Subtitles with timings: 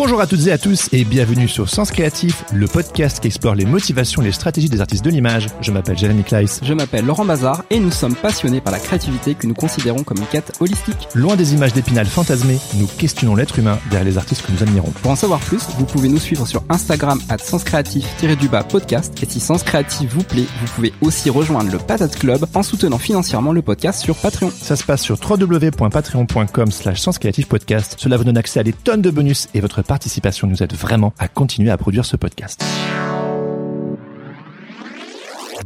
[0.00, 3.56] Bonjour à toutes et à tous et bienvenue sur Sens Créatif, le podcast qui explore
[3.56, 5.48] les motivations et les stratégies des artistes de l'image.
[5.60, 6.60] Je m'appelle Jérémy Kleiss.
[6.62, 10.18] Je m'appelle Laurent Bazar et nous sommes passionnés par la créativité que nous considérons comme
[10.18, 11.08] une quête holistique.
[11.16, 14.92] Loin des images d'épinal fantasmées, nous questionnons l'être humain derrière les artistes que nous admirons.
[15.02, 19.40] Pour en savoir plus, vous pouvez nous suivre sur Instagram at senscreatif-du-bas podcast et si
[19.40, 23.62] Sens Créatif vous plaît, vous pouvez aussi rejoindre le Patate Club en soutenant financièrement le
[23.62, 24.52] podcast sur Patreon.
[24.52, 27.04] Ça se passe sur www.patreon.com slash
[27.48, 27.96] podcast.
[27.98, 31.12] Cela vous donne accès à des tonnes de bonus et votre participation nous aide vraiment
[31.18, 32.64] à continuer à produire ce podcast.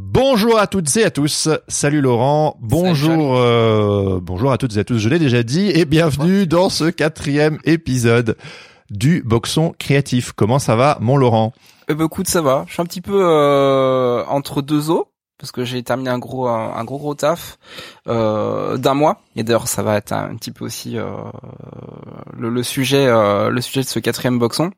[0.01, 1.49] Bonjour à toutes et à tous.
[1.67, 2.57] Salut Laurent.
[2.61, 4.97] Bonjour, euh, bonjour à toutes et à tous.
[4.97, 8.37] Je l'ai déjà dit et bienvenue dans ce quatrième épisode
[8.89, 10.31] du Boxon Créatif.
[10.31, 11.51] Comment ça va, mon Laurent?
[11.89, 12.63] Eh ben écoute, ça va.
[12.67, 15.12] Je suis un petit peu euh, entre deux eaux
[15.43, 17.57] parce que j'ai terminé un gros un, un gros gros taf
[18.07, 19.21] euh, d'un mois.
[19.35, 21.05] Et d'ailleurs ça va être un, petit peu aussi euh,
[22.37, 24.71] le, le sujet euh, le sujet de ce quatrième boxon.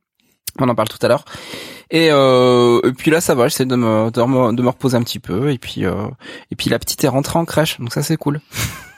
[0.58, 1.24] On en parle tout à l'heure.
[1.92, 4.98] Et, euh, et puis là ça va j'essaie de me, de me de me reposer
[4.98, 5.52] un petit peu.
[5.52, 6.08] Et puis euh,
[6.50, 8.42] et puis la petite est rentrée en crèche donc ça c'est cool.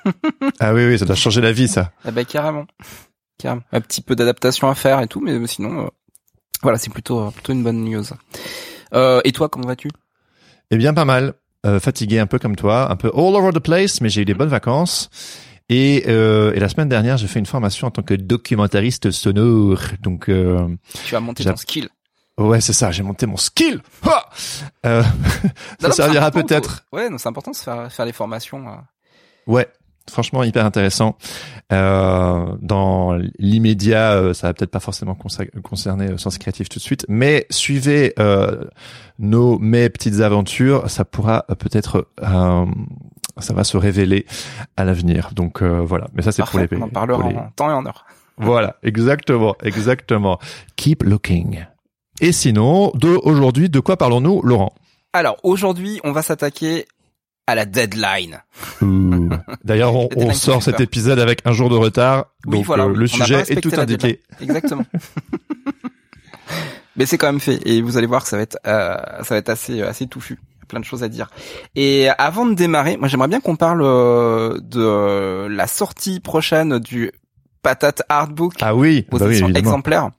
[0.61, 1.91] Ah oui, oui, ça doit changer la vie, ça.
[2.05, 2.65] ah bah carrément.
[3.37, 3.63] Carrément.
[3.73, 5.87] Un petit peu d'adaptation à faire et tout mais sinon euh,
[6.63, 8.05] voilà c'est plutôt plutôt une bonne news.
[8.93, 9.89] Euh, et toi comment vas-tu?
[10.69, 11.33] Eh bien, pas mal.
[11.65, 14.25] Euh, fatigué un peu comme toi, un peu all over the place, mais j'ai eu
[14.25, 15.09] des bonnes vacances.
[15.69, 19.79] Et, euh, et la semaine dernière, j'ai fait une formation en tant que documentariste sonore.
[20.01, 20.67] Donc, euh,
[21.05, 21.89] tu vas monter J'ai- ton skill
[22.37, 23.81] ouais, c'est ça, j'ai monté mon skill.
[24.05, 24.29] Ha
[24.85, 25.03] euh,
[25.81, 26.85] ça non, servira peut-être.
[26.93, 28.65] Ouais, non, c'est important de faire, faire les formations.
[28.69, 28.75] euh.
[29.47, 29.67] Ouais,
[30.09, 31.17] franchement hyper intéressant.
[31.73, 36.83] Euh, dans l'immédiat, euh, ça va peut-être pas forcément concerner euh, Sens Créatif tout de
[36.83, 38.63] suite, mais suivez euh,
[39.19, 42.65] nos mes petites aventures, ça pourra euh, peut-être, euh,
[43.37, 44.25] ça va se révéler
[44.77, 45.31] à l'avenir.
[45.35, 47.69] Donc euh, voilà, mais ça c'est pour les Parfait, on en parlera les- en temps
[47.69, 48.05] et en heure.
[48.37, 50.39] Voilà, exactement, exactement.
[50.75, 51.65] Keep looking.
[52.21, 54.73] Et sinon, de aujourd'hui, de quoi parlons-nous, Laurent?
[55.13, 56.85] Alors, aujourd'hui, on va s'attaquer
[57.47, 58.43] à la deadline.
[59.63, 62.93] D'ailleurs, on, on sort cet épisode avec un jour de retard, Oui, donc voilà, euh,
[62.93, 64.21] le sujet est tout indiqué.
[64.41, 64.85] Exactement.
[66.97, 69.35] Mais c'est quand même fait et vous allez voir que ça va être euh, ça
[69.35, 70.39] va être assez assez touffu.
[70.67, 71.29] Plein de choses à dire.
[71.75, 76.79] Et avant de démarrer, moi j'aimerais bien qu'on parle euh, de euh, la sortie prochaine
[76.79, 77.11] du
[77.61, 80.09] Patate Artbook Ah oui, bah oui, exemplaires.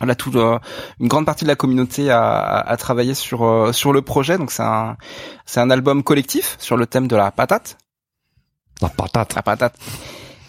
[0.00, 0.58] Là, tout euh,
[1.00, 4.38] une grande partie de la communauté a, a, a travaillé sur euh, sur le projet.
[4.38, 4.96] Donc c'est un
[5.44, 7.76] c'est un album collectif sur le thème de la patate,
[8.80, 9.34] La patate.
[9.34, 9.74] la patate.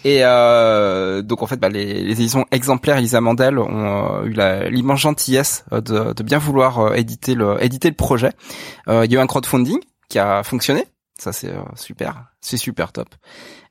[0.04, 4.32] Et euh, donc en fait, bah, les, les éditions exemplaires Elisa Mandel ont euh, eu
[4.32, 8.32] la- l'immense gentillesse euh, de, de bien vouloir euh, éditer le éditer le projet.
[8.88, 9.78] Euh, il y a eu un crowdfunding
[10.08, 10.86] qui a fonctionné.
[11.20, 13.08] Ça c'est euh, super, c'est super top.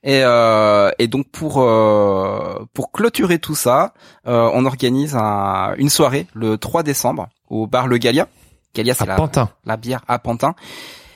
[0.04, 3.92] Et, euh, et donc pour euh, pour clôturer tout ça,
[4.28, 8.28] euh, on organise un- une soirée le 3 décembre au bar Le Galia.
[8.72, 9.48] Galia c'est la, Pantin.
[9.64, 10.54] la bière à Pantin.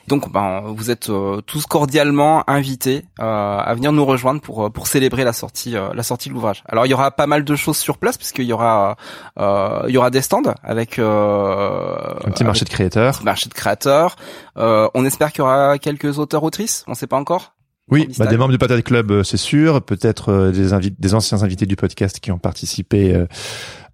[0.07, 4.71] Donc ben vous êtes euh, tous cordialement invités euh, à venir nous rejoindre pour euh,
[4.71, 6.63] pour célébrer la sortie euh, la sortie de l'ouvrage.
[6.69, 8.97] Alors il y aura pas mal de choses sur place puisqu'il y aura
[9.39, 13.23] euh, il y aura des stands avec euh, Un petit marché de créateurs.
[13.25, 14.17] marché de créateurs.
[14.59, 16.85] Euh, on espère qu'il y aura quelques auteurs autrices.
[16.87, 17.53] On sait pas encore?
[17.91, 19.83] Oui, bah, des membres du Patate Club, c'est sûr.
[19.83, 23.27] Peut-être des, des anciens invités du podcast qui ont participé euh,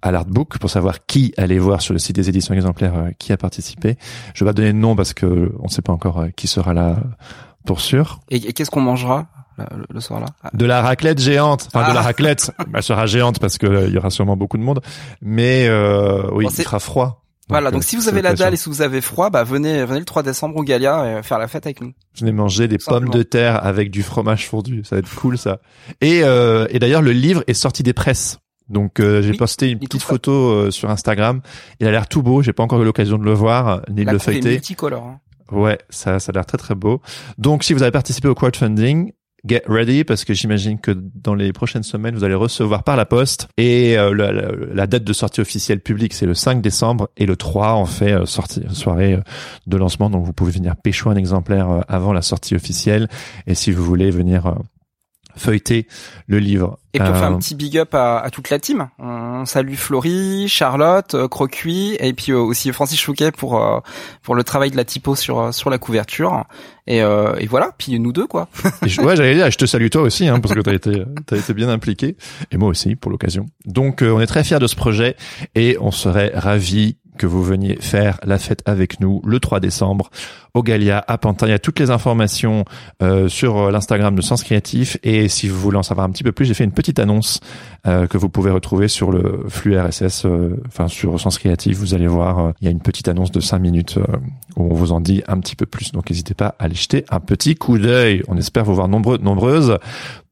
[0.03, 3.33] à l'artbook pour savoir qui allait voir sur le site des éditions exemplaires euh, qui
[3.33, 3.97] a participé.
[4.35, 6.73] Je vais pas donner de nom parce que on sait pas encore euh, qui sera
[6.75, 6.97] là
[7.67, 8.21] pour sûr.
[8.31, 9.27] Et, et qu'est-ce qu'on mangera
[9.59, 11.95] le, le soir là De la raclette géante, enfin de Ah.
[11.95, 14.81] la raclette, bah, elle sera géante parce que euh, y aura sûrement beaucoup de monde,
[15.21, 17.19] mais euh, oui, Bon, il fera froid.
[17.51, 19.99] Voilà, donc si vous avez la dalle et si vous avez froid, bah venez venez
[19.99, 21.93] le 3 décembre au Galia et faire la fête avec nous.
[22.17, 24.83] Venez manger des pommes de terre avec du fromage fondu.
[24.85, 25.59] Ça va être cool, ça.
[26.01, 28.39] Et, euh, et d'ailleurs, le livre est sorti des presses.
[28.71, 31.41] Donc, euh, j'ai Oui, posté une petite photo euh, sur Instagram.
[31.81, 32.41] Il a l'air tout beau.
[32.43, 34.51] J'ai pas encore eu l'occasion de le voir ni de La le couve est feuilleter.
[34.53, 35.05] multicolore.
[35.05, 35.21] hein.
[35.53, 37.01] Ouais, ça, ça a l'air très très beau.
[37.37, 39.13] Donc, si vous avez participé au crowdfunding
[39.49, 43.07] get ready parce que j'imagine que dans les prochaines semaines, vous allez recevoir par la
[43.07, 47.09] poste et euh, la, la, la, date de sortie officielle publique, c'est le 5 décembre
[47.17, 49.21] et le 3, on fait euh, sortie, soirée euh,
[49.67, 50.11] de lancement.
[50.11, 53.09] Donc, vous pouvez venir pécho un exemplaire avant la sortie officielle
[53.47, 54.55] et si vous voulez venir
[55.37, 55.87] feuilleter
[56.27, 56.79] le livre.
[56.93, 60.49] Et pour faire un petit big up à, à, toute la team, on salue Florie,
[60.49, 63.63] Charlotte, euh, Crocuit et puis aussi Francis Chouquet pour
[64.23, 66.45] pour le travail de la typo sur sur la couverture.
[66.89, 68.49] Et, euh, et voilà, puis nous deux quoi.
[68.87, 71.37] je, ouais, j'allais dire, je te salue toi aussi hein, parce que t'as été t'as
[71.37, 72.17] été bien impliqué
[72.51, 73.47] et moi aussi pour l'occasion.
[73.67, 75.17] Donc on est très fiers de ce projet
[75.55, 80.09] et on serait ravis que vous veniez faire la fête avec nous le 3 décembre
[80.55, 81.47] au Galia à Pantin.
[81.49, 82.65] Il y a toutes les informations
[83.03, 86.33] euh, sur l'Instagram de Sens Créatif et si vous voulez en savoir un petit peu
[86.33, 87.41] plus, j'ai fait une petite annonce
[87.87, 91.77] euh, que vous pouvez retrouver sur le flux RSS, euh, enfin sur Sens Créatif.
[91.77, 93.99] Vous allez voir, il y a une petite annonce de 5 minutes
[94.57, 95.93] où on vous en dit un petit peu plus.
[95.93, 98.23] Donc n'hésitez pas à aller jeter un petit coup d'œil.
[98.29, 99.77] On espère vous voir nombreux, nombreuses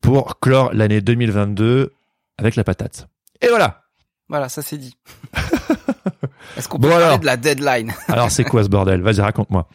[0.00, 1.92] pour clore l'année 2022
[2.38, 3.08] avec la patate.
[3.42, 3.82] Et voilà.
[4.30, 4.96] Voilà, ça c'est dit.
[6.58, 7.94] Est-ce qu'on peut parler de la deadline?
[8.08, 9.00] Alors c'est quoi ce bordel?
[9.00, 9.68] Vas-y, raconte-moi.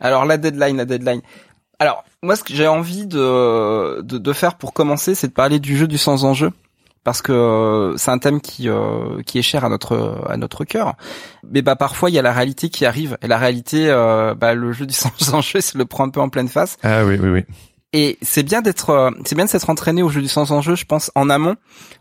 [0.00, 1.20] Alors la deadline, la deadline.
[1.78, 5.60] Alors moi, ce que j'ai envie de, de, de faire pour commencer, c'est de parler
[5.60, 6.50] du jeu du sans enjeu
[7.06, 10.64] parce que euh, c'est un thème qui euh, qui est cher à notre à notre
[10.64, 10.96] cœur.
[11.48, 14.54] Mais bah parfois il y a la réalité qui arrive et la réalité, euh, bah,
[14.54, 16.78] le jeu du sans enjeu, c'est le prend un peu en pleine face.
[16.82, 17.44] Ah oui oui oui.
[17.92, 20.84] Et c'est bien d'être, c'est bien de s'être entraîné au jeu du sans enjeu, je
[20.84, 21.54] pense, en amont,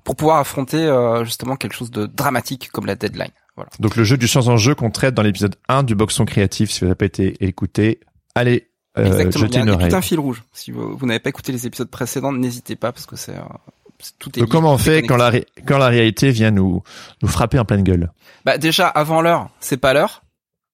[0.03, 0.91] pour pouvoir affronter
[1.23, 3.31] justement quelque chose de dramatique comme la deadline.
[3.55, 3.69] Voilà.
[3.79, 6.81] Donc le jeu du sans enjeu qu'on traite dans l'épisode 1 du Boxon créatif, si
[6.81, 7.99] vous n'avez pas été écouté,
[8.35, 9.45] allez euh, Exactement.
[9.45, 10.43] Il y a, une tout un fil rouge.
[10.51, 13.35] Si vous, vous n'avez pas écouté les épisodes précédents, n'hésitez pas parce que c'est
[14.19, 14.41] tout est.
[14.41, 15.31] Donc comment on fait quand la
[15.65, 16.83] quand la réalité vient nous
[17.21, 18.11] nous frapper en pleine gueule?
[18.43, 20.23] Bah déjà avant l'heure, c'est pas l'heure,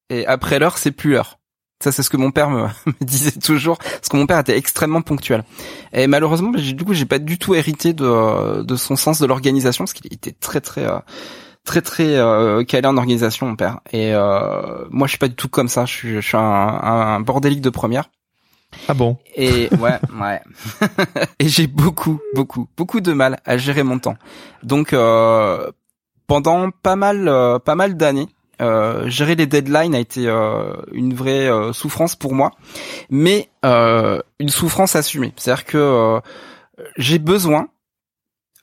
[0.10, 1.40] et après l'heure, c'est plus l'heure.
[1.82, 4.56] Ça, c'est ce que mon père me, me, disait toujours, parce que mon père était
[4.56, 5.44] extrêmement ponctuel.
[5.94, 9.84] Et malheureusement, du coup, j'ai pas du tout hérité de, de son sens de l'organisation,
[9.84, 11.00] parce qu'il était très, très, euh,
[11.64, 13.80] très très euh, calé en organisation mon père.
[13.92, 15.86] Et euh, moi je suis pas du tout comme ça.
[15.86, 18.10] Je suis je suis un, un, bordélique de première.
[18.88, 19.18] Ah bon?
[19.36, 20.42] Et ouais ouais.
[21.40, 24.18] Et j'ai beaucoup beaucoup beaucoup de mal à gérer mon temps.
[24.64, 25.70] Donc euh,
[26.28, 28.30] pendant pas mal euh, pas mal d'années
[28.62, 32.52] euh, gérer les deadlines a été euh, une vraie euh, souffrance pour moi,
[33.10, 35.34] mais euh, une souffrance assumée.
[35.36, 36.20] C'est-à-dire que
[36.96, 37.70] j'ai besoin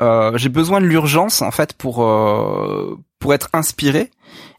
[0.00, 4.10] euh, j'ai besoin de l'urgence en fait pour euh, pour être inspiré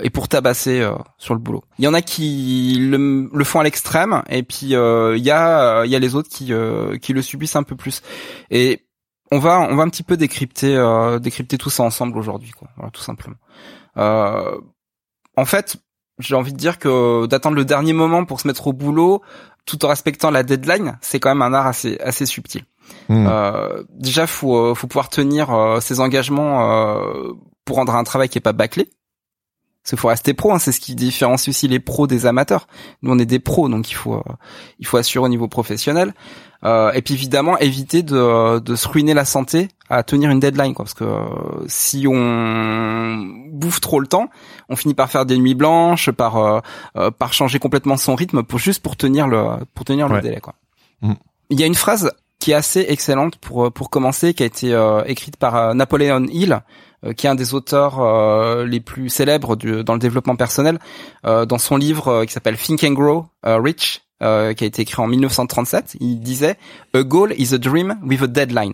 [0.02, 1.64] et pour tabasser euh, sur le boulot.
[1.78, 5.86] Il y en a qui le, le font à l'extrême et puis il y a
[5.86, 6.52] il y a les autres qui
[7.02, 8.02] qui le subissent un peu plus.
[8.52, 8.86] Et
[9.32, 10.76] on va on va un petit peu décrypter
[11.22, 12.68] décrypter tout ça ensemble aujourd'hui quoi.
[12.76, 13.38] Voilà, tout simplement.
[13.96, 15.78] en fait,
[16.20, 19.22] j'ai envie de dire que d'attendre le dernier moment pour se mettre au boulot
[19.66, 22.66] tout en respectant la deadline, c'est quand même un art assez assez subtil.
[23.10, 23.28] Hmm.
[23.28, 27.34] Euh, déjà, faut euh, faut pouvoir tenir euh, ses engagements euh,
[27.66, 28.86] pour rendre un travail qui est pas bâclé.
[29.82, 32.68] Parce qu'il faut rester pro, hein, c'est ce qui différencie aussi les pros des amateurs.
[33.02, 34.22] Nous, on est des pros, donc il faut
[34.78, 36.14] il faut assurer au niveau professionnel.
[36.64, 40.84] et puis évidemment, éviter de, de se ruiner la santé à tenir une deadline, quoi,
[40.84, 41.06] parce que
[41.68, 44.30] si on bouffe trop le temps,
[44.68, 46.62] on finit par faire des nuits blanches, par
[47.18, 50.56] par changer complètement son rythme pour juste pour tenir le pour tenir le délai, quoi.
[51.02, 51.14] Hmm.
[51.50, 54.46] Il y a une phrase qui est assez excellente pour euh, pour commencer, qui a
[54.46, 56.62] été euh, écrite par euh, Napoleon Hill,
[57.16, 60.80] qui est un des auteurs les plus célèbres du, dans le développement personnel,
[61.24, 65.96] dans son livre qui s'appelle Think and Grow Rich, qui a été écrit en 1937.
[66.02, 66.58] Il disait
[66.94, 68.74] A goal is a dream with a deadline.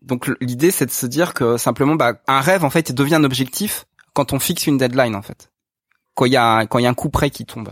[0.00, 3.24] Donc l'idée c'est de se dire que simplement bah, un rêve en fait devient un
[3.24, 5.50] objectif quand on fixe une deadline en fait.
[6.14, 7.68] Quand il y a quand il y a un coup près qui tombe.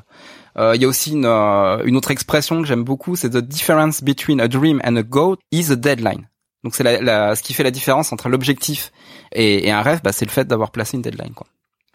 [0.58, 3.36] Euh, il y a aussi une, euh, une autre expression que j'aime beaucoup, c'est the
[3.36, 6.28] difference between a dream and a goal is a deadline.
[6.64, 8.90] Donc c'est la, la, ce qui fait la différence entre l'objectif
[9.32, 11.32] et, et, un rêve, bah, c'est le fait d'avoir placé une deadline.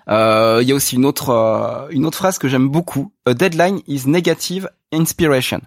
[0.10, 3.12] Euh, il y a aussi une autre une autre phrase que j'aime beaucoup.
[3.26, 5.62] A deadline is negative inspiration.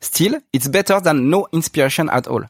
[0.00, 2.44] Still, it's better than no inspiration at all.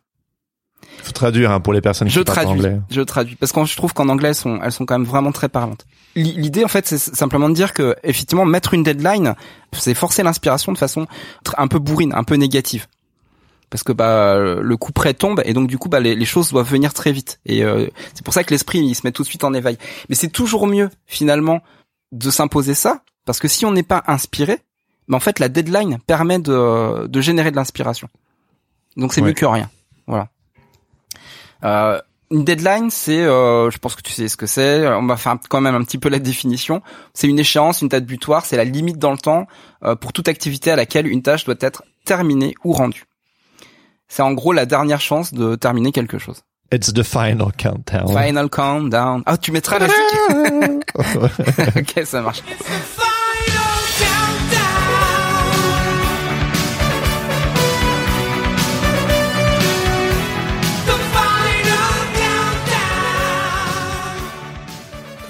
[1.02, 2.80] Faut traduire hein, pour les personnes qui traduis, anglais.
[2.90, 5.32] Je traduis parce que je trouve qu'en anglais elles sont elles sont quand même vraiment
[5.32, 5.86] très parlantes.
[6.16, 9.34] L'idée en fait c'est simplement de dire que effectivement mettre une deadline
[9.72, 11.06] c'est forcer l'inspiration de façon
[11.56, 12.86] un peu bourrine, un peu négative.
[13.70, 16.50] Parce que bah le coup près tombe et donc du coup bah les, les choses
[16.50, 19.22] doivent venir très vite et euh, c'est pour ça que l'esprit il se met tout
[19.22, 19.78] de suite en éveil.
[20.08, 21.60] Mais c'est toujours mieux finalement
[22.12, 24.58] de s'imposer ça parce que si on n'est pas inspiré,
[25.06, 28.08] mais en fait la deadline permet de, de générer de l'inspiration.
[28.96, 29.70] Donc c'est mieux que rien.
[30.06, 30.28] Voilà.
[31.64, 32.00] Euh,
[32.30, 34.86] une deadline, c'est, euh, je pense que tu sais ce que c'est.
[34.86, 36.82] On va faire quand même un petit peu la définition.
[37.14, 39.46] C'est une échéance, une date butoir, c'est la limite dans le temps
[39.82, 43.04] euh, pour toute activité à laquelle une tâche doit être terminée ou rendue.
[44.08, 46.42] C'est en gros la dernière chance de terminer quelque chose.
[46.70, 48.08] It's the final countdown.
[48.08, 49.22] Final countdown.
[49.24, 49.86] Ah, tu mettras la
[50.58, 50.82] musique.
[51.76, 52.42] ok, ça marche.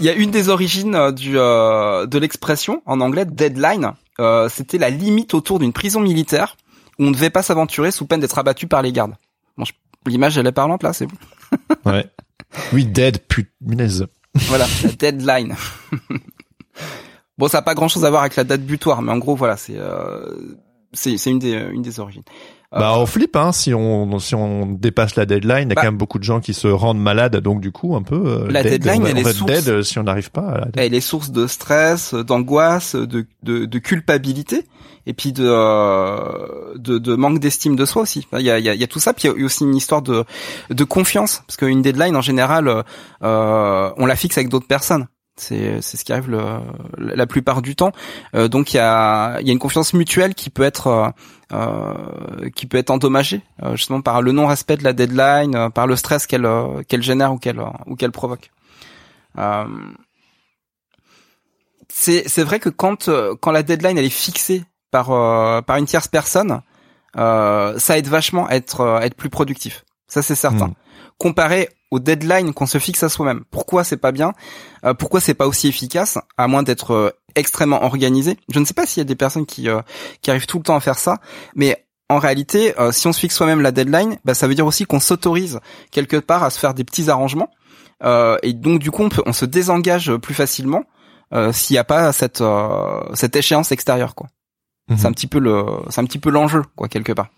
[0.01, 3.93] Il y a une des origines euh, du euh, de l'expression en anglais deadline.
[4.21, 6.57] Euh, C'était la limite autour d'une prison militaire
[6.99, 9.15] où on ne devait pas s'aventurer sous peine d'être abattu par les gardes.
[9.57, 9.65] Bon,
[10.07, 11.17] l'image elle est parlante là, c'est bon.
[11.87, 12.07] ouais.
[12.73, 14.07] Oui, dead, punaise.
[14.35, 15.57] Voilà, la deadline.
[17.39, 19.35] bon, ça n'a pas grand chose à voir avec la date butoir, mais en gros,
[19.35, 20.57] voilà, c'est euh,
[20.93, 22.23] c'est une des une des origines.
[22.71, 25.81] Bah on flippe hein si on si on dépasse la deadline, il y a bah,
[25.81, 28.51] quand même beaucoup de gens qui se rendent malades donc du coup un peu euh,
[28.51, 31.31] la deadline elle est source dead si on n'arrive pas à la elle est source
[31.31, 34.67] de stress, d'angoisse, de, de, de culpabilité
[35.07, 38.27] et puis de euh, de, de, manque d'estime de soi aussi.
[38.35, 39.47] Il y a, il y, a, il y a tout ça puis il y a
[39.47, 40.27] aussi une histoire de
[40.69, 42.85] de confiance parce qu'une deadline en général
[43.23, 45.07] euh, on la fixe avec d'autres personnes.
[45.39, 46.43] C'est c'est ce qui arrive le,
[46.99, 47.93] la plupart du temps.
[48.35, 51.09] Euh, donc il y a il y a une confiance mutuelle qui peut être euh,
[51.53, 55.71] euh qui peut être endommagée euh, justement par le non respect de la deadline, euh,
[55.71, 56.49] par le stress qu'elle
[56.89, 58.51] qu'elle génère ou qu'elle ou qu'elle provoque.
[61.89, 63.09] c'est c'est vrai que quand
[63.41, 65.07] quand la deadline elle est fixée par
[65.65, 66.63] par une tierce personne,
[67.15, 69.85] ça aide vachement à être être plus productif.
[70.09, 70.69] Ça c'est certain.
[70.69, 70.75] Hmm.
[71.19, 73.45] Comparé au deadline qu'on se fixe à soi-même.
[73.51, 74.33] Pourquoi c'est pas bien?
[74.85, 78.37] Euh, Pourquoi c'est pas aussi efficace À moins d'être euh, extrêmement organisé?
[78.53, 79.81] Je ne sais pas s'il y a des personnes qui euh,
[80.23, 81.19] qui arrivent tout le temps à faire ça,
[81.55, 84.87] mais en réalité, si on se fixe soi-même la deadline, bah, ça veut dire aussi
[84.87, 87.51] qu'on s'autorise quelque part à se faire des petits arrangements.
[88.03, 90.85] et donc du coup, on, on se désengage plus facilement
[91.53, 92.43] s'il n'y a pas cette
[93.13, 94.29] cette échéance extérieure, quoi.
[94.89, 94.97] Mhm.
[94.97, 97.29] C'est un petit peu le c'est un petit peu l'enjeu, quoi, quelque part.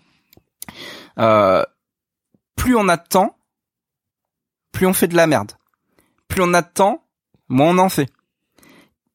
[2.55, 3.35] plus on a de temps,
[4.71, 5.51] plus on fait de la merde.
[6.27, 7.03] Plus on attend,
[7.49, 8.07] moins on en fait.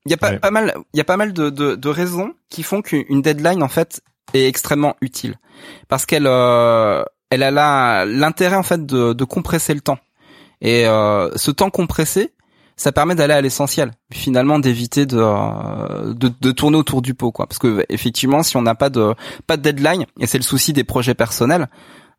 [0.04, 2.34] Il y a pas, pas mal, il y a pas mal de, de, de raisons
[2.48, 4.02] qui font qu'une deadline en fait
[4.34, 5.36] est extrêmement utile
[5.88, 9.98] parce qu'elle euh, elle a l'intérêt en fait de, de compresser le temps
[10.60, 12.32] et euh, ce temps compressé
[12.76, 17.32] ça permet d'aller à l'essentiel finalement d'éviter de, euh, de, de tourner autour du pot
[17.32, 19.14] quoi parce que effectivement si on n'a pas de
[19.46, 21.68] pas de deadline et c'est le souci des projets personnels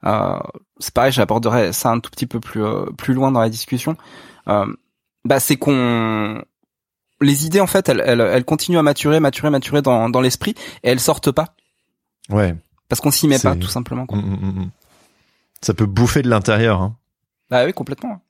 [0.03, 3.97] c'est pareil, j'aborderai ça un tout petit peu plus euh, plus loin dans la discussion.
[4.47, 4.65] Euh,
[5.25, 6.41] bah c'est qu'on
[7.19, 10.55] les idées en fait, elles, elles, elles, continuent à maturer, maturer, maturer dans, dans l'esprit
[10.83, 11.55] et elles sortent pas.
[12.29, 12.55] Ouais.
[12.89, 14.05] Parce qu'on s'y met pas tout simplement.
[14.05, 14.19] Quoi.
[14.19, 14.71] Mm, mm, mm,
[15.61, 16.81] ça peut bouffer de l'intérieur.
[16.81, 16.95] Hein.
[17.49, 18.21] Bah oui, complètement.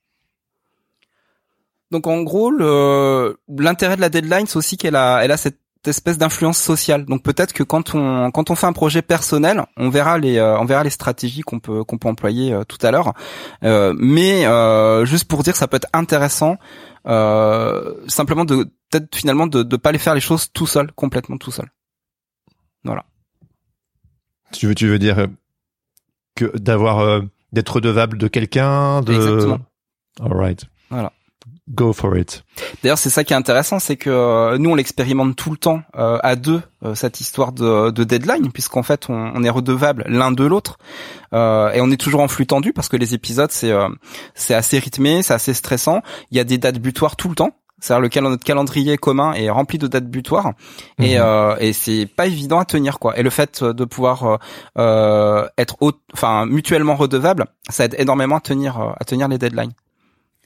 [1.92, 6.17] Donc en gros, l'intérêt de la deadline, c'est aussi qu'elle a, elle a cette espèce
[6.17, 7.05] d'influence sociale.
[7.05, 10.60] Donc peut-être que quand on quand on fait un projet personnel, on verra les euh,
[10.60, 13.13] on verra les stratégies qu'on peut qu'on peut employer euh, tout à l'heure.
[13.63, 14.43] Euh, mais
[15.05, 16.57] juste pour dire, ça peut être intéressant
[17.05, 21.51] simplement de peut-être finalement de de pas les faire les choses tout seul, complètement tout
[21.51, 21.69] seul.
[22.84, 23.05] Voilà.
[24.53, 25.27] Tu veux tu veux dire
[26.36, 29.60] que d'avoir d'être redevable de quelqu'un de Exactement.
[30.19, 30.65] All right.
[30.89, 31.12] Voilà.
[31.70, 32.46] Go for it.
[32.82, 35.82] D'ailleurs, c'est ça qui est intéressant, c'est que euh, nous on l'expérimente tout le temps
[35.98, 40.06] euh, à deux euh, cette histoire de, de deadline, puisqu'en fait on, on, est redevable
[40.08, 40.78] l'un de l'autre
[41.34, 43.74] et on est toujours en flux tendu parce que les épisodes c'est
[44.34, 46.02] c'est assez rythmé, c'est assez stressant.
[46.32, 47.52] Il y a des dates butoirs tout le temps.
[47.80, 50.54] C'est-à-dire le notre calendrier commun est rempli de dates butoirs
[51.00, 51.58] et, mhm.
[51.60, 53.20] et c'est pas évident à tenir quoi.
[53.20, 54.40] Et le fait de pouvoir
[54.78, 55.76] être
[56.14, 59.74] enfin mutuellement redevable, ça aide énormément à tenir à tenir les deadlines.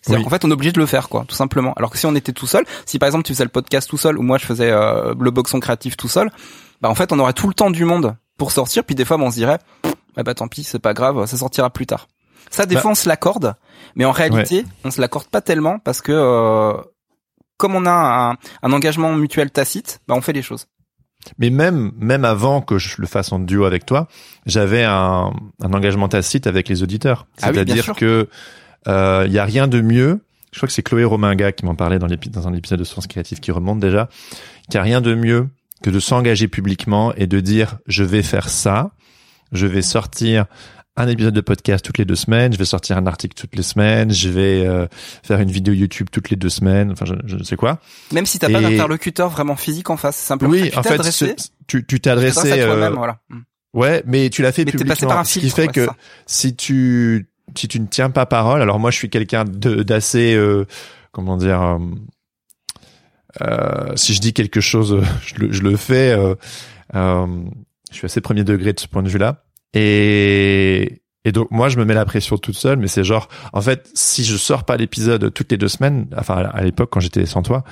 [0.02, 1.74] C'est-à-dire qu'en fait, on est obligé de le faire, quoi, tout simplement.
[1.74, 3.98] Alors que si on était tout seul, si par exemple tu faisais le podcast tout
[3.98, 6.32] seul, ou moi je faisais euh, le boxon créatif tout seul,
[6.82, 8.84] bah en fait, on aurait tout le temps du monde pour sortir.
[8.84, 9.60] Puis des fois, bah, on se dirait,
[10.16, 12.08] bah, bah tant pis, c'est pas grave, ça sortira plus tard.
[12.50, 13.54] Ça, des bah fois, on se l'accorde,
[13.96, 16.74] mais en réalité, on se l'accorde pas tellement parce que euh,
[17.58, 18.32] comme on a un,
[18.64, 20.66] un, engagement mutuel tacite, bah on fait les choses.
[21.38, 24.08] Mais même même avant que je le fasse en duo avec toi,
[24.48, 25.32] j'avais un,
[25.62, 27.28] un engagement tacite avec les auditeurs.
[27.42, 28.28] Ah C'est-à-dire que
[28.86, 30.22] il euh, y a rien de mieux.
[30.52, 33.08] Je crois que c'est Chloé Rominga qui m'en parlait dans, dans un épisode de Sens
[33.08, 34.10] Créatif qui remonte déjà.
[34.70, 35.48] Il y a rien de mieux
[35.82, 38.92] que de s'engager publiquement et de dire je vais faire ça,
[39.52, 40.46] je vais sortir
[40.98, 43.64] un épisode de podcast toutes les deux semaines, je vais sortir un article toutes les
[43.64, 44.88] semaines, je vais euh,
[45.24, 47.80] faire une vidéo YouTube toutes les deux semaines, enfin je, ne sais quoi.
[48.12, 51.02] Même si t'as pas d'interlocuteur vraiment physique en face, simplement oui, en fait,
[51.68, 52.52] tu tu t'es adressé.
[52.52, 53.20] Euh, voilà.
[53.74, 55.88] Ouais, mais tu l'as fait mais publiquement, par un filtre, ce qui fait que
[56.26, 60.66] si tu si tu ne tiens pas parole, alors moi je suis quelqu'un d'assez, euh,
[61.12, 61.80] comment dire, euh,
[63.42, 66.16] euh, si je dis quelque chose, je le, fais.
[66.94, 67.16] je
[67.92, 69.44] suis assez premier degré de ce point de vue-là.
[69.74, 71.02] Et
[71.34, 74.24] donc moi je me mets la pression toute seule, mais c'est genre en fait si
[74.24, 77.64] je sors pas l'épisode toutes les deux semaines, enfin à l'époque quand j'étais sans toi,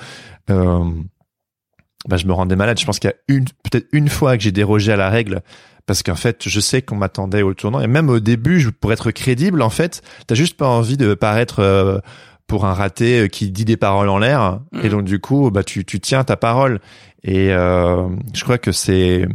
[2.08, 2.78] bah, je me rendais malade.
[2.78, 5.42] Je pense qu'il y a une peut-être une fois que j'ai dérogé à la règle
[5.90, 7.80] parce qu'en fait je sais qu'on m'attendait au tournant.
[7.80, 11.58] Et même au début pour être crédible en fait t'as juste pas envie de paraître
[11.58, 11.98] euh,
[12.46, 14.60] pour un raté qui dit des paroles en l'air.
[14.72, 14.88] Et Mhm.
[14.90, 16.78] donc du coup bah tu tu tiens ta parole.
[17.24, 19.26] Et euh, je crois que c'est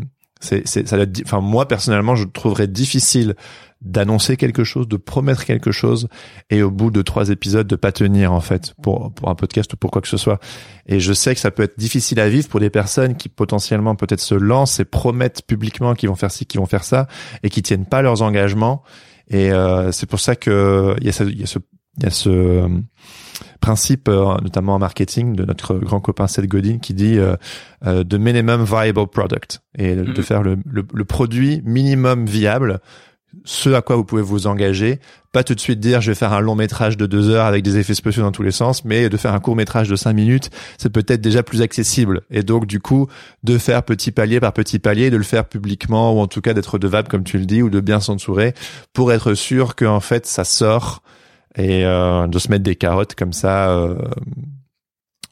[0.42, 3.36] c'est c'est ça doit être enfin moi personnellement je trouverais difficile
[3.82, 6.08] d'annoncer quelque chose de promettre quelque chose
[6.50, 9.72] et au bout de trois épisodes de pas tenir en fait pour pour un podcast
[9.74, 10.40] ou pour quoi que ce soit.
[10.88, 13.96] Et je sais que ça peut être difficile à vivre pour des personnes qui potentiellement
[13.96, 17.08] peut-être se lancent et promettent publiquement qu'ils vont faire ci qu'ils vont faire ça
[17.44, 18.84] et qui tiennent pas leurs engagements.
[19.30, 21.60] Et euh, c'est pour ça que il y a ce il y a ce
[21.98, 22.68] il y a ce
[23.62, 27.36] principe euh, notamment en marketing de notre grand copain Seth Godin qui dit euh,
[27.86, 29.62] euh, de minimum viable product.
[29.78, 30.24] Et de, de Mhm.
[30.24, 32.80] faire le, le, le produit minimum viable
[33.44, 35.02] ce à quoi vous pouvez vous engager.
[35.34, 37.64] Pas tout de suite dire je vais faire un long métrage de deux heures avec
[37.64, 40.14] des effets spéciaux dans tous les sens mais de faire un court métrage de cinq
[40.14, 42.22] minutes c'est peut-être déjà plus accessible.
[42.32, 43.08] Et donc du coup
[43.44, 46.54] de faire petit palier par petit palier de le faire publiquement ou en tout cas
[46.54, 48.54] d'être redevable comme tu le dis ou de bien s'entourer
[48.94, 51.02] pour être sûr que en fait ça sort
[51.58, 53.96] et euh, de se mettre des carottes comme ça euh,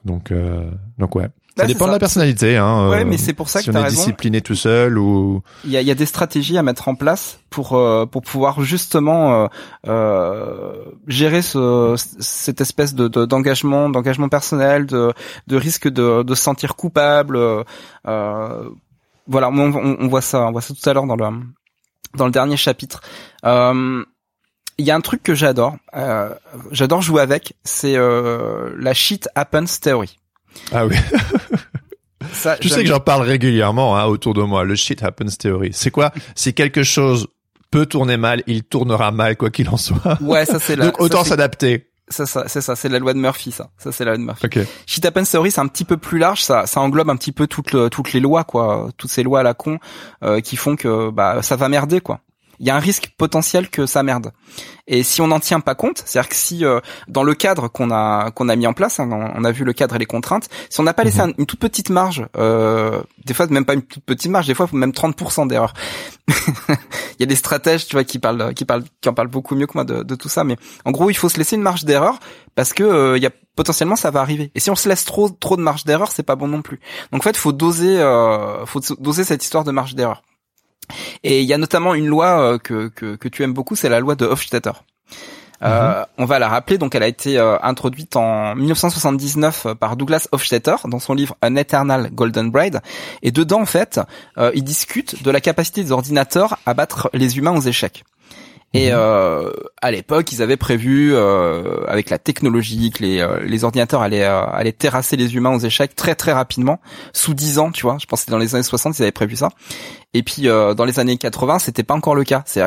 [0.06, 1.94] donc euh, donc ouais ça dépend de ça.
[1.94, 3.96] la personnalité hein Ouais, euh, mais c'est pour ça si que on est raison.
[3.96, 6.96] discipliné tout seul ou Il y a, il y a des stratégies à mettre en
[6.96, 9.48] place pour euh, pour pouvoir justement euh,
[9.88, 15.14] euh, gérer ce cette espèce de de- d'engagement d'engagement personnel de
[15.46, 17.36] de risque de de se sentir coupable.
[17.38, 17.64] euh,
[18.08, 18.70] euh,
[19.28, 21.26] voilà, on, on, on voit ça, on voit ça tout à l'heure dans le
[22.18, 23.02] dans le dernier chapitre.
[23.46, 24.04] Euh,
[24.78, 26.30] il y a un truc que j'adore, euh,
[26.72, 30.18] j'adore jouer avec, c'est euh, la shit happens theory.
[30.72, 30.96] ah oui
[32.32, 35.72] Ça, tu sais que j'en parle régulièrement hein, autour de moi le shit happens theory
[35.74, 36.12] c'est quoi?
[36.36, 37.28] Si quelque chose
[37.70, 40.86] peut tourner mal il tournera mal quoi qu'il en soit Ouais, ça c'est la.
[40.86, 43.70] donc autant s'adapter ça, ça, c'est ça, c'est la loi de Murphy, ça.
[43.78, 44.46] Ça, c'est la loi de Murphy.
[44.46, 47.32] ok Shit Happens Theory, c'est un petit peu plus large, ça, ça englobe un petit
[47.32, 49.80] peu toutes, le- toutes les lois, quoi, toutes ces lois à la con
[50.22, 52.20] euh, qui font que bah ça va merder, quoi.
[52.64, 54.32] Il y a un risque potentiel que ça merde.
[54.88, 57.92] Et si on n'en tient pas compte, c'est-à-dire que si euh, dans le cadre qu'on
[57.92, 60.48] a qu'on a mis en place, hein, on a vu le cadre et les contraintes,
[60.70, 63.74] si on n'a pas laissé un- une toute petite marge, euh, des fois même pas
[63.74, 65.74] une toute petite marge, des fois même 30% d'erreur.
[66.70, 69.56] Il y a des stratèges, tu vois, qui parlent, qui parlent, qui en parlent beaucoup
[69.56, 70.44] mieux que moi de, de tout ça.
[70.46, 72.20] Mais en gros, il faut se laisser une marge d'erreur
[72.56, 74.52] parce que euh, il y a potentiellement ça va arriver.
[74.56, 76.80] Et si on se laisse trop trop de marge d'erreur, c'est pas bon non plus.
[77.12, 80.24] Donc en fait, faut doser, euh, faut doser cette histoire de marge d'erreur.
[81.24, 83.90] Et il y a notamment une loi euh, que, que que tu aimes beaucoup, c'est
[83.90, 84.72] la loi de Hofstadter.
[85.64, 90.28] Euh, On va la rappeler, donc elle a été euh, introduite en 1979 par Douglas
[90.32, 92.82] Hofstadter dans son livre An Eternal Golden Braid.
[93.22, 94.00] Et dedans, en fait,
[94.38, 98.04] euh, il discute de la capacité des ordinateurs à battre les humains aux échecs.
[98.76, 99.52] Et euh,
[99.84, 104.24] à l'époque, ils avaient prévu, euh, avec la technologie, que les, euh, les ordinateurs allaient,
[104.26, 106.80] euh, allaient terrasser les humains aux échecs très très rapidement,
[107.14, 107.98] sous 10 ans, tu vois.
[108.02, 109.50] Je pense que c'était dans les années 60, ils avaient prévu ça.
[110.16, 112.42] Et puis euh, dans les années 80, c'était pas encore le cas.
[112.48, 112.64] C'est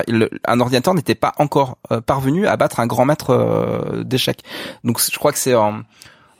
[0.46, 4.42] un ordinateur n'était pas encore euh, parvenu à battre un grand maître euh, d'échecs.
[4.84, 5.80] Donc je crois que c'est en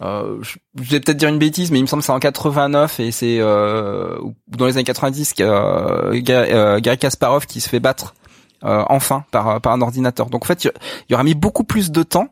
[0.03, 3.01] euh, je vais peut-être dire une bêtise, mais il me semble que c'est en 89
[3.01, 4.17] et c'est euh,
[4.49, 8.15] dans les années 90 que euh, Ga- Garry Kasparov qui se fait battre
[8.63, 10.31] enfin par par un ordinateur.
[10.31, 10.73] Donc en fait, il
[11.11, 12.29] y aura mis beaucoup plus de temps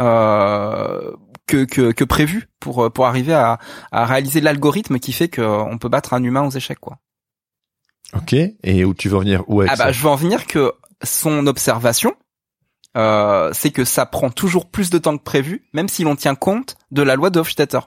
[0.00, 1.12] euh,
[1.46, 3.58] que, que que prévu pour pour arriver à
[3.92, 6.98] à réaliser l'algorithme qui fait qu'on peut battre un humain aux échecs quoi.
[8.16, 9.44] ok et où tu veux en venir?
[9.48, 12.14] Où avec Ah bah je veux en venir que son observation,
[12.96, 16.34] euh, c'est que ça prend toujours plus de temps que prévu, même si l'on tient
[16.34, 17.80] compte de la loi de Hofstadter.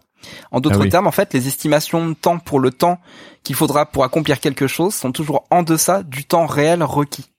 [0.51, 0.89] En d'autres Ah oui.
[0.89, 2.99] termes, en fait, les estimations de temps pour le temps
[3.43, 7.29] qu'il faudra pour accomplir quelque chose sont toujours en deçà du temps réel requis.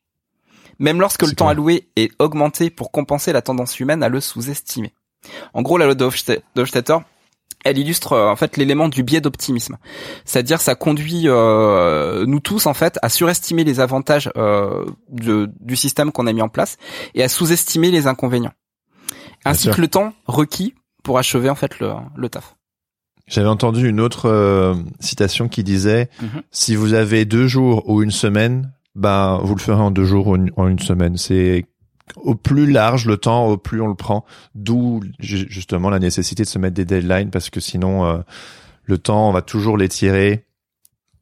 [0.78, 4.92] Même lorsque le temps alloué est augmenté pour compenser la tendance humaine à le sous-estimer.
[5.54, 6.98] En gros, la loi de Hofste- de Hofstadter,
[7.64, 9.78] elle illustre euh, en fait l'élément du biais d'optimisme.
[10.26, 15.76] C'est-à-dire ça conduit euh, nous tous en fait à surestimer les avantages euh, de- du
[15.76, 16.76] système qu'on a mis en place
[17.14, 18.52] et à sous-estimer les inconvénients.
[19.46, 22.56] Ainsi que le temps requis pour achever en fait le, le taf.
[23.26, 26.42] J'avais entendu une autre euh, citation qui disait Mhm.
[26.50, 30.28] si vous avez deux jours ou une semaine, ben vous le ferez en deux jours
[30.28, 31.16] ou une- en une semaine.
[31.16, 31.66] C'est
[32.16, 34.24] au plus large le temps, au plus on le prend.
[34.54, 38.18] D'où ju- justement la nécessité de se mettre des deadlines parce que sinon euh,
[38.84, 40.44] le temps on va toujours l'étirer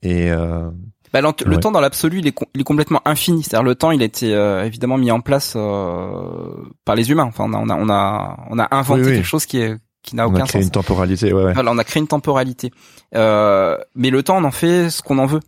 [0.02, 0.68] et euh,
[1.12, 1.60] Bah, Le Ouais.
[1.60, 3.42] temps dans l'absolu, il est, com- il est complètement infini.
[3.42, 6.54] C'est-à-dire le temps, il a été euh, évidemment mis en place euh,
[6.86, 7.24] par les humains.
[7.24, 9.14] Enfin, on a, on a, on a, on a inventé Oui, oui.
[9.16, 10.66] quelque chose qui est qui n'a on aucun a créé sens.
[10.68, 11.32] une temporalité.
[11.34, 11.52] Ouais, ouais.
[11.52, 12.72] Voilà, on a créé une temporalité.
[13.14, 15.40] Euh, mais le temps, on en fait ce qu'on en veut.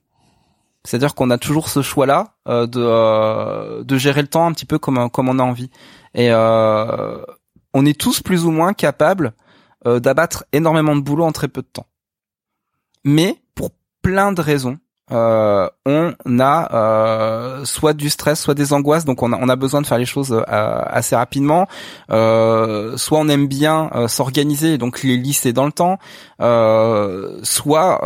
[0.84, 4.66] C'est-à-dire qu'on a toujours ce choix-là euh, de euh, de gérer le temps un petit
[4.66, 5.70] peu comme comme on a envie.
[6.14, 7.24] Et euh,
[7.72, 9.32] on est tous plus ou moins capables
[9.84, 11.86] d'abattre énormément de boulot en très peu de temps.
[13.04, 13.68] Mais pour
[14.00, 14.78] plein de raisons,
[15.12, 19.56] euh, on a euh, soit du stress, soit des angoisses, donc on a, on a
[19.56, 21.66] besoin de faire les choses euh, assez rapidement.
[22.10, 25.98] Euh, soit on aime bien euh, s'organiser, donc les lisser dans le temps.
[27.42, 28.00] soit,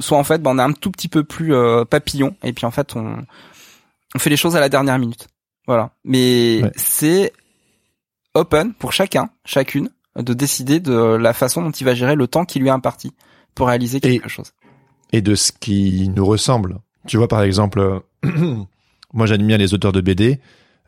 [0.00, 1.54] soit en fait, ben, on est un tout petit peu plus
[1.88, 3.16] papillon, et puis en fait, on,
[4.14, 5.26] on fait les choses à la dernière minute.
[5.66, 5.90] Voilà.
[6.04, 7.32] Mais c'est
[8.34, 12.44] open pour chacun, chacune, de décider de la façon dont il va gérer le temps
[12.44, 13.14] qui lui est imparti
[13.54, 14.52] pour réaliser quelque chose
[15.12, 16.78] et de ce qui nous ressemble.
[17.06, 18.00] Tu vois, par exemple,
[19.12, 20.38] moi j'admire les auteurs de BD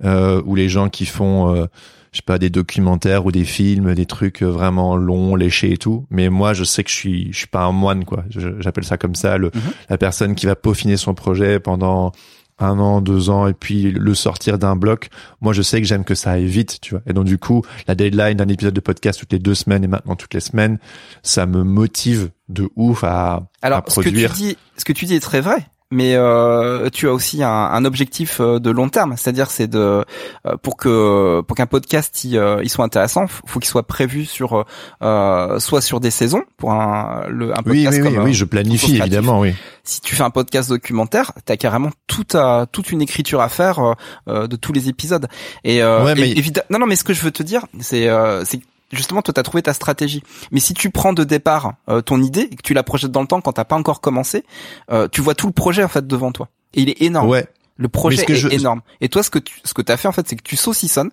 [0.05, 1.67] euh, ou les gens qui font, euh,
[2.13, 6.07] je sais pas, des documentaires ou des films, des trucs vraiment longs, léchés et tout.
[6.11, 8.25] Mais moi, je sais que je suis, je suis pas un moine, quoi.
[8.59, 9.61] J'appelle ça comme ça, le, mhm.
[9.89, 12.13] la personne qui va peaufiner son projet pendant
[12.63, 15.11] un an, deux ans, et puis le sortir d'un bloc.
[15.41, 17.03] Moi, je sais que j'aime que ça aille vite, tu vois.
[17.07, 19.89] Et donc, du coup, la deadline d'un épisode de podcast toutes les deux semaines et
[19.89, 20.79] maintenant toutes les semaines,
[21.23, 24.31] ça me motive de ouf à, Alors, produire.
[24.31, 27.13] Ce que tu dis, ce que tu dis est très vrai mais euh, tu as
[27.13, 30.05] aussi un, un, objectif euh, de long terme, c'est-à-dire c'est de
[30.47, 34.65] euh, pour que pour qu'un podcast il, il, soit intéressant, faut qu'il soit prévu sur
[35.01, 38.97] soit sur des saisons pour un le un podcast oui, oui, oui, oui, je planifie
[38.97, 39.55] évidemment, oui.
[39.85, 42.37] Si tu fais un podcast documentaire, t'as carrément toute
[42.73, 43.95] toute une écriture à faire
[44.27, 45.27] de tous les épisodes.
[45.65, 46.35] Et, ouais, mais...
[46.71, 48.09] non non, mais ce que je veux te dire, c'est
[48.45, 48.61] c'est
[48.93, 50.23] justement toi t'as trouvé ta stratégie.
[50.51, 53.23] Mais si tu prends de départ euh, ton idée et que tu la projettes dans
[53.23, 54.45] le temps quand t'as pas encore commencé,
[54.91, 56.49] euh, tu vois tout le projet en fait devant toi.
[56.75, 57.29] Et il est énorme.
[57.29, 57.47] Ouais.
[57.77, 58.83] Le projet est énorme.
[59.01, 61.11] Et toi ce que tu ce que t'as fait en fait c'est que tu saucissonnes.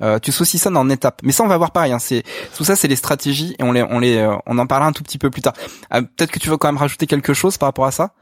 [0.00, 1.20] Euh, tu saucissonnes en étapes.
[1.24, 1.92] Mais ça on va voir pareil.
[1.92, 2.22] Hein, c'est
[2.56, 5.02] tout ça c'est les stratégies et on les on les on en parlera un tout
[5.02, 5.54] petit peu plus tard.
[5.90, 8.12] Peut-être que tu veux quand même rajouter quelque chose par rapport à ça?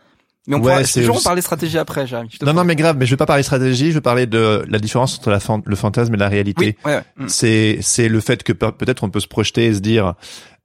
[0.47, 2.31] Mais on ouais, pourra toujours parler stratégie après, Jérémy.
[2.43, 4.79] Non, non, mais grave, mais je vais pas parler stratégie, je vais parler de la
[4.79, 6.77] différence entre la le fantasme et la réalité.
[6.85, 7.29] Oui, ouais, mm.
[7.29, 10.15] C'est, c'est le fait que peut-être on peut se projeter et se dire,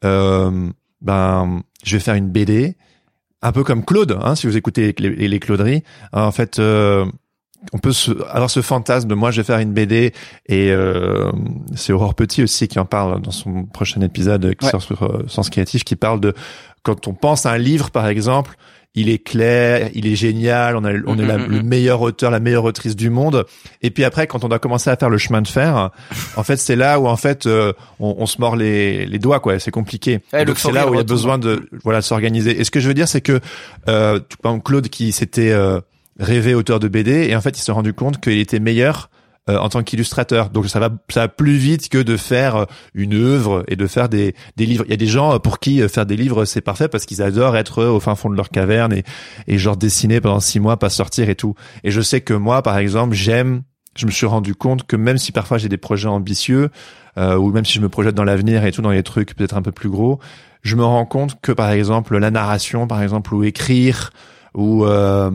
[0.04, 0.70] euh,
[1.02, 2.76] ben, je vais faire une BD,
[3.42, 5.84] un peu comme Claude, hein, si vous écoutez les, les Clauderies.
[6.14, 7.06] En fait, euh,
[7.74, 10.14] on peut se, alors ce fantasme de moi je vais faire une BD
[10.48, 11.32] et euh,
[11.76, 15.26] c'est Aurore Petit aussi qui en parle dans son prochain épisode qui sort sur euh,
[15.28, 16.34] Sens Créatif qui parle de
[16.84, 18.56] quand on pense à un livre par exemple
[18.94, 21.66] il est clair, il est génial, on, a, on est la, mm, mm, le mm.
[21.66, 23.46] meilleur auteur, la meilleure autrice du monde.
[23.82, 25.92] Et puis après, quand on a commencé à faire le chemin de fer,
[26.36, 29.40] en fait, c'est là où en fait euh, on, on, se mord les, les doigts,
[29.40, 29.60] quoi.
[29.60, 30.20] C'est compliqué.
[30.46, 32.60] Donc c'est là où il y a besoin de voilà s'organiser.
[32.60, 33.40] Et ce que je veux dire, c'est que
[33.88, 34.20] euh,
[34.64, 35.80] Claude qui s'était euh,
[36.20, 39.10] rêvé auteur de BD et en fait il s'est rendu compte qu'il était meilleur
[39.50, 40.50] euh, en tant qu'illustrateur.
[40.50, 43.88] Donc ça va ça va plus vite que de faire euh, une œuvre et de
[43.88, 44.84] faire des, des livres.
[44.88, 47.22] Il y a des gens euh, pour qui faire des livres c'est parfait parce qu'ils
[47.22, 49.04] adorent être au fin fond de leur caverne et,
[49.48, 51.56] et genre dessiner pendant six mois, pas sortir et tout.
[51.84, 53.64] Et je sais que moi par exemple j'aime
[53.96, 56.70] je me suis rendu compte que même si parfois j'ai des projets ambitieux
[57.18, 59.58] euh, ou même si je me projette dans l'avenir et tout dans les trucs peut-être
[59.58, 60.20] un peu plus gros,
[60.62, 64.12] je me rends compte que par exemple la narration par exemple ou écrire
[64.54, 65.32] ou euh,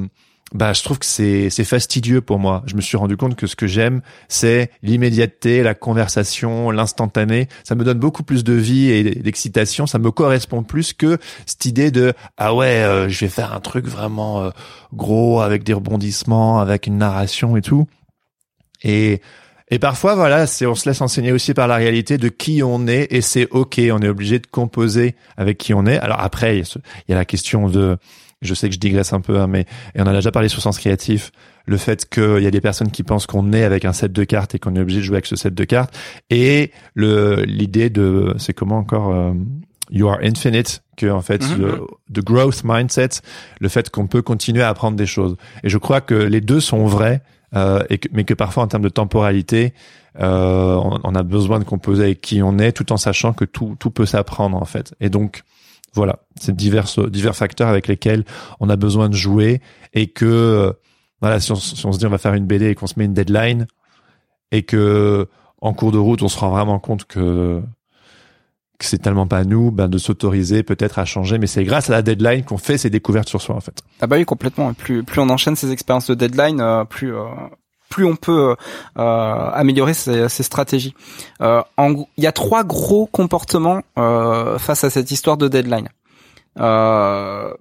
[0.57, 2.62] bah je trouve que c'est c'est fastidieux pour moi.
[2.66, 7.49] Je me suis rendu compte que ce que j'aime, c'est l'immédiateté, la conversation, l'instantané.
[7.62, 9.87] Ça me donne beaucoup plus de vie et d'excitation.
[9.87, 13.61] Ça me correspond plus que cette idée de ah ouais, euh, je vais faire un
[13.61, 14.51] truc vraiment euh,
[14.95, 17.87] gros avec des rebondissements, avec une narration et tout.
[18.83, 19.21] Et
[19.69, 22.87] et parfois, voilà, c'est on se laisse enseigner aussi par la réalité de qui on
[22.87, 23.81] est et c'est ok.
[23.90, 25.99] On est obligé de composer avec qui on est.
[25.99, 26.64] Alors après, il
[27.09, 27.99] y a la question de
[28.47, 30.63] je sais que je digresse un peu, hein, mais et on a déjà parlé sur
[30.63, 31.33] Sens Créatif,
[31.67, 34.25] le fait qu'il y a des personnes qui pensent qu'on est avec un set de
[34.25, 35.97] cartes et qu'on est obligé de jouer avec ce set de cartes,
[36.31, 39.33] et le l'idée de, c'est comment encore, euh,
[39.91, 41.59] you are infinite, que en fait, mm-hmm.
[41.59, 43.21] le the growth mindset,
[43.61, 45.37] le fait qu'on peut continuer à apprendre des choses.
[45.63, 47.23] Et je crois que les deux sont vrais,
[47.55, 49.73] euh, et que, mais que parfois en termes de temporalité,
[50.21, 53.45] euh, on, on, a besoin de composer avec qui on est, tout en sachant que
[53.45, 54.95] tout tout peut s'apprendre en fait.
[55.01, 55.43] Et donc
[55.97, 58.25] voilà, c'est divers divers facteurs avec lesquels
[58.61, 59.61] on a besoin de jouer
[59.95, 60.73] et que euh,
[61.21, 63.15] voilà, si on, se dit on va faire une BD et qu'on se met une
[63.15, 63.67] deadline
[64.53, 65.27] et que
[65.61, 67.63] en cours de route on se rend vraiment compte que
[68.79, 71.95] que c'est tellement pas nous, ben de s'autoriser peut-être à changer, mais c'est grâce à
[71.95, 73.81] la deadline qu'on fait ces découvertes sur soi en fait.
[74.01, 74.75] Ah bah oui complètement.
[74.75, 77.25] Plus plus on enchaîne ces expériences de deadline, euh, plus euh,
[77.88, 78.57] plus on peut
[78.96, 80.94] améliorer ses, stratégies.
[81.40, 85.88] Euh, il y a trois gros comportements face à cette histoire de deadline.
[86.59, 87.53] Euh,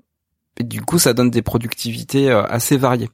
[0.57, 3.09] et du coup, ça donne des productivités euh, assez variées.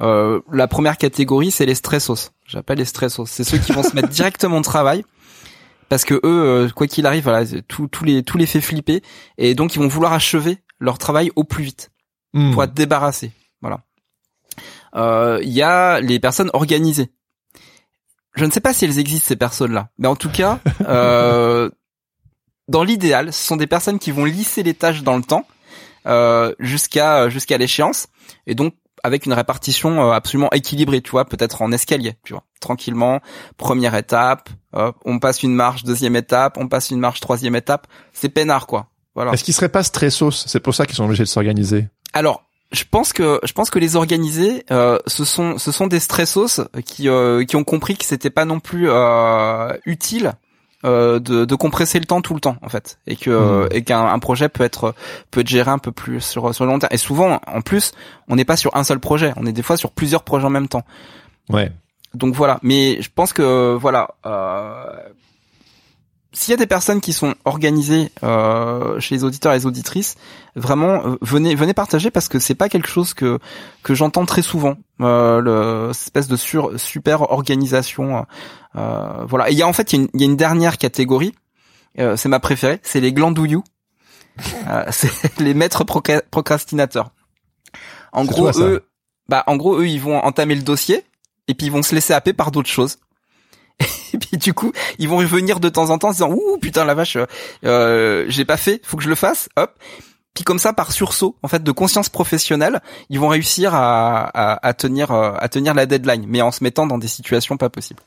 [0.00, 2.30] Euh, la première catégorie, c'est les stressos.
[2.46, 3.26] J'appelle les stressos.
[3.26, 5.04] C'est ceux qui vont se mettre directement au travail
[5.88, 9.02] parce que eux, euh, quoi qu'il arrive, voilà, tout, tout les tout les fait flipper
[9.38, 11.90] et donc ils vont vouloir achever leur travail au plus vite
[12.32, 12.52] hmm.
[12.52, 13.30] pour être débarrassés.
[13.60, 13.80] Voilà.
[14.96, 17.10] Euh, Il y a les personnes organisées.
[18.34, 21.70] Je ne sais pas si elles existent ces personnes-là, mais en tout cas, euh,
[22.68, 25.46] dans l'idéal, ce sont des personnes qui vont lisser les tâches dans le temps
[26.06, 28.08] euh, jusqu'à jusqu'à l'échéance,
[28.46, 32.44] et donc avec une répartition euh, absolument équilibrée, tu vois, peut-être en escalier, tu vois,
[32.60, 33.20] tranquillement.
[33.56, 37.86] Première étape, on passe une marche, deuxième étape, on passe une marche, troisième étape.
[38.12, 38.88] C'est peinard, quoi.
[39.14, 39.32] Voilà.
[39.32, 41.88] Est-ce qu'ils seraient pas stressos C'est pour ça qu'ils sont obligés de s'organiser?
[42.12, 46.00] Alors, je pense que je pense que les organisés, euh, ce sont ce sont des
[46.00, 50.32] stressos qui euh, qui ont compris que c'était pas non plus euh, utile
[50.84, 52.98] euh, de, de compresser le temps tout le temps en fait.
[53.06, 53.68] Et que Hmm.
[53.70, 54.94] et qu'un un projet peut être
[55.30, 56.92] peut être géré un peu plus sur sur le long terme.
[56.92, 57.92] Et souvent en plus
[58.28, 59.32] on n'est pas sur un seul projet.
[59.36, 60.82] On est des fois sur plusieurs projets en même temps.
[61.48, 61.70] Ouais.
[62.14, 62.58] donc voilà.
[62.62, 64.84] Mais je pense que voilà euh,
[66.38, 70.16] s'il y a des personnes qui sont organisées euh, chez les auditeurs et les auditrices,
[70.54, 73.38] vraiment euh, venez venez partager parce que c'est pas quelque chose que
[73.82, 74.74] que j'entends très souvent.
[75.00, 78.26] Euh, le cette espèce de sur, super organisation.
[78.76, 79.48] Euh, voilà.
[79.48, 80.76] Et il y a en fait il y, a une- il y a une dernière
[80.76, 81.34] catégorie.
[81.98, 82.80] euh, c'est ma préférée.
[82.82, 83.64] C'est les glandouillous.
[84.68, 85.84] Euh, c'est les maîtres
[86.30, 87.10] procrastinateurs.
[88.12, 88.84] En gros toi, eux,
[89.28, 91.02] bah en gros eux ils vont entamer le dossier
[91.48, 92.98] et puis ils vont se laisser happer par d'autres choses.
[94.14, 96.58] Et puis du coup, ils vont revenir de temps en temps en se disant ouh
[96.58, 97.26] putain la vache, euh,
[97.64, 99.74] euh, j'ai pas fait, faut que je le fasse, hop.
[100.34, 104.66] Puis comme ça, par sursaut, en fait, de conscience professionnelle, ils vont réussir à, à,
[104.66, 107.70] à tenir euh, à tenir la deadline, mais en se mettant dans des situations pas
[107.70, 108.02] possibles.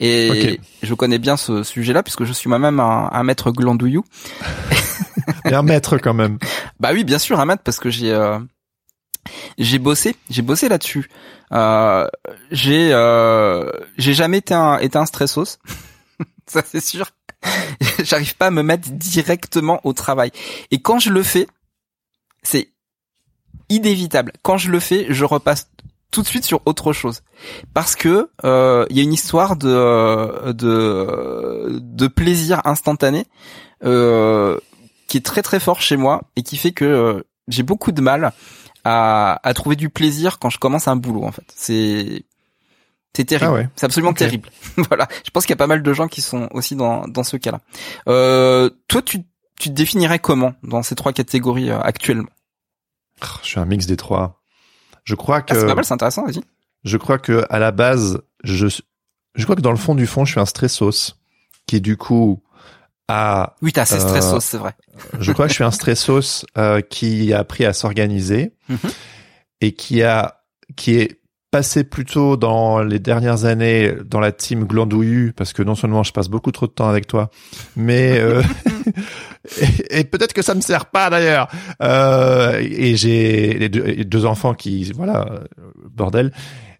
[0.00, 4.04] Et je connais bien ce sujet-là puisque je suis moi-même un, un maître glandouillou.
[5.44, 6.38] Et un maître quand même.
[6.80, 8.38] Bah oui, bien sûr, un maître parce que j'ai euh,
[9.58, 11.08] j'ai bossé, j'ai bossé là-dessus.
[11.52, 12.06] Euh,
[12.50, 15.58] j'ai euh, j'ai jamais été un été un stressos,
[16.46, 17.06] ça c'est sûr.
[18.02, 20.32] J'arrive pas à me mettre directement au travail.
[20.70, 21.46] Et quand je le fais,
[22.42, 22.70] c'est
[23.68, 24.32] inévitable.
[24.42, 25.70] Quand je le fais, je repasse
[26.10, 27.22] tout de suite sur autre chose
[27.74, 33.26] parce que euh, il y a une histoire de euh, de de plaisir instantané
[33.84, 34.58] euh,
[35.06, 38.00] qui est très très fort chez moi et qui fait que euh, j'ai beaucoup de
[38.00, 38.32] mal
[38.88, 41.44] à, à trouver du plaisir quand je commence un boulot en fait.
[41.54, 42.24] C'est
[43.16, 43.50] c'est terrible.
[43.50, 43.68] Ah ouais.
[43.76, 44.48] C'est absolument terrible.
[44.88, 45.08] voilà.
[45.24, 47.36] Je pense qu'il y a pas mal de gens qui sont aussi dans dans ce
[47.36, 47.60] cas-là.
[48.08, 49.22] Euh, toi, tu
[49.58, 52.28] tu te définirais comment dans ces trois catégories euh, actuellement?
[53.22, 54.40] Oh, Je suis un mix des trois.
[55.04, 56.24] Je crois que ah, C'est pas mal, c'est intéressant.
[56.24, 56.42] Vas-y.
[56.84, 58.68] je crois que à la base, je
[59.34, 61.16] je crois que dans le fond du fond, je suis un stressos
[61.66, 62.42] qui du coup
[63.08, 64.72] a Oui, t'as assez Euh, stressos, c'est vrai.
[65.20, 68.78] je crois que je suis un stressos euh, qui a appris à s'organiser Mhm.
[69.60, 70.34] et qui a
[70.76, 71.18] qui est
[71.50, 76.12] passé plutôt dans les dernières années dans la team glandouillu parce que non seulement je
[76.12, 77.30] passe beaucoup trop de temps avec toi
[77.74, 78.42] mais euh,
[79.90, 81.48] et, et peut-être que ça me sert pas d'ailleurs
[81.82, 85.38] euh, et j'ai les deux, les deux enfants qui voilà euh,
[85.90, 86.32] bordel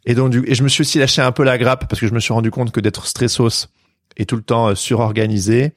[0.04, 2.06] et donc du et je me suis aussi lâché un peu la grappe parce que
[2.06, 3.68] je me suis rendu compte que d'être stressos
[4.18, 5.72] et tout le temps euh, surorganisé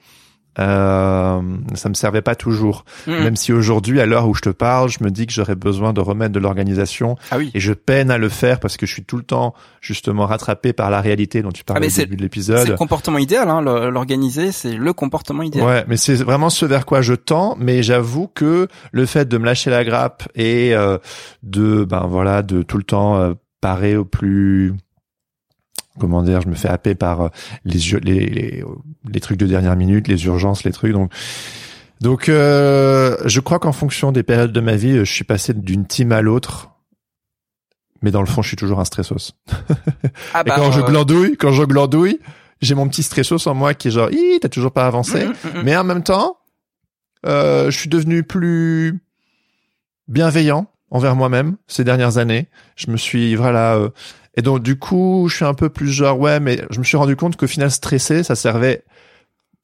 [0.58, 1.40] euh,
[1.74, 2.84] ça me servait pas toujours.
[3.06, 3.14] Mhm.
[3.22, 5.92] Même si aujourd'hui, à l'heure où je te parle, je me dis que j'aurais besoin
[5.92, 7.50] de remettre de l'organisation Ah oui.
[7.54, 10.72] et je peine à le faire parce que je suis tout le temps justement rattrapé
[10.72, 12.68] par la réalité dont tu parlais mais au c'est- début de C'est l'épisode.
[12.68, 15.66] le comportement idéal, hein, l'organiser, c'est le comportement idéal.
[15.66, 17.56] Ouais, mais c'est vraiment ce vers quoi je tends.
[17.58, 20.98] Mais j'avoue que le fait de me lâcher la grappe et euh,
[21.42, 24.74] de, ben voilà, de tout le temps euh, parer au plus,
[25.98, 27.28] comment dire, je me fais happer par euh,
[27.64, 28.64] les, les les
[29.10, 30.92] les trucs de dernière minute, les urgences, les trucs.
[30.92, 31.12] Donc
[32.00, 35.86] donc euh, je crois qu'en fonction des périodes de ma vie, je suis passé d'une
[35.86, 36.70] team à l'autre.
[38.02, 39.32] Mais dans le fond, je suis toujours un stressos.
[40.34, 42.18] Ah Et quand je glandouille, quand je glandouille,
[42.60, 45.24] j'ai mon petit stressos en moi qui est genre, Ih, t'as toujours pas avancé.
[45.24, 45.62] Mm, mm, mm.
[45.62, 46.38] Mais en même temps,
[47.24, 48.98] euh, je suis devenu plus
[50.08, 52.48] bienveillant envers moi-même ces dernières années.
[52.74, 53.90] Je me suis voilà euh,
[54.36, 56.96] et donc du coup, je suis un peu plus genre ouais, mais je me suis
[56.96, 58.82] rendu compte qu'au final stresser, ça servait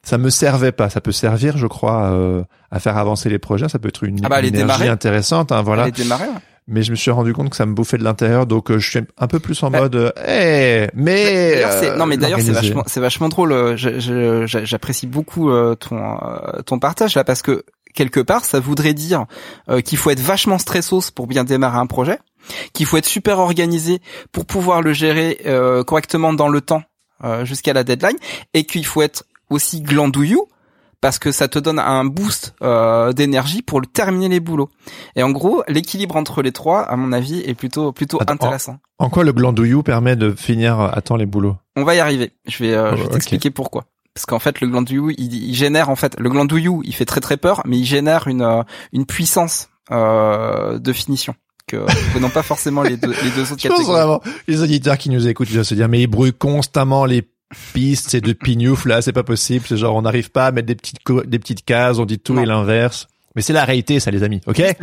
[0.05, 3.69] ça me servait pas, ça peut servir je crois euh, à faire avancer les projets,
[3.69, 4.89] ça peut être une, Ah bah, une énergie démarrer.
[4.89, 5.83] intéressante hein, voilà.
[5.85, 6.35] Allez, démarrer, ouais.
[6.71, 8.89] Mais je me suis rendu compte que ça me bouffait de l'intérieur donc euh, je
[8.91, 12.47] suis un peu plus en Bah, mode euh, hey, mais euh, non, mais d'ailleurs, c'est
[12.49, 12.69] l'organiser.
[12.75, 13.53] vachement, c'est vachement drôle.
[13.53, 18.93] euh, J'apprécie beaucoup euh, ton euh, ton partage là parce que quelque part, ça voudrait
[18.95, 19.25] dire
[19.71, 22.19] euh, qu'il faut être vachement stressos pour bien démarrer un projet,
[22.73, 24.01] qu'il faut être super organisé
[24.33, 26.83] pour pouvoir le gérer euh, correctement dans le temps
[27.25, 28.17] euh, jusqu'à la deadline,
[28.55, 30.47] et qu'il faut être aussi glandouillou
[31.01, 34.69] parce que ça te donne un boost euh, d'énergie pour le terminer les boulots.
[35.15, 38.79] Et en gros, l'équilibre entre les trois, à mon avis, est plutôt plutôt Attends, intéressant.
[38.99, 41.57] En quoi le glandouillou permet de finir à temps les boulots?
[41.77, 42.33] On va y arriver.
[42.49, 43.13] Je vais, euh, Oh, je vais ok.
[43.13, 43.85] t'expliquer pourquoi.
[44.13, 47.21] Parce qu'en fait, le glandouillou, il, il génère en fait le glandouillou, il fait très
[47.21, 51.37] très peur, mais il génère une euh, une puissance euh, de finition
[51.69, 53.85] que, que non pas forcément les deux, les deux autres Je pense catégories.
[53.93, 57.23] vraiment, les auditeurs qui nous écoutent, ils doivent se dire, mais ils brouillent constamment les
[57.73, 59.65] pistes, c'est de pignouf, là, c'est pas possible.
[59.69, 62.35] C'est genre, on n'arrive pas à mettre des petites, des petites cases, on dit tout
[62.35, 62.43] Non.
[62.43, 63.07] et l'inverse.
[63.37, 64.41] Mais c'est la réalité, ça, les amis.
[64.47, 64.57] Ok?
[64.57, 64.77] C'est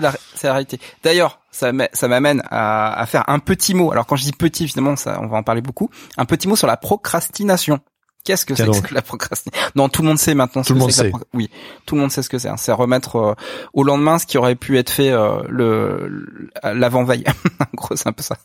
[0.48, 0.80] la, réalité.
[1.04, 3.92] D'ailleurs, ça m'a- ça m'amène à, à faire un petit mot.
[3.92, 5.90] Alors quand je dis petit, évidemment, ça, on va en parler beaucoup.
[6.18, 7.80] Un petit mot sur la procrastination.
[8.26, 9.70] Qu'est-ce que c'est que la procrastination?
[9.76, 10.64] Non, tout le monde sait maintenant.
[10.64, 11.26] ce Tout le que monde c'est que la sait.
[11.34, 11.50] Oui,
[11.86, 12.50] tout le monde sait ce que c'est.
[12.50, 12.58] hein.
[12.58, 13.34] C'est remettre euh,
[13.74, 17.24] au lendemain ce qui aurait pu être fait euh, le le- l'avant veille.
[17.62, 18.38] en gros, c'est un peu ça.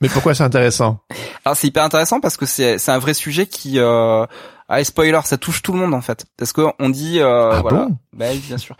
[0.00, 1.00] Mais pourquoi c'est intéressant?
[1.44, 4.26] Alors c'est hyper intéressant parce que c'est c'est un vrai sujet qui euh,
[4.68, 6.24] ah, spoiler, ça touche tout le monde en fait.
[6.36, 7.96] Parce que on dit euh, Ah voilà, bon?
[8.12, 8.76] Bah bien sûr.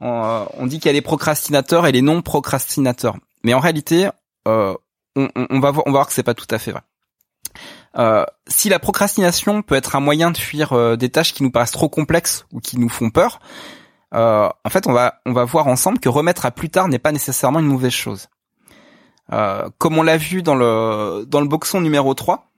[0.00, 3.16] On, euh, on dit qu'il y a les procrastinateurs et les non procrastinateurs.
[3.44, 4.08] Mais en réalité,
[4.46, 4.74] euh,
[5.16, 6.82] on, on- on va voir on va voir que c'est pas tout à fait vrai.
[7.96, 11.50] Euh, si la procrastination peut être un moyen de fuir euh, des tâches qui nous
[11.50, 13.40] paraissent trop complexes ou qui nous font peur,
[14.14, 16.98] euh, en fait, on va on va voir ensemble que remettre à plus tard n'est
[16.98, 18.28] pas nécessairement une mauvaise chose.
[19.32, 22.50] Euh, comme on l'a vu dans le dans le boxon numéro 3,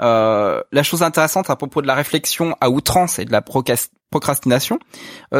[0.00, 3.42] euh, la chose intéressante à propos de la réflexion à outrance et de la
[4.10, 4.78] procrastination,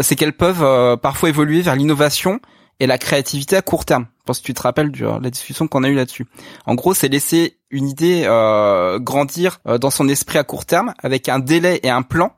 [0.03, 2.41] c'est qu'elles peuvent parfois évoluer vers l'innovation
[2.81, 4.07] et la créativité à court terme.
[4.21, 6.27] Je pense que tu te rappelles de la discussion qu'on a eue là-dessus.
[6.67, 10.95] En gros, c'est laisser une idée euh, grandir euh, dans son esprit à court terme
[11.03, 12.33] avec un délai et un plan.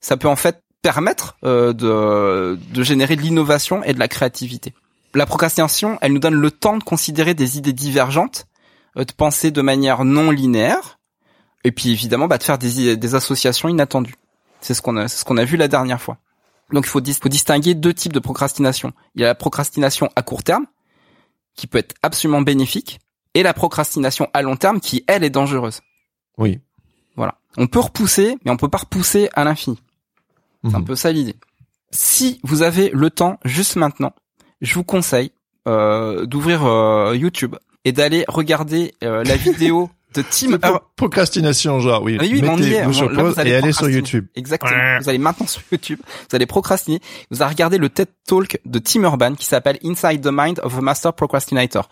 [0.00, 4.74] Ça peut en fait permettre euh, de, de générer de l'innovation et de la créativité.
[5.14, 8.46] La procrastination, elle nous donne le temps de considérer des idées divergentes,
[8.96, 10.98] euh, de penser de manière non linéaire,
[11.64, 14.16] et puis évidemment bah, de faire des, des associations inattendues.
[14.60, 16.18] C'est ce qu'on a, ce qu'on a vu la dernière fois.
[16.74, 18.92] Donc il faut, dis- faut distinguer deux types de procrastination.
[19.14, 20.66] Il y a la procrastination à court terme,
[21.56, 22.98] qui peut être absolument bénéfique,
[23.34, 25.80] et la procrastination à long terme, qui elle est dangereuse.
[26.36, 26.58] Oui.
[27.16, 27.36] Voilà.
[27.56, 29.78] On peut repousser, mais on peut pas repousser à l'infini.
[30.64, 30.84] C'est un Mhm.
[30.84, 31.36] peu ça l'idée.
[31.92, 34.12] Si vous avez le temps juste maintenant,
[34.60, 35.30] je vous conseille
[35.66, 40.58] euh, d'ouvrir euh, YouTube et d'aller regarder euh, la vidéo de Tim
[40.96, 42.16] procrastination, genre, oui.
[42.20, 43.12] Oui, oui, mais on y Mettez est.
[43.12, 43.88] là, vous allez et allez sur.
[43.88, 44.26] YouTube.
[44.34, 44.98] Exactement.
[45.00, 47.00] Vous allez maintenant sur YouTube, vous allez procrastiner.
[47.30, 50.76] Vous allez regarder le TED Talk de Tim Urban qui s'appelle Inside the Mind of
[50.76, 51.88] a Master Procrastinator.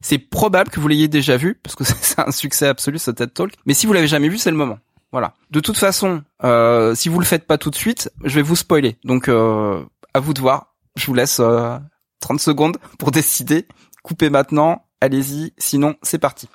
[0.00, 3.32] C'est probable que vous l'ayez déjà vu parce que c'est un succès absolu ce TED
[3.32, 3.52] Talk.
[3.66, 4.78] Mais si vous l'avez jamais vu, c'est le moment.
[5.12, 5.34] Voilà.
[5.50, 8.56] De toute façon, euh, si vous le faites pas tout de suite, je vais vous
[8.56, 8.96] spoiler.
[9.04, 9.82] Donc euh,
[10.14, 10.74] à vous de voir.
[10.96, 11.78] Je vous laisse euh,
[12.20, 13.66] 30 secondes pour décider.
[14.02, 14.84] Coupez maintenant.
[15.00, 15.52] Allez-y.
[15.58, 16.48] Sinon, c'est parti.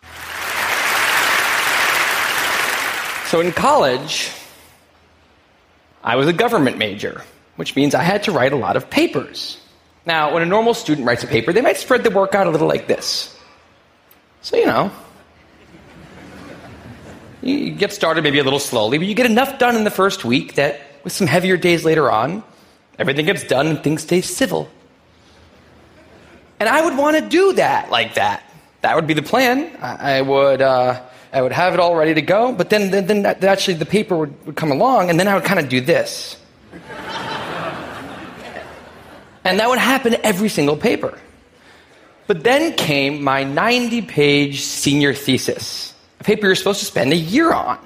[3.28, 4.32] So in college,
[6.02, 7.24] I was a government major,
[7.58, 9.60] which means I had to write a lot of papers.
[10.06, 12.50] Now, when a normal student writes a paper, they might spread the work out a
[12.50, 13.38] little like this.
[14.42, 14.92] So, you know,
[17.42, 20.24] you get started maybe a little slowly, but you get enough done in the first
[20.24, 22.44] week that with some heavier days later on,
[22.98, 24.70] everything gets done and things stay civil.
[26.62, 28.50] And I would want to do that like that.
[28.82, 29.76] That would be the plan.
[29.82, 31.02] I, would, uh,
[31.34, 34.16] I would have it all ready to go, but then, then, then actually the paper
[34.18, 36.38] would, would come along, and then I would kind of do this.
[39.44, 41.18] and that would happen every single paper.
[42.28, 47.16] But then came my 90 page senior thesis, a paper you're supposed to spend a
[47.16, 47.78] year on.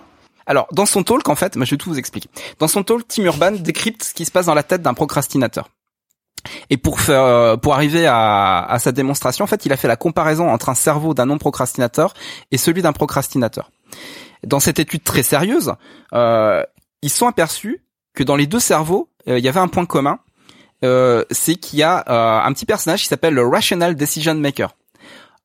[0.48, 2.28] Alors, dans son talk, en fait, je vais tout vous expliquer.
[2.60, 5.70] Dans son talk, Tim Urban décrypte ce qui se passe dans la tête d'un procrastinateur.
[6.72, 9.88] Et pour faire, euh, pour arriver à, à sa démonstration, en fait, il a fait
[9.88, 12.16] la comparaison entre un cerveau d'un non-procrastinateur
[12.50, 13.70] et celui d'un procrastinateur.
[14.46, 15.74] Dans cette étude très sérieuse,
[16.14, 16.64] euh,
[17.02, 20.20] ils sont aperçus que dans les deux cerveaux, euh, il y avait un point commun,
[20.84, 22.04] euh, c'est qu'il y a
[22.44, 24.76] un petit personnage qui s'appelle le rational decision maker.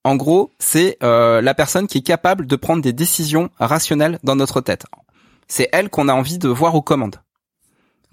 [0.02, 4.60] En gros, c'est la personne qui est capable de prendre des décisions rationnelles dans notre
[4.60, 4.86] tête.
[5.48, 7.16] C'est elle qu'on a envie de voir aux commandes.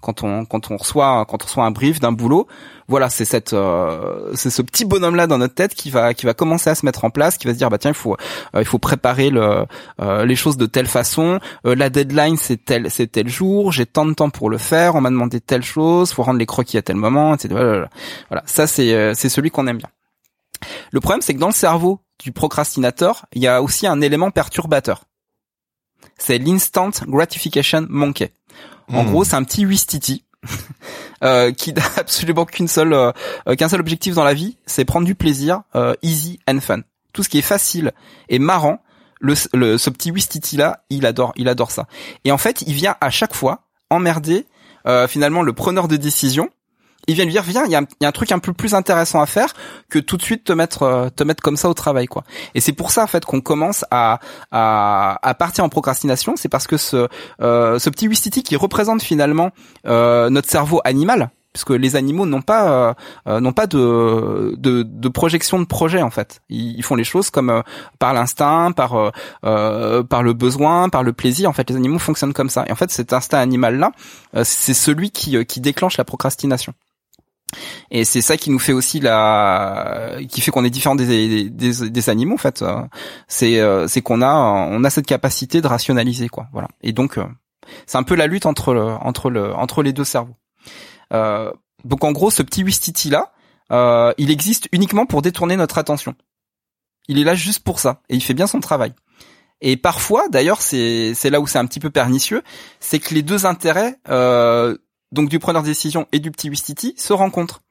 [0.03, 2.47] Quand on quand on reçoit quand on reçoit un brief d'un boulot,
[2.87, 6.25] voilà, c'est cette euh, c'est ce petit bonhomme là dans notre tête qui va qui
[6.25, 8.17] va commencer à se mettre en place, qui va se dire bah tiens il faut
[8.55, 9.65] euh, il faut préparer le
[10.01, 13.85] euh, les choses de telle façon, Euh, la deadline c'est tel c'est tel jour, j'ai
[13.85, 16.77] tant de temps pour le faire, on m'a demandé telle chose, faut rendre les croquis
[16.77, 17.49] à tel moment, etc.
[17.53, 17.89] Voilà,
[18.29, 18.43] voilà.
[18.45, 19.89] ça c'est euh, c'est celui qu'on aime bien.
[20.91, 24.31] Le problème, c'est que dans le cerveau du procrastinateur, il y a aussi un élément
[24.31, 25.03] perturbateur.
[26.17, 28.31] C'est l'instant gratification monkey.
[28.91, 29.09] En Hmm.
[29.09, 30.25] gros, c'est un petit Wistiti
[31.23, 33.11] euh, qui n'a absolument qu'une seule, euh,
[33.47, 36.79] euh, qu'un seul objectif dans la vie, c'est prendre du plaisir, euh, easy and fun.
[37.13, 37.91] Tout ce qui est facile
[38.29, 38.79] et marrant,
[39.21, 41.87] le, le- ce petit Wistiti là, il adore, il adore ça.
[42.25, 44.45] Et en fait, il vient à chaque fois emmerder
[44.87, 46.49] euh, finalement le preneur de décision.
[47.07, 49.25] Il vient lui dire viens, il y, a un- truc un peu plus intéressant à
[49.25, 49.53] faire
[49.89, 52.23] que tout de suite te mettre euh, te mettre comme ça au travail quoi.
[52.55, 54.19] Et c'est pour ça en fait qu'on commence à,
[54.51, 57.07] à à partir en procrastination, c'est parce que ce
[57.41, 59.51] euh, ce petit Wistiti qui représente finalement
[59.85, 62.93] euh, notre cerveau animal, puisque les animaux n'ont pas euh,
[63.27, 66.41] euh, n'ont pas de, de, de projection de projet en fait.
[66.49, 67.61] Ils, font les choses comme euh,
[67.99, 69.11] par l'instinct, par
[69.43, 71.49] euh, par le besoin, par le plaisir.
[71.49, 72.63] En fait, les animaux fonctionnent comme ça.
[72.67, 73.91] Et en fait, cet instinct animal là,
[74.43, 76.73] c'est celui qui qui déclenche la procrastination.
[77.91, 81.89] Et c'est ça qui nous fait aussi la, qui fait qu'on est différent des, des,
[81.89, 82.63] des, animaux en fait.
[83.27, 86.47] C'est c'est qu'on a on a cette capacité de rationaliser quoi.
[86.51, 86.67] Voilà.
[86.81, 87.19] Et donc
[87.85, 90.35] c'est un peu la lutte entre le, entre le entre les deux cerveaux.
[91.13, 91.51] Euh,
[91.83, 93.31] donc en gros, ce petit Wistiti là,
[93.71, 96.15] euh, il existe uniquement pour détourner notre attention.
[97.07, 98.93] Il est là juste pour ça et il fait bien son travail.
[99.61, 102.43] Et parfois, d'ailleurs, c'est c'est là où c'est un petit peu pernicieux,
[102.79, 104.77] c'est que les deux intérêts, euh,
[105.13, 107.61] donc du preneur de décision et du petit Wistiti, se rencontrent.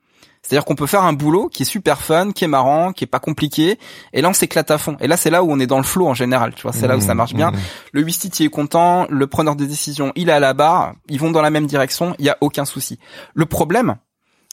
[0.42, 3.06] C'est-à-dire qu'on peut faire un boulot qui est super fun, qui est marrant, qui est
[3.06, 3.78] pas compliqué,
[4.12, 4.96] et là on s'éclate à fond.
[5.00, 6.88] Et là c'est là où on est dans le flow en général, tu vois, c'est
[6.88, 7.52] là où ça mmh, marche bien.
[7.52, 7.56] Mmh.
[7.92, 11.30] Le Wistiti est content, le preneur de décision, il est à la barre, ils vont
[11.30, 12.98] dans la même direction, il y a aucun souci.
[13.34, 13.96] Le problème,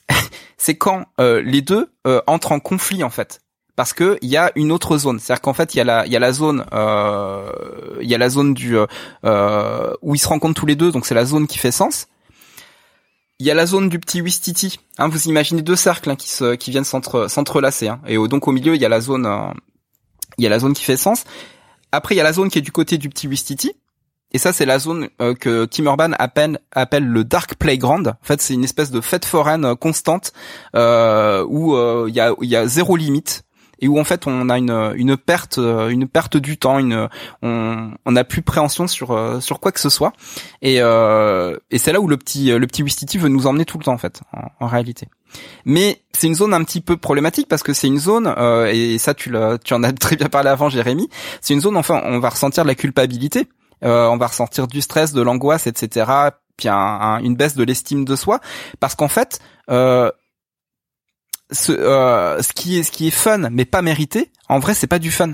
[0.58, 3.42] c'est quand euh, les deux euh, entrent en conflit en fait
[3.80, 5.20] parce que il y a une autre zone.
[5.20, 7.50] C'est-à-dire qu'en fait, il y a la il y a la zone euh,
[8.02, 8.76] il y a la zone du
[9.24, 12.08] euh, où ils se rencontrent tous les deux, donc c'est la zone qui fait sens
[13.40, 14.80] il y a la zone du petit Wistiti.
[14.98, 17.88] Hein, vous imaginez deux cercles hein, qui se, qui viennent s'entrelacer.
[17.88, 19.52] Hein, et donc au milieu, il y a la zone, euh,
[20.38, 21.24] il y a la zone qui fait sens.
[21.92, 23.72] Après, il y a la zone qui est du côté du petit Wistiti.
[24.32, 28.10] Et ça, c'est la zone euh, que Tim Urban appelle, appelle le Dark Playground.
[28.10, 30.34] En fait, c'est une espèce de fête foraine euh, constante
[30.76, 31.78] où
[32.08, 33.44] il y, a, y a zéro limite
[33.80, 37.08] et où en fait on a une, une perte une perte du temps une
[37.42, 40.14] on on n'a plus préhension sur euh, sur quoi que ce soit.
[40.62, 43.78] Et euh, et c'est là où le petit le petit Wistiti veut nous emmener tout
[43.78, 44.22] le temps en fait
[44.60, 45.08] en, réalité.
[45.66, 48.98] Mais c'est une zone un petit peu problématique parce que c'est une zone euh, et
[48.98, 51.10] ça tu tu en as très bien parlé avant Jérémy
[51.42, 53.48] c'est une zone enfin on va ressentir de la culpabilité
[53.82, 58.40] on va ressentir du stress de l'angoisse etc puis une baisse de l'estime de soi.
[58.80, 60.12] Parce qu'en fait euh,
[61.52, 64.88] ce, euh, ce qui est ce qui est fun mais pas mérité, en vrai c'est
[64.88, 65.34] pas du fun.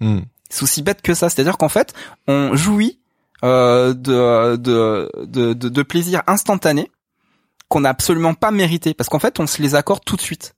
[0.00, 0.20] Hmm.
[0.50, 1.94] C'est aussi bête que ça, c'est-à-dire qu'en fait
[2.26, 3.00] on jouit
[3.44, 6.90] euh, de, de, de, de, plaisir instantané
[7.68, 10.54] qu'on n'a absolument pas mérité parce qu'en fait on se les accorde tout de suite.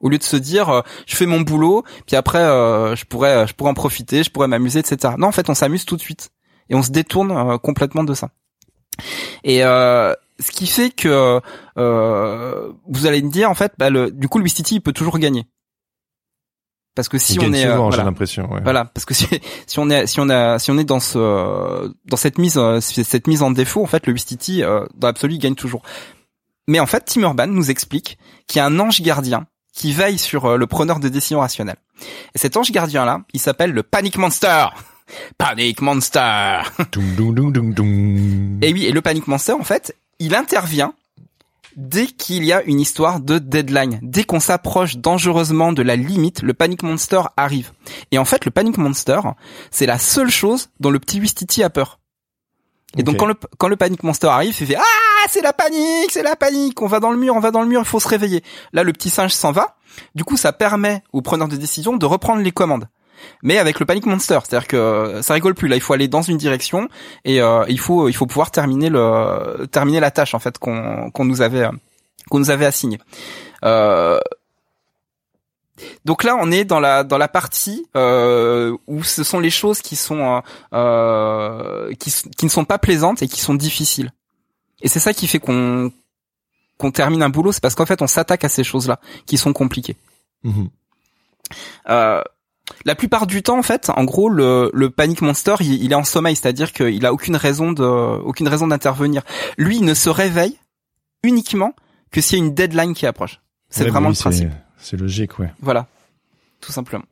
[0.00, 3.46] Au lieu de se dire euh, je fais mon boulot puis après euh, je pourrais
[3.46, 6.00] je pourrais en profiter je pourrais m'amuser etc non en fait on s'amuse tout de
[6.00, 6.30] suite.
[6.70, 8.30] Et on se détourne complètement de ça.
[9.44, 9.62] Et
[10.40, 11.40] ce qui fait que
[11.78, 14.92] euh, vous allez me dire en fait, bah, le, du coup le Wistiti il peut
[14.92, 15.46] toujours gagner.
[16.96, 19.26] Parce que si on est, souvent, euh, voilà, l'impression, voilà, parce que si,
[19.66, 22.80] si on est, si on a, si on est dans ce, dans cette mise, euh,
[22.80, 25.82] cette mise en défaut, en fait, le Wistiti, euh, dans l'absolu, il gagne toujours.
[26.66, 30.18] Mais en fait, Tim Urban nous explique qu'il y a un ange gardien qui veille
[30.18, 31.78] sur euh, le preneur de décision rationnelle.
[32.34, 34.66] Et cet ange gardien là, il s'appelle le Panic Monster.
[35.38, 36.60] Panic Monster.
[38.62, 40.94] et oui, et le Panic Monster, en fait, il intervient
[41.76, 43.98] dès qu'il y a une histoire de deadline.
[44.02, 47.72] Dès qu'on s'approche dangereusement de la limite, le Panic Monster arrive.
[48.10, 49.20] Et en fait, le Panic Monster,
[49.70, 51.98] c'est la seule chose dont le petit Wistiti a peur.
[52.96, 56.10] Et donc quand le, quand le Panic Monster arrive, il fait ah c'est la panique,
[56.10, 58.00] c'est la panique, on va dans le mur, on va dans le mur, il faut
[58.00, 58.42] se réveiller.
[58.72, 59.76] Là le petit singe s'en va.
[60.16, 62.88] Du coup ça permet aux preneurs de décision de reprendre les commandes
[63.42, 65.68] mais avec le Panic Monster, c'est-à-dire que ça rigole plus.
[65.68, 66.88] Là, il faut aller dans une direction
[67.24, 71.10] et euh, il faut il faut pouvoir terminer le terminer la tâche en fait qu'on
[71.10, 71.68] qu'on nous avait
[72.30, 72.98] qu'on nous avait assignée.
[73.64, 74.18] Euh,
[76.04, 79.80] donc là, on est dans la dans la partie euh, où ce sont les choses
[79.80, 80.42] qui sont
[80.72, 84.12] euh, qui qui ne sont pas plaisantes et qui sont difficiles.
[84.82, 85.92] Et c'est ça qui fait qu'on
[86.78, 89.52] qu'on termine un boulot, c'est parce qu'en fait on s'attaque à ces choses-là qui sont
[89.52, 89.96] compliquées.
[90.42, 90.66] Mmh.
[91.88, 92.22] Euh,
[92.84, 96.04] la plupart du temps, en fait, en gros, le, le panic monster, il, est en
[96.04, 99.22] sommeil, c'est-à-dire qu'il a aucune raison de, aucune raison d'intervenir.
[99.58, 100.58] Lui, il ne se réveille
[101.22, 101.74] uniquement
[102.10, 103.40] que s'il y a une deadline qui approche.
[103.68, 104.50] C'est vraiment le principe.
[104.78, 105.52] C'est logique, ouais.
[105.60, 105.86] Voilà,
[106.60, 107.04] tout simplement.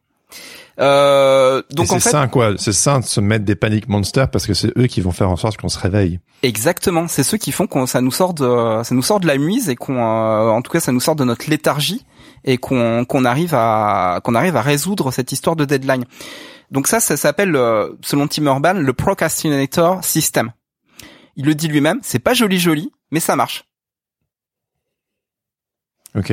[0.80, 4.30] Euh, donc en fait, c'est ça quoi, c'est ça de se mettre des panic monsters
[4.30, 6.20] parce que c'est eux qui vont faire en sorte qu'on se réveille.
[6.44, 9.38] Exactement, c'est ceux qui font qu'on ça nous sort de ça nous sort de la
[9.38, 12.04] mise et qu'on euh, en tout cas ça nous sort de notre léthargie
[12.44, 16.04] et qu'on qu'on arrive à qu'on arrive à résoudre cette histoire de deadline.
[16.70, 20.52] Donc ça, ça s'appelle, euh, selon Tim Urban, le procrastinator system.
[21.36, 23.64] Il le dit lui-même, c'est pas joli joli, mais ça marche.
[26.14, 26.32] Ok.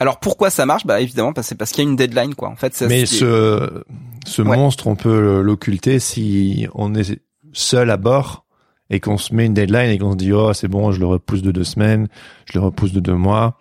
[0.00, 0.86] Alors pourquoi ça marche?
[0.86, 2.48] Bah évidemment c'est parce qu'il y a une deadline quoi.
[2.48, 3.84] En fait, mais ce
[4.26, 7.20] ce monstre, on peut l'occulter si on est
[7.52, 8.44] seul à bord
[8.90, 11.06] et qu'on se met une deadline et qu'on se dit oh c'est bon, je le
[11.06, 12.08] repousse de deux semaines,
[12.46, 13.56] je le repousse de deux mois.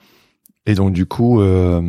[0.65, 1.81] Et donc du coup, euh,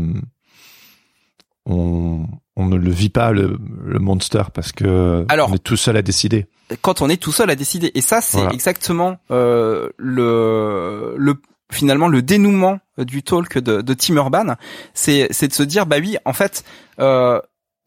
[1.66, 5.76] on, on ne le vit pas le, le monster parce que Alors, on est tout
[5.76, 6.46] seul à décider.
[6.82, 11.34] Quand on est tout seul à décider, et ça c'est exactement euh, le, le
[11.70, 14.54] finalement le dénouement du talk de, de Tim Urban,
[14.94, 16.64] c'est c'est de se dire bah oui, en fait,
[17.00, 17.40] euh,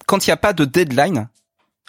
[0.05, 1.27] quand il n'y a pas de deadline,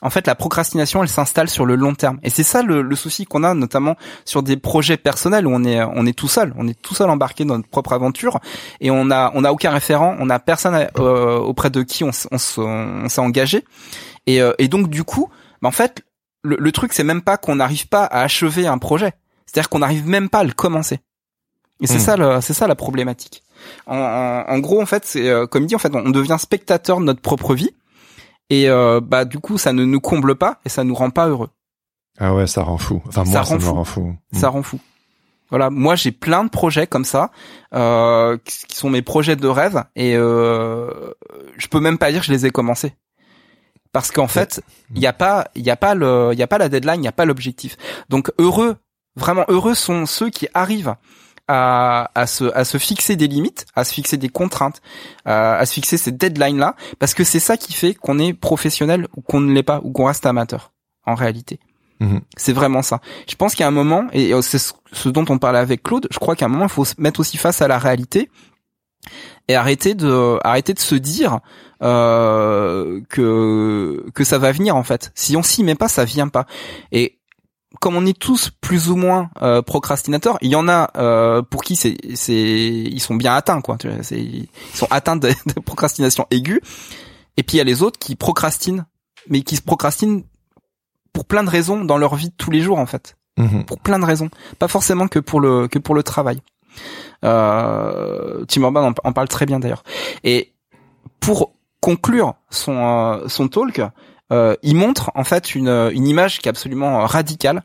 [0.01, 2.21] en fait, la procrastination, elle s'installe sur le long terme.
[2.23, 5.65] Et c'est ça le, le souci qu'on a, notamment sur des projets personnels où on
[5.65, 8.39] est, on est tout seul, on est tout seul embarqué dans notre propre aventure
[8.81, 12.11] et on a, on a aucun référent, on a personne euh, auprès de qui on,
[12.31, 12.39] on,
[13.09, 13.65] s'est engagé.
[14.27, 15.31] Et, euh, et donc du coup,
[15.63, 16.05] bah, en fait,
[16.45, 19.13] le, le truc, c'est même pas qu'on n'arrive pas à achever un projet.
[19.47, 21.01] C'est-à-dire qu'on n'arrive même pas à le commencer.
[21.81, 22.19] Et c'est hmm.
[22.19, 23.43] ça, c'est ça la problématique.
[23.87, 27.05] En, en, gros, en fait, c'est euh, comme dit, en fait, on devient spectateur de
[27.05, 27.71] notre propre vie,
[28.51, 31.29] et euh, bah du coup, ça ne nous comble pas et ça nous rend pas
[31.29, 31.51] heureux.
[32.19, 33.03] Ah ouais, ça rend fou.
[33.07, 34.17] Enfin moi, ça, me rend fou.
[34.33, 34.81] Ça rend fou.
[35.51, 37.31] Voilà, moi j'ai plein de projets comme ça,
[37.75, 41.13] euh, qui sont mes projets de rêve, et euh,
[41.57, 42.95] je peux même pas dire que je les ai commencés
[43.93, 44.63] parce qu'en fait,
[44.95, 46.97] il n'y a pas, il y a pas le, il y a pas la deadline,
[46.97, 47.77] il n'y a pas l'objectif.
[48.09, 48.77] Donc heureux,
[49.17, 50.95] vraiment heureux sont ceux qui arrivent
[51.49, 54.81] à, à, se, à se fixer des limites, à se fixer des contraintes,
[55.25, 59.09] à, se fixer ces deadlines là, parce que c'est ça qui fait qu'on est professionnel
[59.17, 60.73] ou qu'on ne l'est pas ou qu'on reste amateur
[61.07, 61.59] en réalité.
[62.01, 62.21] Mhm.
[62.37, 63.01] C'est vraiment ça.
[63.29, 64.59] Je pense qu'il y a un moment, et c'est
[64.93, 67.21] ce dont on parlait avec Claude, je crois qu'à un moment, il faut se mettre
[67.21, 68.31] aussi face à la réalité
[69.49, 71.41] et arrêter de arrêter de se dire
[71.83, 75.11] euh, que que ça va venir en fait.
[75.15, 76.47] Si on s'y met pas, ça vient pas.
[76.93, 77.18] Et
[77.81, 81.62] comme on est tous plus ou moins euh, procrastinateurs, il y en a euh, pour
[81.62, 83.77] qui c'est c'est ils sont bien atteints quoi.
[84.03, 86.61] C'est ils sont atteints de, de, procrastination aiguë.
[87.37, 88.87] Et puis il y a les autres qui procrastinent,
[89.29, 90.23] mais qui se procrastinent
[91.12, 93.16] pour plein de raisons dans leur vie de tous les jours en fait.
[93.37, 93.64] Mhm.
[93.64, 96.41] Pour plein de raisons, pas forcément que pour le que pour le travail.
[97.25, 99.83] Euh, Tim Urban en, parle très bien d'ailleurs.
[100.25, 100.53] Et
[101.21, 103.81] pour conclure son euh, son talk,
[104.31, 107.62] euh, il montre en fait une, une image qui est absolument radicale.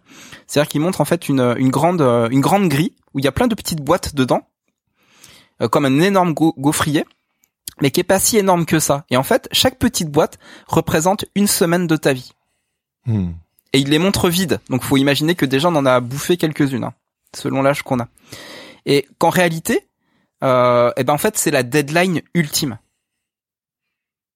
[0.47, 3.32] C'est-à-dire qu'il montre en fait une, une grande une grande grille où il y a
[3.32, 4.47] plein de petites boîtes dedans,
[5.61, 7.05] euh, comme un énorme gaufrier,
[7.82, 9.05] mais qui est pas si énorme que ça.
[9.09, 12.34] Et en fait, chaque petite boîte représente une semaine de ta vie.
[13.05, 13.32] Hmm.
[13.74, 14.59] Et il les montre vides.
[14.70, 16.93] Donc, faut imaginer que déjà on en a bouffé quelques-unes, hein,
[17.36, 18.07] selon l'âge qu'on a.
[18.86, 19.88] Et qu'en réalité,
[20.43, 22.78] euh, eh ben en fait, c'est la deadline ultime.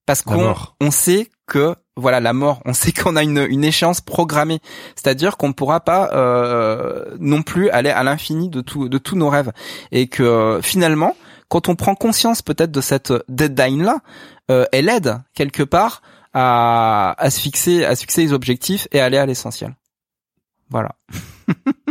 [0.05, 4.02] Parce qu'on on sait que voilà la mort, on sait qu'on a une, une échéance
[4.02, 4.60] programmée,
[4.95, 9.16] c'est-à-dire qu'on ne pourra pas euh, non plus aller à l'infini de tout de tous
[9.16, 9.52] nos rêves
[9.91, 11.16] et que finalement,
[11.50, 14.00] quand on prend conscience peut-être de cette deadline là,
[14.52, 16.02] euh, elle aide quelque part
[16.34, 19.76] à, à se fixer à se fixer les objectifs et aller à l'essentiel.
[20.70, 20.95] Voilà.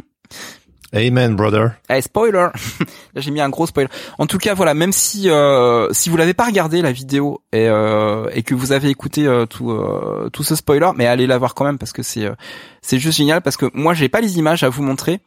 [0.97, 1.73] Amen, brother.
[1.91, 2.49] Hey, spoiler.
[3.15, 3.91] Là, j'ai mis un gros spoiler.
[4.19, 7.69] En tout cas, voilà, même si euh, si vous l'avez pas regardé la vidéo et
[7.69, 11.37] euh, et que vous avez écouté euh, tout euh, tout ce spoiler, mais allez la
[11.37, 12.35] voir quand même parce que c'est euh,
[12.81, 15.21] c'est juste génial parce que moi j'ai pas les images à vous montrer.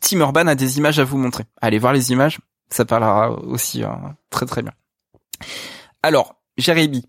[0.00, 1.44] Tim Urban a des images à vous montrer.
[1.60, 2.38] Allez voir les images,
[2.70, 3.82] ça parlera aussi
[4.30, 4.72] très très bien.
[6.02, 7.04] Alors, Jérémy,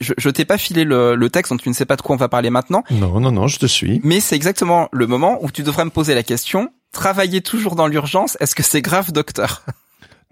[0.00, 2.14] je, je t'ai pas filé le, le, texte, donc tu ne sais pas de quoi
[2.14, 2.84] on va parler maintenant.
[2.90, 4.02] Non, non, non, je te suis.
[4.04, 6.70] Mais c'est exactement le moment où tu devrais me poser la question.
[6.96, 9.66] Travailler toujours dans l'urgence, est-ce que c'est grave, docteur?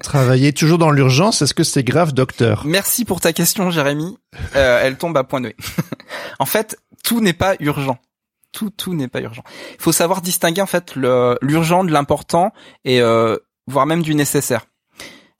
[0.02, 2.62] Travailler toujours dans l'urgence, est-ce que c'est grave, docteur?
[2.64, 4.16] Merci pour ta question, Jérémy.
[4.56, 5.56] Euh, elle tombe à point nommé.
[6.38, 7.98] en fait, tout n'est pas urgent.
[8.52, 9.44] Tout, tout n'est pas urgent.
[9.74, 12.54] Il faut savoir distinguer en fait l'urgent de l'important
[12.86, 13.36] et euh,
[13.66, 14.64] voire même du nécessaire.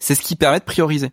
[0.01, 1.11] C'est ce qui permet de prioriser.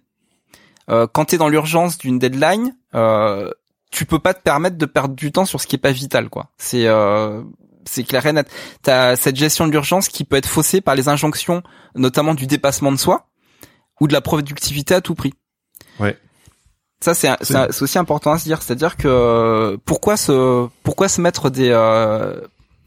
[0.90, 3.50] Euh, quand tu es dans l'urgence d'une deadline, euh,
[3.92, 6.30] tu peux pas te permettre de perdre du temps sur ce qui est pas vital,
[6.30, 6.50] quoi.
[6.58, 7.44] C'est euh,
[7.86, 8.50] c'est clair et net.
[8.82, 11.64] T'as cette gestion de l'urgence qui peut être faussée par les injonctions,
[11.96, 13.28] notamment du dépassement de soi
[14.00, 15.34] ou de la productivité à tout prix.
[16.00, 16.18] Ouais.
[17.02, 21.50] Ça c'est c'est aussi important à se dire, c'est-à-dire que pourquoi se pourquoi se mettre
[21.50, 22.42] des euh,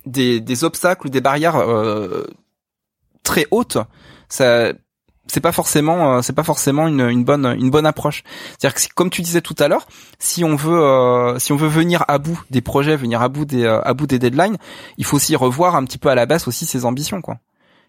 [0.06, 2.26] des, des obstacles ou des barrières euh,
[3.22, 3.78] très hautes,
[4.28, 4.72] ça
[5.26, 8.22] c'est pas forcément euh, c'est pas forcément une, une bonne une bonne approche.
[8.58, 9.86] C'est-à-dire que comme tu disais tout à l'heure,
[10.18, 13.44] si on veut euh, si on veut venir à bout des projets, venir à bout
[13.44, 14.58] des euh, à bout des deadlines,
[14.98, 17.38] il faut aussi revoir un petit peu à la baisse aussi ses ambitions quoi.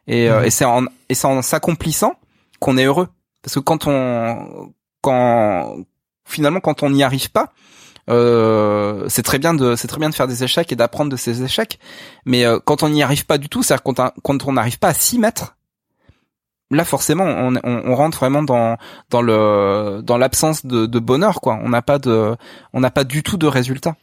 [0.08, 2.14] Et, et c'est en et c'est en s'accomplissant
[2.60, 3.08] qu'on est heureux
[3.42, 4.72] parce que quand on
[5.02, 5.78] quand
[6.26, 7.54] finalement quand on n'y arrive pas
[8.08, 11.16] euh, c'est très bien de c'est très bien de faire des échecs et d'apprendre de
[11.16, 11.80] ces échecs
[12.24, 14.94] mais quand on n'y arrive pas du tout c'est-à-dire quand, quand on n'arrive pas à
[14.94, 15.55] s'y mettre
[16.72, 18.78] là forcément on, on, rentre vraiment dans
[19.10, 21.60] dans le dans l'absence de, de, bonheur quoi.
[21.64, 22.36] On n'a pas de
[22.74, 23.96] on n'a pas du tout de résultat.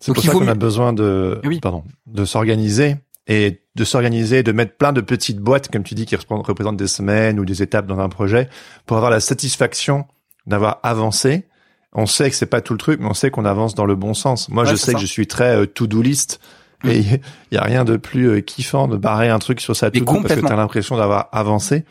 [0.00, 2.96] C'est pour ça qu'on a besoin de pardon de s'organiser
[3.28, 6.88] et de s'organiser de mettre plein de petites boîtes comme tu dis qui représentent des
[6.88, 8.48] semaines ou des étapes dans un projet
[8.84, 10.06] pour avoir la satisfaction
[10.46, 11.46] d'avoir avancé.
[11.94, 13.94] On sait que c'est pas tout le truc mais on sait qu'on avance dans le
[13.94, 14.48] bon sens.
[14.48, 16.40] Moi je sais que je suis très euh, to-do list
[16.90, 19.90] et il y a rien de plus euh, kiffant de barrer un truc sur sa
[19.90, 21.84] to-do parce que tu as l'impression d'avoir avancé.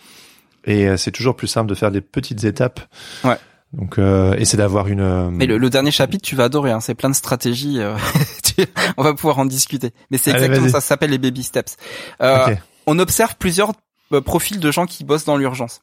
[0.66, 2.82] et euh, c'est toujours plus simple de faire des petites étapes.
[3.24, 3.38] Ouais.
[3.74, 5.00] Donc, euh, et c'est d'avoir une.
[5.00, 6.72] euh, Mais le, le dernier chapitre, tu vas adorer.
[6.72, 7.80] Hein, c'est plein de stratégies.
[7.80, 7.96] euh,
[8.98, 9.92] on va pouvoir en discuter.
[10.12, 10.82] Mais c'est exactement ça.
[10.82, 11.78] Ça s'appelle les baby steps.
[12.22, 12.54] Euh.
[12.86, 13.72] On observe plusieurs
[14.26, 15.80] profils de gens qui bossent dans l'urgence.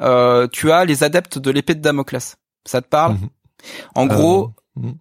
[0.00, 2.36] Euh, tu as les adeptes de l'épée de Damoclès.
[2.66, 3.12] Ça te parle?
[3.14, 3.28] Mhm.
[3.94, 4.94] En gros, mhm.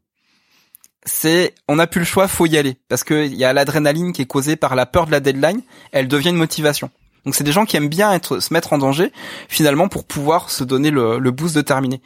[1.10, 4.14] C'est on n'a plus le choix, faut y aller parce que il y a l'adrénaline
[4.14, 6.90] qui est causée par la peur de la deadline, elle devient une motivation.
[7.26, 9.12] Donc c'est des gens qui aiment bien être se mettre en danger
[9.50, 12.02] finalement pour pouvoir se donner le, le boost de terminer.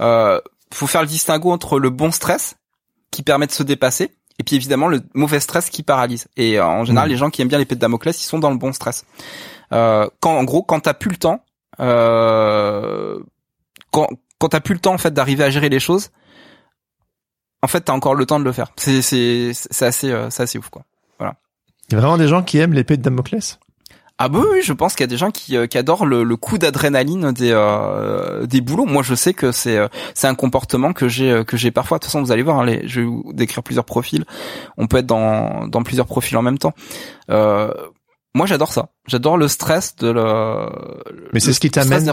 [0.00, 0.40] Euh,
[0.74, 2.56] faut faire le distinguo entre le bon stress
[3.10, 6.26] qui permet de se dépasser et puis évidemment le mauvais stress qui paralyse.
[6.36, 7.12] Et euh, en général Mhm.
[7.12, 9.06] les gens qui aiment bien l'épée de Damoclès ils sont dans le bon stress.
[9.72, 11.44] Euh, quand en gros quand t'as plus le temps,
[11.80, 13.18] euh,
[13.90, 16.10] quand quand t'as plus le temps en fait d'arriver à gérer les choses,
[17.62, 18.72] en fait t'as encore le temps de le faire.
[18.76, 20.82] C'est c'est c'est assez euh, c'est assez ouf quoi.
[21.90, 23.58] Il y a vraiment des gens qui aiment l'épée de Damoclès?
[24.18, 26.22] Ah bah oui, je pense qu'il y a des gens qui, euh, qui adorent le,
[26.24, 28.84] le coup d'adrénaline des euh, des boulots.
[28.84, 31.96] Moi, je sais que c'est euh, c'est un comportement que j'ai euh, que j'ai parfois.
[31.98, 34.26] De toute façon, vous allez voir, hein, les, je vais vous décrire plusieurs profils.
[34.76, 36.74] On peut être dans dans plusieurs profils en même temps.
[37.30, 37.72] Euh,
[38.34, 38.90] moi, j'adore ça.
[39.06, 40.68] J'adore le stress de le.
[41.32, 42.12] Mais c'est ce qui t'amène-.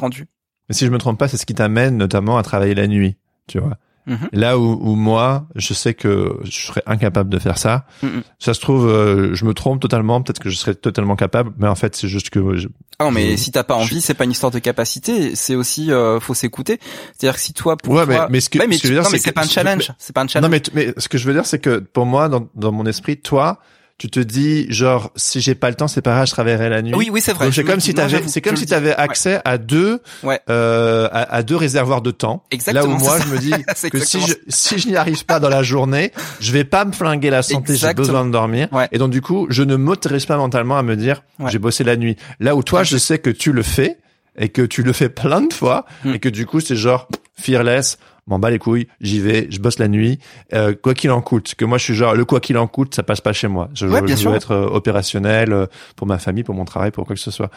[0.69, 3.17] Mais si je me trompe pas, c'est ce qui t'amène notamment à travailler la nuit.
[3.47, 3.77] Tu vois.
[4.07, 4.29] Mhm.
[4.33, 7.85] Là où, où moi, je sais que je serais incapable de faire ça.
[8.03, 8.21] Mhm.
[8.39, 10.21] Ça se trouve, euh, je me trompe totalement.
[10.21, 12.67] Peut-être que je serais totalement capable, mais en fait, c'est juste que je-
[12.99, 15.35] Ah non, mais Je- si t'as pas envie, c'est pas une histoire de capacité.
[15.35, 16.79] C'est aussi euh, faut s'écouter.
[17.17, 18.93] C'est-à-dire que si toi pour Ouais, toi, mais ce que- Ouais, mais ce que je
[18.93, 19.91] veux dire, c'est pas un challenge.
[19.97, 20.49] C'est pas un challenge.
[20.51, 22.85] Non, mais, mais ce que je veux dire, c'est que pour moi, dans, dans mon
[22.85, 23.59] esprit, toi,
[23.97, 26.81] tu te dis genre, si j'ai pas le temps, c'est pas grave, je travaillerai la
[26.81, 26.93] nuit.
[26.93, 27.49] oui, oui, c'est vrai.
[27.51, 28.89] C'est comme me- si non, t'avais, j'avoue, c'est comme si t'avais.
[28.89, 28.95] Ouais.
[28.97, 30.39] accès à deux, Ouais.
[30.49, 32.43] euh, à, à deux réservoirs de temps.
[32.51, 33.51] Exactement, Là où moi, je me dis
[33.89, 36.91] que si je, si je n'y arrive pas dans la journée, je vais pas me
[36.91, 38.67] flinguer la santé, j'ai besoin de dormir.
[38.73, 38.89] Ouais.
[38.91, 41.95] Et donc, du coup, je ne m'autorise pas mentalement à me dire, j'ai bossé la
[41.95, 42.17] nuit.
[42.41, 43.97] Là où toi, je sais que tu le fais
[44.37, 46.13] et que tu le fais plein de fois Hmm.
[46.15, 47.07] et que du coup, c'est genre,
[47.39, 50.19] fearless, m'en bats les couilles, j'y vais, je bosse la nuit,
[50.53, 51.55] euh, quoi qu'il en coûte.
[51.55, 53.69] Que moi, je suis genre, le quoi qu'il en coûte, ça passe pas chez moi.
[53.73, 55.65] Je, Ouais, je bien veux être euh, opérationnel euh,
[55.95, 57.51] pour ma famille, pour mon travail, pour quoi que ce soit.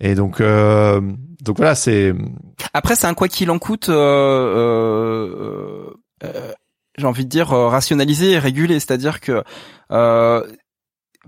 [0.00, 1.00] Et donc, euh,
[1.42, 2.14] donc voilà, c'est,
[2.72, 3.88] Après, c'est un quoi qu'il en coûte.
[3.88, 5.90] Euh,
[6.24, 6.52] euh,
[6.96, 9.42] j'ai envie de dire rationalisé et régulé, c'est-à-dire que
[9.90, 10.42] euh,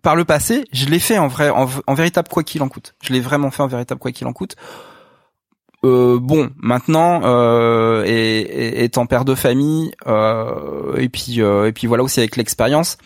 [0.03, 2.94] par le passé, je l'ai fait en vrai, en, en véritable quoi qu'il en coûte.
[3.03, 4.55] Je l'ai vraiment fait en véritable quoi qu'il en coûte.
[5.87, 11.72] Euh, bon, maintenant, euh, et, et- étant père de famille, euh, et puis euh, et
[11.72, 12.99] puis voilà aussi avec l'expérience,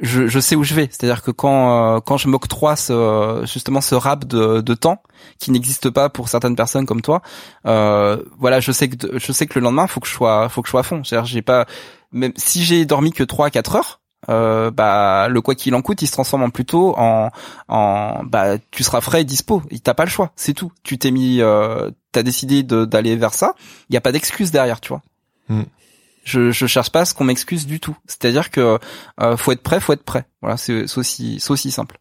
[0.00, 0.88] je, je sais où je vais.
[0.90, 5.02] C'est-à-dire que quand euh, quand je m'octroie ce, justement ce rap de, de temps
[5.38, 7.22] qui n'existe pas pour certaines personnes comme toi,
[7.64, 10.68] voilà, je sais que je sais que le lendemain, faut que je sois faut que
[10.68, 11.02] je sois à fond.
[11.04, 11.66] C'est-à-dire j'ai pas
[12.12, 15.82] même si j'ai dormi que 3 à 4 heures, euh, bah le quoi qu'il en
[15.82, 17.30] coûte, il se transforme en plutôt en
[17.68, 19.62] en bah tu seras frais et dispo.
[19.70, 20.72] Il t'a pas le choix, c'est tout.
[20.82, 23.54] Tu t'es mis euh, t'as décidé d'aller vers ça,
[23.90, 25.02] il y a pas d'excuse derrière, tu vois.
[25.48, 25.64] Hmm.
[26.24, 27.96] Je je cherche pas à ce qu'on m'excuse du tout.
[28.06, 28.78] C'est-à-dire que
[29.20, 30.24] euh, faut être prêt, faut être prêt.
[30.40, 31.98] Voilà, c'est c'est aussi c'est aussi simple.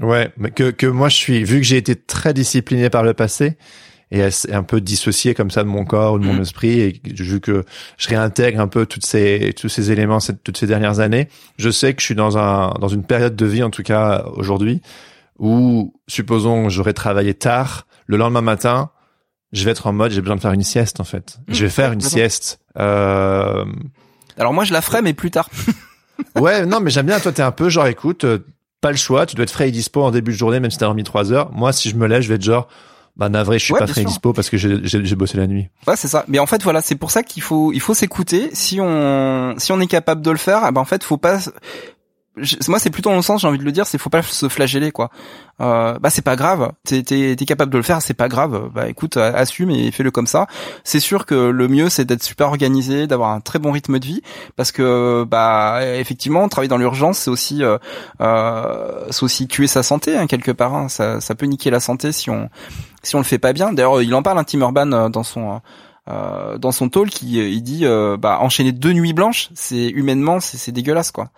[0.00, 3.14] Ouais, mais que, que moi je suis, vu que j'ai été très discipliné par le
[3.14, 3.56] passé
[4.10, 6.42] et assez- un peu dissocié comme ça de mon corps ou de mon Mhm.
[6.42, 7.64] esprit et vu que
[7.98, 11.28] je réintègre un peu toutes ces, tous ces éléments cette- toutes ces dernières années,
[11.58, 14.24] je sais que je suis dans un, dans une période de vie, en tout cas
[14.36, 14.80] aujourd'hui,
[15.38, 18.90] où, supposons, j'aurais travaillé tard, le lendemain matin,
[19.52, 21.38] je vais être en mode, j'ai besoin de faire une sieste, en fait.
[21.48, 21.54] Mhm.
[21.54, 22.60] Je vais faire une sieste.
[22.78, 23.64] Euh,
[24.36, 25.48] Alors moi je la ferai mais plus tard.
[26.36, 27.18] Ouais, non, mais j'aime bien.
[27.18, 28.38] Toi, t'es un peu genre, écoute, euh,
[28.80, 29.26] pas le choix.
[29.26, 31.32] Tu dois être frais et dispo en début de journée, même si t'as dormi trois
[31.32, 31.50] heures.
[31.52, 32.68] Moi, si je me lève, je vais être genre,
[33.16, 34.04] bah navré, je suis Ouais, pas sûr.
[34.04, 35.68] dispo parce que j'ai bossé la nuit.
[35.86, 36.24] Ouais, c'est ça.
[36.26, 38.50] Mais en fait, voilà, c'est pour ça qu'il faut, il faut s'écouter.
[38.54, 41.38] Si on, si on est capable de le faire, eh ben en fait, faut pas.
[42.68, 44.48] Moi, c'est plutôt dans le sens, j'ai envie de le dire, c'est faut pas se
[44.48, 45.10] flageller, quoi.
[45.60, 46.72] Euh, bah, c'est pas grave.
[46.84, 48.70] T'es, t'es, capable de le faire, c'est pas grave.
[48.74, 50.46] Bah, écoute, euh, assume et fais-le comme ça.
[50.82, 54.04] C'est sûr que le mieux, c'est d'être super organisé, d'avoir un très bon rythme de
[54.04, 54.22] vie,
[54.56, 57.78] parce que, bah, effectivement, travailler dans l'urgence, c'est aussi, euh,
[58.20, 60.74] euh, c'est aussi tuer sa santé, hein, quelque part.
[60.74, 60.88] hein.
[60.88, 62.50] Ça, ça peut niquer la santé si on,
[63.04, 63.72] si on le fait pas bien.
[63.72, 65.60] D'ailleurs, il en parle, un Tim Urban, euh, dans son,
[66.08, 70.40] euh, dans son talk, il, il dit, euh, bah, enchaîner deux nuits blanches, c'est humainement,
[70.40, 71.30] c'est dégueulasse, quoi.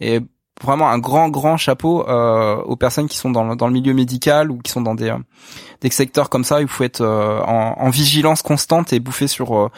[0.00, 0.20] Et
[0.62, 3.92] vraiment un grand, grand chapeau euh, aux personnes qui sont dans le, dans le milieu
[3.92, 5.18] médical ou qui sont dans des, euh,
[5.80, 6.58] des secteurs comme ça.
[6.58, 9.70] où Il faut être euh, en, en vigilance constante et bouffer sur, euh,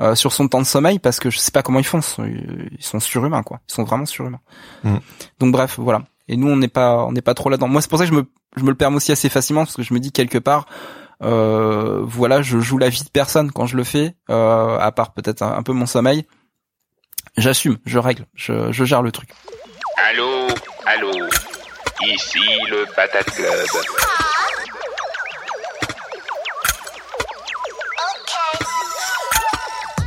[0.00, 2.00] euh, sur son temps de sommeil parce que je sais pas comment ils font.
[2.18, 3.60] Ils sont surhumains, quoi.
[3.68, 4.40] Ils sont vraiment surhumains.
[4.82, 4.96] Mm.
[5.38, 6.02] Donc bref, voilà.
[6.26, 7.68] Et nous, on n'est pas, on n'est pas trop là-dedans.
[7.68, 8.26] Moi, c'est pour ça que je me,
[8.56, 10.66] je me le permets aussi assez facilement parce que je me dis quelque part,
[11.22, 15.12] euh, voilà, je joue la vie de personne quand je le fais, euh, à part
[15.12, 16.24] peut-être un, un peu mon sommeil.
[17.36, 19.30] J'assume, je règle, je, je gère le truc.
[19.96, 20.48] Allô,
[20.86, 21.28] allô,
[22.02, 24.23] ici le Patate Club.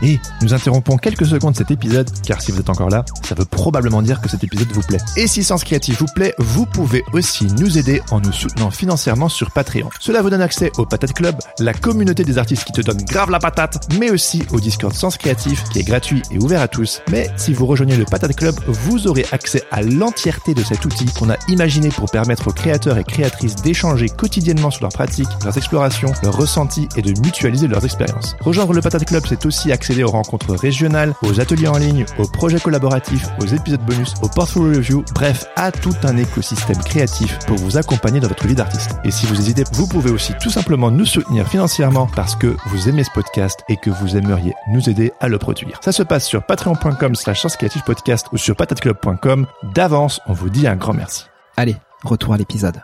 [0.01, 3.45] Et nous interrompons quelques secondes cet épisode, car si vous êtes encore là, ça veut
[3.45, 4.99] probablement dire que cet épisode vous plaît.
[5.15, 9.29] Et si Sens Créatif vous plaît, vous pouvez aussi nous aider en nous soutenant financièrement
[9.29, 9.89] sur Patreon.
[9.99, 13.29] Cela vous donne accès au Patate Club, la communauté des artistes qui te donne grave
[13.29, 17.01] la patate, mais aussi au Discord Sens Créatif, qui est gratuit et ouvert à tous.
[17.09, 21.05] Mais si vous rejoignez le Patate Club, vous aurez accès à l'entièreté de cet outil
[21.05, 25.57] qu'on a imaginé pour permettre aux créateurs et créatrices d'échanger quotidiennement sur leurs pratiques, leurs
[25.57, 28.35] explorations, leurs ressentis et de mutualiser leurs expériences.
[28.41, 32.27] Rejoindre le Patate Club, c'est aussi accéder aux rencontres régionales, aux ateliers en ligne, aux
[32.27, 37.57] projets collaboratifs, aux épisodes bonus, aux portfolio review, bref, à tout un écosystème créatif pour
[37.57, 38.91] vous accompagner dans votre vie d'artiste.
[39.03, 42.89] Et si vous hésitez, vous pouvez aussi tout simplement nous soutenir financièrement parce que vous
[42.89, 45.79] aimez ce podcast et que vous aimeriez nous aider à le produire.
[45.83, 47.45] Ça se passe sur patreon.com slash
[47.85, 49.47] podcast ou sur patateclub.com.
[49.75, 51.25] D'avance, on vous dit un grand merci.
[51.55, 52.81] Allez, retour à l'épisode.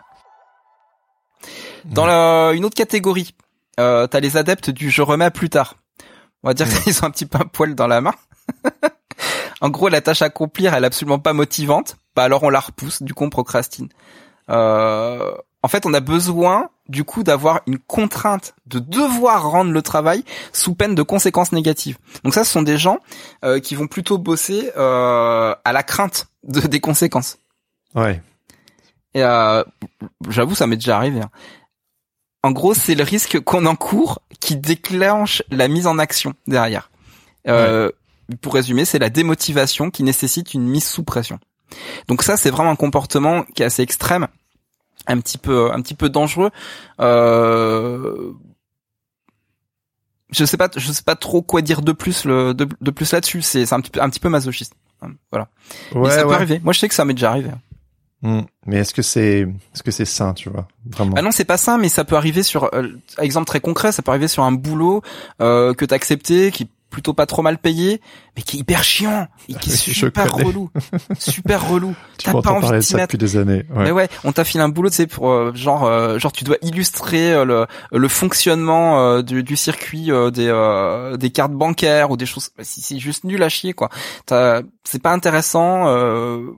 [1.84, 3.34] Dans la- une autre catégorie,
[3.78, 5.76] euh, t'as les adeptes du je remets plus tard.
[6.44, 8.14] On va dire qu'ils ont un petit peu un poil dans la main.
[9.60, 11.96] en gros, la tâche à accomplir, elle est absolument pas motivante.
[12.14, 13.88] Bah alors on la repousse, du coup on procrastine.
[14.50, 19.80] Euh, en fait, on a besoin du coup d'avoir une contrainte de devoir rendre le
[19.80, 20.22] travail
[20.52, 21.96] sous peine de conséquences négatives.
[22.22, 22.98] Donc ça, ce sont des gens
[23.42, 27.38] euh, qui vont plutôt bosser euh, à la crainte de, des conséquences.
[27.94, 28.20] Ouais.
[29.14, 29.64] Et euh,
[30.28, 31.20] j'avoue, ça m'est déjà arrivé.
[31.20, 31.30] hein.
[32.42, 36.90] En gros, c'est le risque qu'on encourt qui déclenche la mise en action derrière.
[37.48, 37.90] Euh,
[38.42, 41.38] Pour résumer, c'est la démotivation qui nécessite une mise sous pression.
[42.08, 44.28] Donc ça, c'est vraiment un comportement qui est assez extrême,
[45.06, 46.50] un petit peu, un petit peu dangereux.
[47.00, 48.32] Euh,
[50.30, 53.12] je sais pas, je sais pas trop quoi dire de plus le, de, de plus
[53.12, 53.40] là-dessus.
[53.40, 54.74] C'est, un petit peu, un petit peu masochiste.
[55.32, 55.48] Voilà.
[55.94, 56.60] Mais Ouais, ça peut arriver.
[56.62, 57.48] Moi, je sais que ça m'est déjà arrivé.
[58.24, 58.40] Hmm.
[58.66, 59.40] Mais est-ce que c'est,
[59.74, 61.14] est-ce que c'est sain, tu vois, vraiment?
[61.16, 64.00] Ah non, c'est pas ça, mais ça peut arriver sur, euh, exemple très concret, ça
[64.00, 65.02] peut arriver sur un boulot
[65.42, 68.00] euh, que t'as accepté, qui est plutôt pas trop mal payé,
[68.36, 70.70] mais qui est hyper chiant, et qui est Oui, super relou,
[71.18, 71.94] super relou.
[72.18, 73.66] Tu T'as pas envie parler de ça depuis des années.
[73.74, 73.84] Ouais.
[73.84, 76.44] Mais ouais, on t'a filé un boulot, tu sais, pour euh, genre, euh, genre tu
[76.44, 81.52] dois illustrer euh, le, le fonctionnement euh, du, du circuit euh, des euh, des cartes
[81.52, 82.50] bancaires ou des choses.
[82.56, 83.90] bah, c'est juste nul à chier quoi.
[84.28, 85.88] C'est pas intéressant.
[85.88, 86.52] Euh,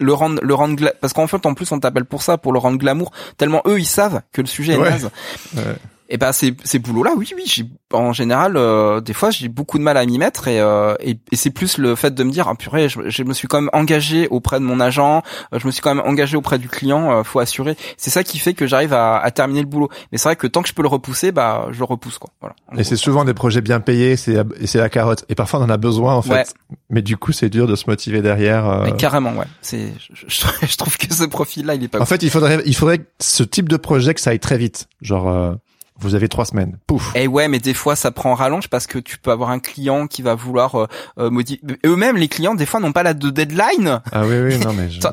[0.00, 2.52] le rendre le rendre gla- parce qu'en fait en plus on t'appelle pour ça pour
[2.52, 5.10] le rendre glamour tellement eux ils savent que le sujet est naze
[5.56, 5.62] Ouais.
[6.08, 9.48] Et ben ces ces boulots là oui oui j'ai en général euh, des fois j'ai
[9.48, 12.22] beaucoup de mal à m'y mettre et euh, et, et c'est plus le fait de
[12.24, 15.22] me dire ah purée je, je me suis quand même engagé auprès de mon agent
[15.52, 18.24] euh, je me suis quand même engagé auprès du client euh, faut assurer c'est ça
[18.24, 20.68] qui fait que j'arrive à, à terminer le boulot mais c'est vrai que tant que
[20.68, 23.60] je peux le repousser bah je le repousse quoi voilà Et c'est souvent des projets
[23.60, 25.24] bien payés, c'est c'est la carotte.
[25.28, 26.32] Et parfois on en a besoin en fait.
[26.32, 26.44] Ouais.
[26.90, 28.68] Mais du coup c'est dur de se motiver derrière.
[28.68, 28.84] euh.
[28.84, 32.00] Mais carrément ouais c'est je, je- je trouve que ce profil là il est pas
[32.00, 34.56] En fait il faudrait, il faudrait que ce type de projet que ça aille très
[34.58, 34.88] vite.
[35.02, 35.52] Genre euh,
[36.00, 37.10] vous avez trois semaines, pouf.
[37.16, 40.06] Et ouais, mais des fois ça prend rallonge parce que tu peux avoir un client
[40.06, 40.86] qui va vouloir euh,
[41.18, 44.00] euh, modi- Eux-mêmes, les clients, des fois, n'ont pas la de deadline.
[44.12, 45.12] Ah oui oui non mais je- T'as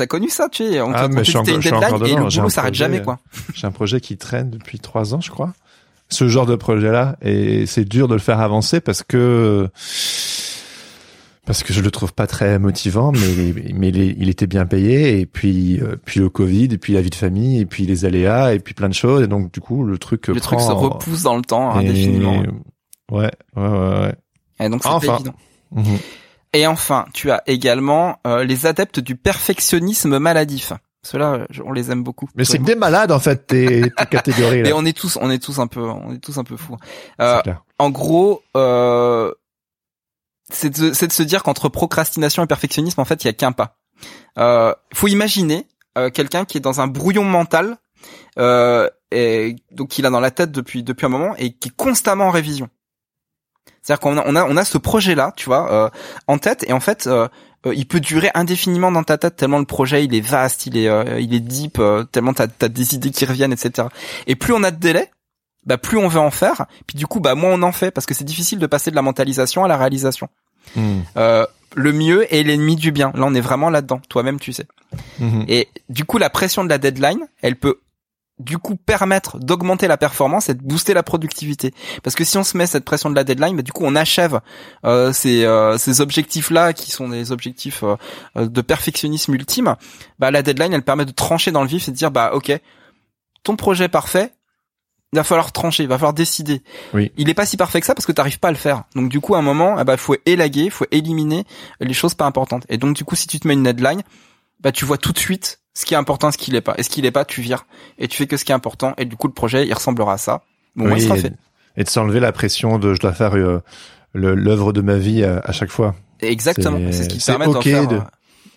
[0.00, 0.06] oui.
[0.06, 2.18] connu ça, tu sais On Ah, mais je suis encore- une je suis encore deadline
[2.20, 3.18] et le j'ai boulot un s'arrête projet, jamais, quoi.
[3.54, 5.52] j'ai un projet qui traîne depuis trois ans je crois.
[6.10, 9.68] Ce genre de projet là et c'est dur de le faire avancer parce que
[11.48, 15.24] parce que je le trouve pas très motivant, mais mais il, était bien payé et
[15.26, 18.52] puis euh, puis le Covid et puis la vie de famille et puis les aléas
[18.52, 20.78] et puis plein de choses et donc du coup le truc Le truc se prend-
[20.90, 22.42] repousse dans le temps, et- indéfiniment.
[23.10, 24.14] Ouais ouais ouais ouais.
[24.60, 25.14] Et donc c'est Enfin.
[25.16, 25.34] évident.
[25.72, 25.96] Mhm.
[26.52, 30.72] Et enfin, tu as également euh, les adeptes du perfectionnisme maladif.
[31.02, 32.28] Ceux-là, on les aime beaucoup.
[32.34, 34.72] Mais c'est que des malades en fait tes, tes catégories Et là.
[34.74, 36.76] on est tous, on est tous un peu, on est tous un peu fous.
[37.22, 37.40] Euh,
[37.78, 39.32] en gros, euh,
[40.50, 43.52] c'est de, de se dire qu'entre procrastination et perfectionnisme, en fait, il y a qu'un
[43.52, 43.76] pas.
[44.38, 47.76] Euh, faut imaginer euh, quelqu'un qui est dans un brouillon mental,
[48.38, 51.76] euh, et donc qu'il a dans la tête depuis depuis un moment et qui est
[51.76, 52.68] constamment en révision.
[53.82, 55.90] C'est-à-dire qu'on a on a on a ce projet-là, tu vois, euh,
[56.26, 57.06] en tête, et en fait.
[57.06, 57.28] euh,
[57.66, 60.76] euh, il peut durer indéfiniment dans ta tête tellement le projet il est vaste, il
[60.76, 61.82] est euh, il est deep,
[62.12, 63.88] tellement t'as as des idées qui reviennent, etc.
[64.28, 65.10] Et plus on a de délai,
[65.68, 68.06] bah plus on veut en faire, puis du coup bah moins on en fait parce
[68.06, 70.28] que c'est difficile de passer de la mentalisation à la réalisation.
[70.74, 71.04] Mhm.
[71.18, 71.46] Euh,
[71.76, 73.12] le mieux est l'ennemi du bien.
[73.14, 74.66] Là on est vraiment là-dedans, toi-même tu sais.
[75.18, 75.44] Mhm.
[75.46, 77.80] Et du coup la pression de la deadline, elle peut
[78.38, 81.74] du coup permettre d'augmenter la performance et de booster la productivité.
[82.02, 83.94] Parce que si on se met cette pression de la deadline, bah, du coup on
[83.94, 84.40] achève
[84.86, 89.76] euh, ces, euh, ces objectifs-là qui sont des objectifs euh, de perfectionnisme ultime.
[90.18, 92.58] Bah, la deadline, elle permet de trancher dans le vif et de dire bah ok,
[93.42, 94.32] ton projet parfait,
[95.12, 96.62] il va falloir trancher, il va falloir décider.
[96.92, 97.12] Oui.
[97.16, 98.84] Il est pas si parfait que ça parce que t'arrives pas à le faire.
[98.94, 101.44] Donc du coup à un moment, il bah, faut élaguer, faut éliminer
[101.80, 102.64] les choses pas importantes.
[102.68, 104.02] Et donc du coup si tu te mets une deadline,
[104.60, 106.74] bah tu vois tout de suite ce qui est important, ce qui l'est pas.
[106.76, 107.66] Et ce qui l'est pas, tu vires.
[107.98, 108.94] Et tu fais que ce qui est important.
[108.98, 110.42] Et du coup, le projet, il ressemblera à ça.
[110.74, 111.32] Bon, moi, il Oui, sera et, fait.
[111.76, 113.62] et de s'enlever la pression de je dois faire euh,
[114.12, 115.94] l'œuvre de ma vie à, à chaque fois.
[116.20, 116.78] Exactement.
[116.90, 117.86] C'est- ce qui permet d'en ok faire.
[117.86, 118.00] de- euh,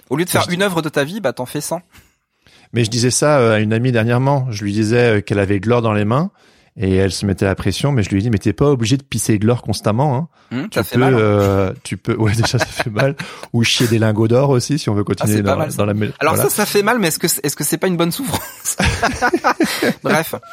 [0.09, 1.81] Au lieu de faire Je- une œuvre de ta vie, bah t'en fais 100.
[2.73, 4.47] Mais je disais ça euh, à une amie dernièrement.
[4.49, 6.31] Je lui disais euh, qu'elle avait de l'or dans les mains
[6.77, 7.91] et elle se mettait la pression.
[7.91, 10.15] Mais je lui ai dit, mais t'es pas obligé de pisser de l'or constamment.
[10.15, 10.27] Hein.
[10.57, 11.13] Hum, Tu ça fait peux, mal.
[11.13, 11.17] hein.
[11.19, 13.15] euh, tu peux, ouais déjà ça fait mal.
[13.53, 15.85] Ou chier des lingots d'or aussi si on veut continuer Ah, pas dans, mal, dans
[15.85, 15.93] la.
[16.19, 16.49] Alors voilà.
[16.49, 18.77] ça, ça fait mal, mais est-ce que est-ce que c'est pas une bonne souffrance?
[20.03, 20.35] Bref.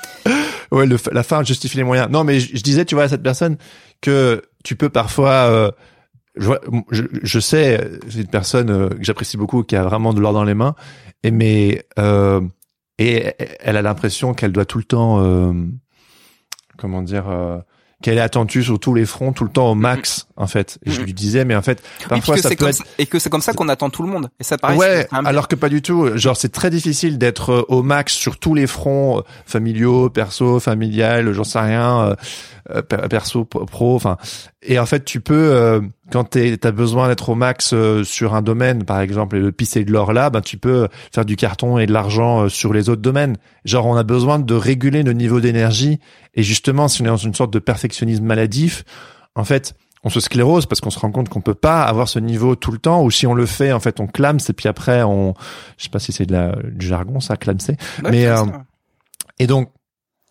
[0.70, 2.10] Ouais, le, la fin justifie les moyens.
[2.10, 3.56] Non, mais je, je disais, tu vois, à cette personne
[4.02, 5.30] que tu peux parfois.
[5.30, 5.70] euh,
[6.38, 10.44] je, sais, c'est une personne euh, que j'apprécie beaucoup, qui a vraiment de l'or dans
[10.44, 10.74] les mains,
[11.22, 12.40] et mais euh,
[12.98, 15.52] et elle a l'impression qu'elle doit tout le temps, euh,
[16.76, 17.58] comment dire, euh,
[18.02, 20.78] qu'elle est attendue sur tous les fronts, tout le temps au max, en fait.
[20.86, 21.04] Et je Mhm.
[21.06, 23.42] lui disais, mais en fait, parfois ça peut comme être ça, et que c'est comme
[23.42, 24.28] ça qu'on attend tout le monde.
[24.40, 24.78] Et ça pareil.
[24.78, 26.16] ouais, alors que pas du tout.
[26.16, 30.60] Genre, c'est très difficile d'être euh, au max sur tous les fronts euh, familiaux, perso,
[30.60, 32.14] familial, j'en sais rien, euh,
[32.70, 33.96] euh, per- perso, pro-.
[33.96, 34.16] Enfin,
[34.62, 35.80] et en fait, tu peux euh,
[36.12, 39.84] quand t'as besoin d'être au max euh, sur un domaine, par exemple, et de pisser
[39.84, 43.02] de l'or là, ben tu peux faire du carton et de l'argent sur les autres
[43.02, 43.36] domaines.
[43.64, 45.98] Genre, on a besoin de réguler le niveau d'énergie.
[46.34, 48.84] Et justement, si on est dans une sorte de perfectionnisme maladif,
[49.34, 49.74] en fait,
[50.04, 52.70] on se sclérose parce qu'on se rend compte qu'on peut pas avoir ce niveau tout
[52.70, 55.34] le temps ou si on le fait en fait on clame et puis après on
[55.76, 58.44] je sais pas si c'est de la du jargon ça clamser Ouais, mais, euh,
[59.38, 59.70] et donc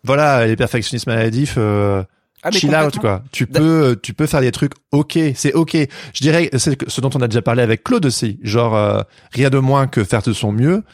[0.04, 2.02] voilà les perfectionnistes maladifs euh,
[2.42, 3.22] Ah, chill out quoi.
[3.32, 5.76] Tu peux tu peux faire des trucs ok c'est ok.
[6.14, 8.38] Je dirais c'est ce dont on a déjà parlé avec Claude aussi.
[8.42, 9.02] Genre euh,
[9.32, 10.84] rien de moins que faire de son mieux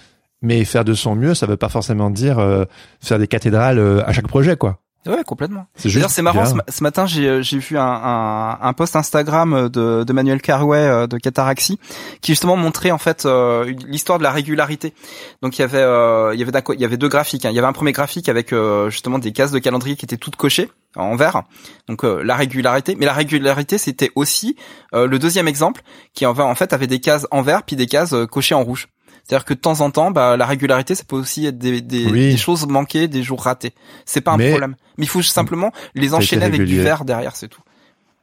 [0.40, 2.64] mais faire de son mieux ça veut pas forcément dire euh,
[3.00, 5.66] faire des cathédrales euh, à chaque projet quoi Ouais, complètement.
[5.76, 6.44] c'est D'ailleurs, c'est marrant.
[6.46, 10.12] Ce, ma- ce matin, j'ai euh, j'ai vu un, un, un post Instagram de, de
[10.12, 11.78] Manuel Carouet euh, de Cataraxie
[12.22, 14.94] qui justement montrait en fait euh, l'histoire de la régularité.
[15.42, 17.44] Donc il y avait euh, il y avait il y avait deux graphiques.
[17.44, 17.50] hein.
[17.50, 20.16] Il y avait un premier graphique avec euh, justement des cases de calendrier qui étaient
[20.16, 21.42] toutes cochées en vert.
[21.88, 24.56] Donc euh, la régularité, mais la régularité c'était aussi
[24.94, 25.82] euh, le deuxième exemple
[26.14, 28.62] qui en, va- en fait avait des cases en vert puis des cases cochées en
[28.64, 28.88] rouge.
[29.24, 32.04] C'est-à-dire que de temps en temps, bah, la régularité, ça peut aussi être des, des,
[32.06, 32.30] Oui.
[32.30, 33.72] des choses manquées, des jours ratés.
[34.04, 34.76] C'est pas un Mais- problème.
[34.98, 37.62] Mais il faut simplement les enchaîner avec du vert derrière, c'est tout.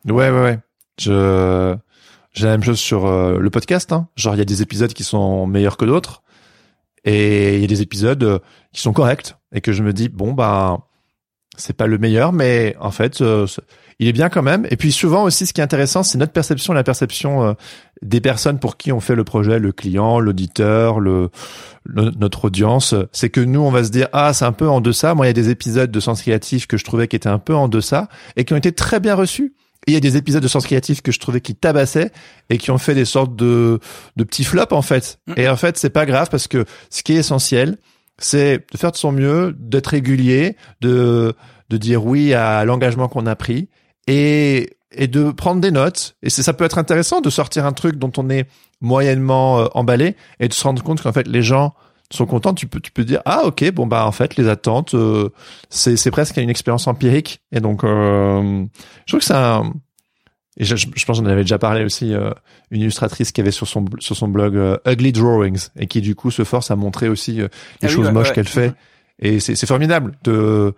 [0.05, 0.59] Ouais, ouais, ouais.
[0.99, 1.75] Je,
[2.33, 3.91] j'ai la même chose sur euh, le podcast.
[3.91, 4.07] Hein.
[4.15, 6.21] Genre, il y a des épisodes qui sont meilleurs que d'autres,
[7.03, 8.39] et il y a des épisodes euh,
[8.73, 10.79] qui sont corrects, et que je me dis bon bah,
[11.57, 13.47] c'est pas le meilleur, mais en fait, euh,
[14.01, 14.67] il est bien quand même.
[14.71, 17.53] Et puis souvent aussi, ce qui est intéressant, c'est notre perception, la perception euh,
[18.01, 21.29] des personnes pour qui on fait le projet, le client, l'auditeur, le,
[21.85, 22.95] le- notre audience.
[23.11, 25.13] C'est que nous, on va se dire ah, c'est un peu en deçà.
[25.13, 27.39] Moi, il y a des épisodes de Sens Créatif que je trouvais qui étaient un
[27.39, 29.53] peu en deçà et qui ont été très bien reçus.
[29.87, 32.11] Et il y a des épisodes de Sens Créatif que je trouvais qui tabassaient
[32.49, 33.79] et qui ont fait des sortes de,
[34.15, 35.19] de petits flops en fait.
[35.27, 35.33] Mhm.
[35.37, 37.77] Et en fait, c'est pas grave parce que ce qui est essentiel,
[38.17, 41.33] c'est de faire de son mieux, d'être régulier, de
[41.69, 43.69] de dire oui à l'engagement qu'on a pris
[44.07, 46.15] et et de prendre des notes.
[46.21, 48.45] Et ça peut être intéressant de sortir un truc dont on est
[48.81, 51.73] moyennement euh, emballé et de se rendre compte qu'en fait les gens
[52.09, 52.53] sont contents.
[52.53, 55.29] Tu peux tu peux dire ah ok bon bah en fait les attentes euh,
[55.69, 58.65] c'est c'est presque une expérience empirique et donc euh,
[59.05, 59.71] je trouve que c'est un
[60.57, 62.31] et je, je je pense que j'en avais déjà parlé aussi euh,
[62.71, 66.13] une illustratrice qui avait sur son sur son blog euh, Ugly Drawings et qui du
[66.15, 67.47] coup se force à montrer aussi euh,
[67.81, 68.35] les Ah oui, choses moches ouais.
[68.35, 68.73] qu'elle fait
[69.19, 70.73] et c'est c'est formidable de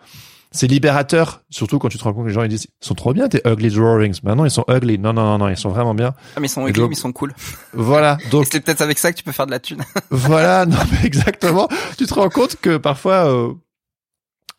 [0.54, 2.94] c'est libérateur surtout quand tu te rends compte que les gens ils disent ils sont
[2.94, 5.70] trop bien tes ugly drawings maintenant ils sont ugly non non non non ils sont
[5.70, 7.34] vraiment bien Ah, mais ils sont ugly, donc- mais ils sont cool.
[7.74, 9.82] voilà donc c'est peut-être avec ça que tu peux faire de la thune.
[10.12, 11.68] voilà, non mais exactement.
[11.98, 13.52] tu te rends compte que parfois, euh,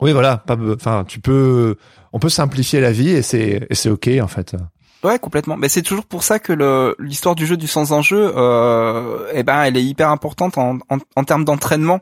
[0.00, 1.76] oui voilà, pas, enfin tu peux,
[2.12, 4.54] on peut simplifier la vie et c'est et c'est ok en fait.
[5.04, 5.58] Ouais, complètement.
[5.58, 9.42] Mais c'est toujours pour ça que le l'histoire du jeu du sans enjeu, euh, eh
[9.42, 12.00] ben, elle est hyper importante en, en, en termes d'entraînement,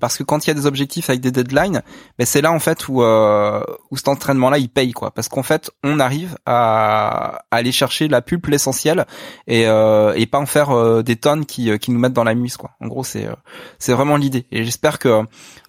[0.00, 1.82] parce que quand il y a des objectifs avec des deadlines,
[2.18, 5.42] ben c'est là en fait où euh, où cet entraînement-là il paye quoi, parce qu'en
[5.42, 9.06] fait on arrive à, à aller chercher la pulpe, l'essentiel,
[9.46, 12.24] et euh, et pas en faire euh, des tonnes qui euh, qui nous mettent dans
[12.24, 12.70] la muse quoi.
[12.80, 13.34] En gros c'est euh,
[13.78, 14.46] c'est vraiment l'idée.
[14.50, 15.24] Et j'espère que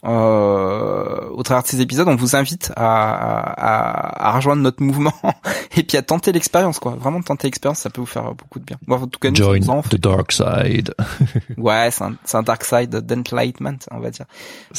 [0.06, 5.14] euh, au travers de ces épisodes, on vous invite à, à, à rejoindre notre mouvement
[5.76, 6.96] et puis à tenter l'expérience, quoi.
[6.96, 8.78] Vraiment tenter l'expérience, ça peut vous faire beaucoup de bien.
[8.88, 9.36] Moi, en tout cas, nous,
[9.82, 9.98] fait.
[9.98, 10.94] the dark side.
[11.58, 14.15] Ouais, c'est un, un dark side d'enlightenment, on va dire.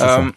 [0.01, 0.30] Euh,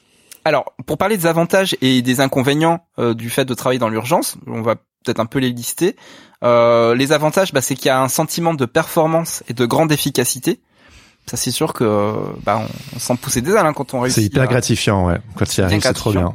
[0.45, 4.37] alors, pour parler des avantages et des inconvénients euh, du fait de travailler dans l'urgence,
[4.47, 5.95] on va peut-être un peu les lister.
[6.43, 9.91] Euh, les avantages, bah, c'est qu'il y a un sentiment de performance et de grande
[9.91, 10.61] efficacité.
[11.27, 14.21] Ça, c'est sûr que bah, on, on sent pousser des ailes hein, quand on réussit.
[14.23, 15.17] C'est hyper à- gratifiant ouais.
[15.35, 16.33] Quand il arrive c'est trop bien.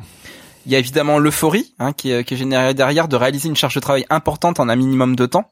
[0.67, 3.57] Il y a évidemment l'euphorie hein, qui, est, qui est générée derrière de réaliser une
[3.57, 5.51] charge de travail importante en un minimum de temps.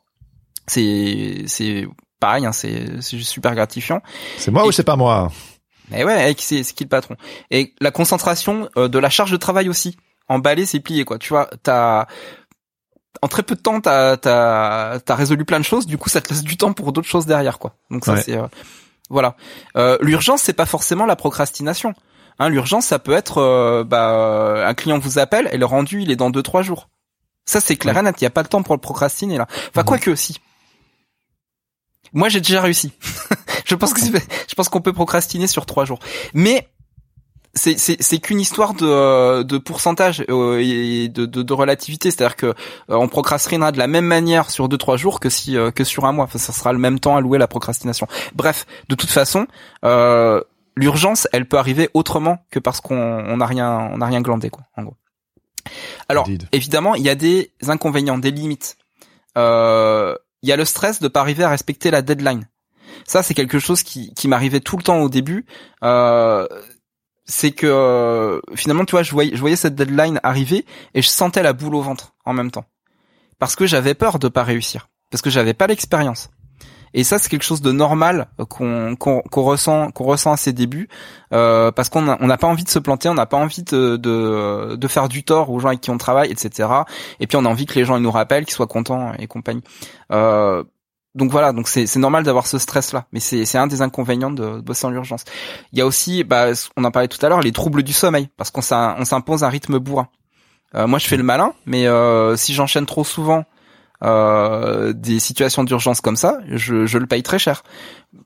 [0.66, 1.86] C'est c'est
[2.20, 4.00] pareil, hein, c'est super gratifiant.
[4.38, 5.32] C'est moi Et- ou c'est pas moi?
[5.94, 7.16] Et ouais, avec- c'est c'est qui le patron?
[7.50, 9.96] Et la concentration euh, de la charge de travail aussi.
[10.28, 11.18] Emballer, c'est plié quoi.
[11.18, 12.06] Tu vois, t'as
[13.20, 15.86] en très peu de temps, t'as t'as t'as résolu plein de choses.
[15.86, 17.74] Du coup, ça te laisse du temps pour d'autres choses derrière, quoi.
[17.90, 18.22] Donc ça, Ouais.
[18.22, 18.46] c'est euh,
[19.10, 19.36] voilà.
[19.76, 21.94] Euh, L'urgence, c'est pas forcément la procrastination.
[22.38, 26.10] Hein, L'urgence, ça peut être euh, bah, un client vous appelle et le rendu, il
[26.10, 26.88] est dans deux trois jours.
[27.44, 28.14] Ça, c'est clair et net.
[28.20, 29.46] Il y a pas le temps pour le procrastiner là.
[29.70, 30.38] Enfin, quoi que si.
[32.12, 32.92] Moi, j'ai déjà réussi.
[33.64, 35.98] je pense que je pense qu'on peut procrastiner sur trois jours.
[36.34, 36.68] Mais
[37.54, 42.10] c'est c'est c'est qu'une histoire de de pourcentage euh, et de de, de relativité.
[42.10, 42.54] C'est-à-dire que euh,
[42.88, 46.04] on procrastinera de la même manière sur deux trois jours que si euh, que sur
[46.04, 46.24] un mois.
[46.24, 48.06] Enfin, ça sera le même temps alloué à la procrastination.
[48.34, 49.46] Bref, de toute façon,
[49.84, 50.40] euh,
[50.76, 54.50] l'urgence, elle peut arriver autrement que parce qu'on on n'a rien on n'a rien glandé
[54.50, 54.64] quoi.
[54.76, 54.96] En gros.
[56.08, 56.48] Alors Indeed.
[56.52, 58.76] évidemment, il y a des inconvénients, des limites.
[59.38, 62.48] Euh, Il y a le stress de pas arriver à respecter la deadline.
[63.06, 65.46] Ça, c'est quelque chose qui, m'arrivait tout le temps au début.
[65.82, 66.46] Euh,
[67.24, 70.64] c'est que euh, finalement, tu vois, je voyais, je voyais cette deadline arriver
[70.94, 72.64] et je sentais la boule au ventre en même temps,
[73.38, 76.30] parce que j'avais peur de pas réussir, parce que j'avais pas l'expérience.
[76.94, 78.96] Et ça, c'est quelque chose de normal qu'on
[79.34, 80.88] ressent qu'on ressent à ses débuts,
[81.32, 84.76] euh, parce qu'on n'a pas envie de se planter, on n'a pas envie de, de
[84.76, 86.68] de faire du tort aux gens avec qui on travaille, etc.
[87.20, 89.26] Et puis on a envie que les gens ils nous rappellent, qu'ils soient contents et
[89.26, 89.62] compagnie.
[90.12, 90.64] Euh,
[91.14, 94.60] donc voilà, donc c'est normal d'avoir ce stress là, mais c'est un des inconvénients de
[94.60, 95.24] bosser en urgence.
[95.72, 98.30] Il y a aussi, bah, on en parlait tout à l'heure, les troubles du sommeil,
[98.38, 100.08] parce qu'on s'im- on s'impose un rythme bourrin.
[100.74, 103.44] Euh, moi, je fais le malin, mais euh, si j'enchaîne trop souvent
[104.02, 107.62] euh, des situations d'urgence comme ça, je, je le paye très cher.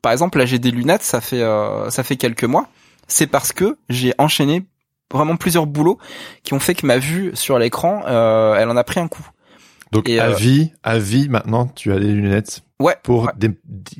[0.02, 2.68] Par exemple, là, j'ai des lunettes, ça fait euh, ça fait quelques mois.
[3.08, 4.64] C'est parce que j'ai enchaîné
[5.12, 5.98] vraiment plusieurs boulots
[6.42, 9.26] qui ont fait que ma vue sur l'écran, euh, elle en a pris un coup.
[9.92, 13.32] Donc Et, à vie, à vie maintenant, tu as des lunettes Ouais, pour ouais.
[13.36, 13.50] des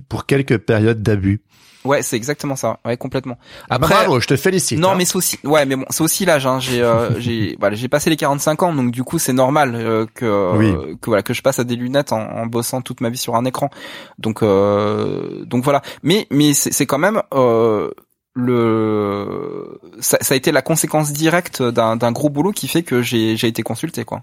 [0.08, 1.42] pour quelques périodes d'abus.
[1.86, 2.78] Ouais, c'est exactement ça.
[2.84, 3.38] Ouais, complètement.
[3.70, 4.78] Après, Après, bravo, je te félicite.
[4.78, 4.94] Non, hein.
[4.96, 6.46] mais c'est aussi, ouais, mais bon, c'est aussi l'âge.
[6.46, 6.60] Hein.
[6.60, 10.06] J'ai, euh, j'ai, voilà, j'ai passé les 45 ans, donc du coup, c'est normal euh,
[10.14, 10.66] que, Oui.
[10.66, 13.16] euh, que voilà, que je passe à des lunettes en, en bossant toute ma vie
[13.18, 13.70] sur un écran.
[14.18, 15.82] Donc, euh, donc voilà.
[16.02, 17.90] Mais, mais c'est, quand même euh,
[18.34, 23.02] le, ça, ça a été la conséquence directe d'un, d'un gros boulot qui fait que
[23.02, 24.22] j'ai, j'ai été consulté, quoi.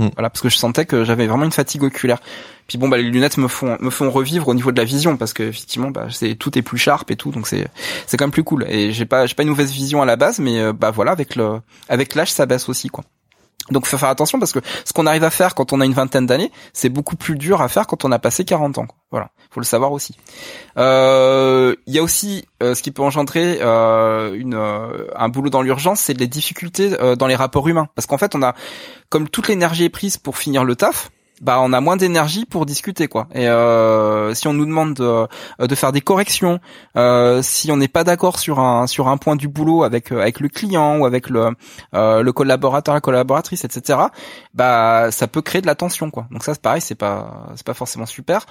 [0.00, 0.08] Hmm.
[0.16, 2.20] Voilà, parce que je sentais que j'avais vraiment une fatigue oculaire.
[2.66, 5.18] Puis bon, bah les lunettes me font me font revivre au niveau de la vision
[5.18, 7.68] parce que effectivement, bah c'est tout est plus sharp et tout, donc c'est
[8.06, 8.64] c'est quand même plus cool.
[8.70, 11.10] Et j'ai pas j'ai pas une mauvaise vision à la base, mais euh, bah voilà,
[11.12, 13.04] avec le avec l'âge, ça baisse aussi quoi.
[13.70, 15.92] Donc faut faire attention parce que ce qu'on arrive à faire quand on a une
[15.92, 18.86] vingtaine d'années, c'est beaucoup plus dur à faire quand on a passé 40 ans.
[18.86, 18.96] Quoi.
[19.10, 20.16] Voilà, faut le savoir aussi.
[20.76, 26.00] Euh, Il y a aussi euh, ce qui peut engendrer euh, un boulot dans l'urgence,
[26.00, 27.88] c'est les difficultés dans les rapports humains.
[27.94, 28.54] Parce qu'en fait, on a
[29.08, 31.10] comme toute l'énergie est prise pour finir le taf,
[31.40, 33.26] bah on a moins d'énergie pour discuter quoi.
[33.34, 35.26] Et euh, si on nous demande de,
[35.64, 36.60] de faire des corrections,
[36.96, 40.20] euh, si on n'est pas d'accord sur un sur un point du boulot avec euh,
[40.20, 41.50] avec le client ou avec le
[41.94, 43.98] euh, le collaborateur, la collaboratrice, etc.
[44.52, 46.26] Bah ça peut créer de la tension quoi.
[46.30, 48.44] Donc ça c'est pareil, c'est pas c'est pas forcément super.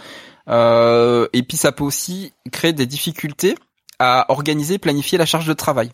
[0.50, 3.56] Euh, et puis ça peut aussi créer des difficultés
[4.00, 5.92] à organiser, planifier la charge de travail.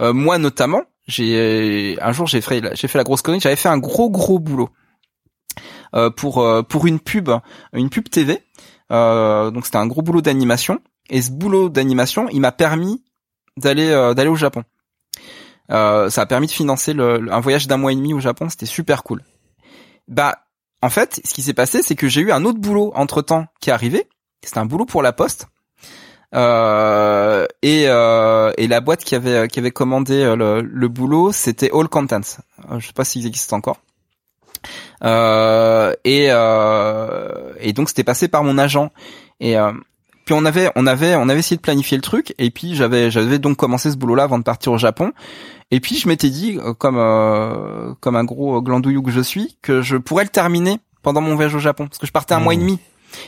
[0.00, 3.68] Euh, moi notamment, j'ai un jour j'ai fait j'ai fait la grosse connerie, j'avais fait
[3.70, 4.83] un gros gros boulot euh,
[6.16, 7.30] pour euh, pour une pub,
[7.72, 8.42] une pub TV.
[8.90, 10.80] Euh, donc c'était un gros boulot d'animation
[11.10, 13.02] et ce boulot d'animation, il m'a permis
[13.56, 14.64] d'aller euh, d'aller au Japon.
[15.70, 18.48] Euh, ça a permis de financer le, un voyage d'un mois et demi au Japon,
[18.48, 19.22] c'était super cool.
[20.08, 20.38] Bah
[20.82, 23.46] en fait, ce qui s'est passé, c'est que j'ai eu un autre boulot entre temps
[23.60, 24.06] qui est arrivé.
[24.42, 25.48] C'était un boulot pour la Poste.
[26.34, 31.32] Euh, et, euh, et la boîte qui avait qui avait commandé euh, le, le boulot,
[31.32, 32.40] c'était All Contents.
[32.70, 33.78] Euh, Je sais pas s'ils existent encore.
[35.02, 38.90] Euh, et euh, et donc c'était passé par mon agent.
[39.40, 39.72] Et euh,
[40.24, 42.34] puis on avait on avait on avait essayé de planifier le truc.
[42.38, 45.12] Et puis j'avais j'avais donc commencé ce boulot-là avant de partir au Japon.
[45.70, 49.56] Et puis je m'étais dit, euh, comme euh, comme un gros glandouillou que je suis,
[49.62, 52.40] que je pourrais le terminer pendant mon voyage au Japon, parce que je partais un
[52.40, 52.44] Mmh.
[52.44, 52.78] mois et demi.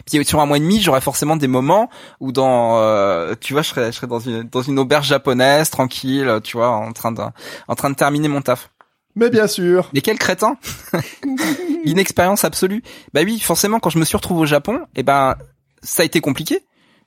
[0.05, 3.63] Puis sur un mois et demi, j'aurais forcément des moments où dans, euh, tu vois,
[3.63, 7.13] je serais, je serais dans une dans une auberge japonaise, tranquille, tu vois, en train
[7.13, 7.23] de
[7.69, 8.71] en train de terminer mon taf.
[9.17, 9.89] Mais bien sûr.
[9.95, 10.57] Mais quel crétin
[11.85, 12.83] L'inexpérience absolue.
[13.15, 15.35] Bah oui, forcément, quand je me suis retrouvé au Japon, eh ben,
[15.83, 16.61] ça a été compliqué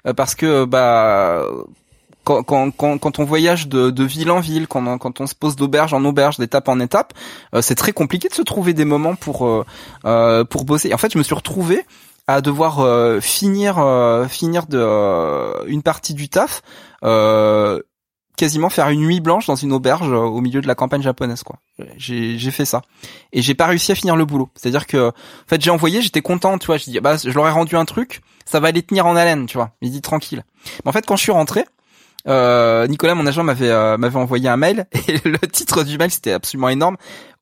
[0.08, 1.46] euh, parce que bah
[2.24, 5.28] quand, quand, quand, quand on voyage de, de ville en ville, quand on, quand on
[5.28, 7.14] se pose d'auberge en auberge, d'étape en étape,
[7.56, 9.66] euh, c'est très compliqué de se trouver des moments pour euh,
[10.06, 10.90] euh, pour bosser.
[10.90, 11.86] Et en fait, je me suis retrouvé
[12.28, 16.62] à devoir euh, finir euh, finir de euh, une partie du taf,
[17.04, 17.82] euh,
[18.40, 21.44] quasiment faire une nuit blanche dans une auberge euh, au milieu de la campagne japonaise
[21.44, 21.58] quoi.
[21.98, 22.84] J'ai j'ai fait ça
[23.34, 24.50] et j'ai pas réussi à finir le boulot.
[24.56, 25.14] C'est-à-dire que en
[25.48, 27.84] fait, j'ai envoyé, j'étais content, tu vois, je dis bah je leur ai rendu un
[27.84, 29.72] truc, ça va les tenir en haleine, tu vois.
[29.82, 30.46] Il dit tranquille.
[30.86, 31.66] Mais en fait, quand je suis rentré,
[32.30, 36.10] euh, Nicolas, mon agent, m'avait euh, m'avait envoyé un mail et le titre du mail
[36.10, 36.96] c'était absolument énorme.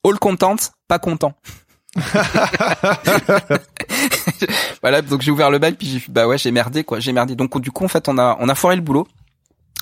[0.03, 0.55] All content,
[0.87, 1.33] pas content.
[4.81, 7.35] voilà, donc j'ai ouvert le bac puis j'ai bah ouais j'ai merdé quoi, j'ai merdé.
[7.35, 9.07] Donc du coup en fait on a on a foiré le boulot.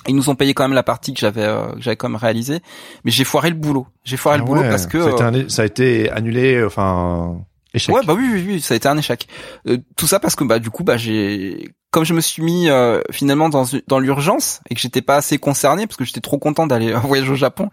[0.08, 2.16] Ils nous ont payé quand même la partie que j'avais euh, que j'avais quand même
[2.16, 2.60] réalisée,
[3.04, 3.86] mais j'ai foiré le boulot.
[4.04, 6.62] J'ai foiré Ah le boulot parce que ça a, été euh, ça a été annulé,
[6.64, 7.40] enfin
[7.74, 7.94] échec.
[7.94, 9.26] Ouais, bah oui, oui, oui, ça a été un échec.
[9.68, 12.68] Euh, tout ça parce que bah du coup, bah j'ai, comme je me suis mis
[12.68, 16.38] euh, finalement dans dans l'urgence et que j'étais pas assez concerné parce que j'étais trop
[16.38, 17.70] content d'aller en voyage au Japon,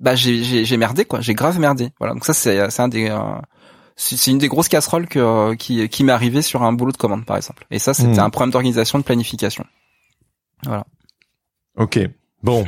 [0.00, 1.90] bah j'ai j'ai j'ai merdé quoi, j'ai grave merdé.
[1.98, 3.18] Voilà, donc ça c'est c'est un des euh,
[3.96, 6.96] c'est une des grosses casseroles que euh, qui qui m'est arrivée sur un boulot de
[6.96, 7.64] commande par exemple.
[7.70, 8.24] Et ça c'était Hmm.
[8.24, 9.64] un problème d'organisation, de planification.
[11.76, 11.98] Ok.
[12.42, 12.64] Bon.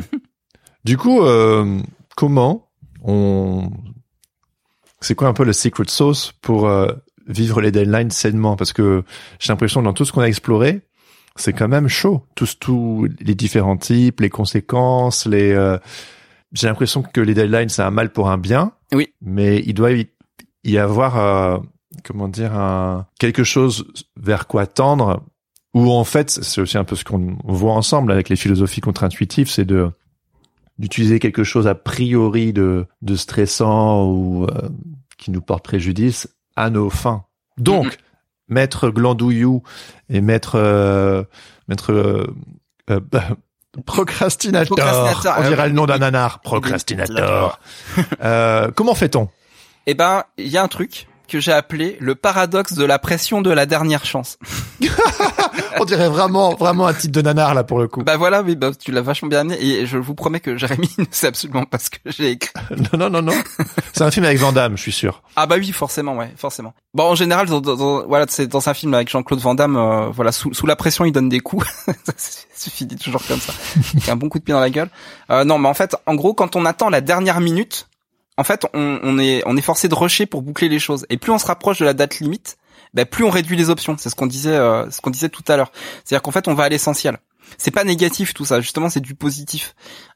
[0.84, 1.80] du coup, euh,
[2.16, 2.68] comment
[3.02, 3.70] on...
[5.00, 6.88] C'est quoi un peu le secret sauce pour euh,
[7.26, 8.56] vivre les deadlines sainement?
[8.56, 9.04] Parce que
[9.38, 10.80] j'ai l'impression que dans tout ce qu'on a exploré,
[11.36, 12.24] c'est quand même chaud.
[12.34, 15.52] Tous, tous les différents types, les conséquences, les...
[15.52, 15.78] euh,
[16.52, 18.72] J'ai l'impression que les deadlines, c'est un mal pour un bien.
[18.92, 19.12] Oui.
[19.20, 20.08] Mais il doit y
[20.64, 21.58] y avoir, euh,
[22.04, 23.06] comment dire, un...
[23.20, 23.86] quelque chose
[24.16, 25.22] vers quoi tendre
[25.76, 29.50] ou en fait, c'est aussi un peu ce qu'on voit ensemble avec les philosophies contre-intuitives,
[29.50, 29.90] c'est de
[30.78, 34.68] d'utiliser quelque chose a priori de, de stressant ou euh,
[35.18, 37.24] qui nous porte préjudice à nos fins.
[37.58, 37.98] Donc,
[38.48, 39.62] maître Glandouillou
[40.08, 41.24] et maître euh,
[41.68, 42.26] maître euh,
[42.90, 43.00] euh,
[43.84, 47.60] procrastinateur, Procrastinateur, on euh, dirait le nom d'un nanar, procrastinateur.
[48.22, 49.28] Euh, comment fait-on
[49.86, 53.40] Eh ben, il y a un truc que j'ai appelé le paradoxe de la pression
[53.42, 54.38] de la dernière chance.
[55.78, 58.02] On dirait vraiment vraiment un type de nanar là pour le coup.
[58.02, 60.88] Bah voilà, oui, bah, tu l'as vachement bien amené et je vous promets que Jérémy
[60.98, 62.52] ne sait absolument pas ce que j'ai écrit.
[62.92, 63.32] Non non non non.
[63.92, 65.22] C'est un film avec Van Damme, je suis sûr.
[65.36, 66.74] Ah bah oui, forcément, ouais, forcément.
[66.94, 70.08] Bon, en général, dans, dans- voilà, c'est dans un film avec Jean-Claude Van Damme, euh,
[70.10, 71.66] voilà, sous, sous la pression, il donne des coups.
[71.86, 73.52] ça finit toujours comme ça,
[73.94, 74.88] avec un bon coup de pied dans la gueule.
[75.30, 77.88] Euh, non, mais en fait, en gros, quand on attend la dernière minute,
[78.38, 81.06] en fait, on, est on est forcé de rusher pour boucler les choses.
[81.08, 82.58] Et plus on se rapproche de la date limite,
[82.92, 83.96] bah, plus on réduit les options.
[83.98, 85.72] C'est ce qu'on disait, euh, ce qu'on disait tout à l'heure.
[86.04, 87.18] C'est-à-dire qu'en fait, on va à l'essentiel.
[87.58, 89.74] C'est pas négatif tout ça, justement, c'est du positif.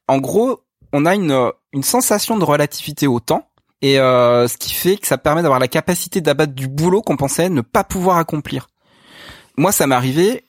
[0.08, 3.46] En gros, on a une euh, une sensation de relativité au temps.
[3.82, 7.16] Et euh, ce qui fait que ça permet d'avoir la capacité d'abattre du boulot qu'on
[7.16, 8.68] pensait ne pas pouvoir accomplir.
[9.56, 10.44] Moi, ça m'est arrivé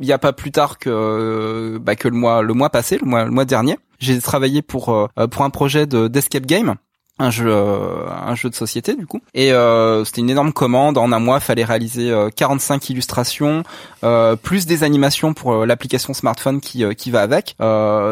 [0.00, 2.98] il y a pas plus tard que euh, bah, que le mois le mois passé,
[2.98, 3.78] le mois le mois dernier.
[3.98, 6.76] J'ai travaillé pour euh, pour un projet de d'escape game,
[7.18, 9.20] un jeu euh, un jeu de société du coup.
[9.32, 10.98] Et euh, c'était une énorme commande.
[10.98, 13.62] En un mois, fallait réaliser euh, 45 illustrations,
[14.04, 17.56] euh, plus des animations pour euh, l'application smartphone qui qui va avec,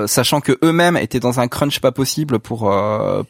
[0.06, 2.72] sachant que eux-mêmes étaient dans un crunch pas possible pour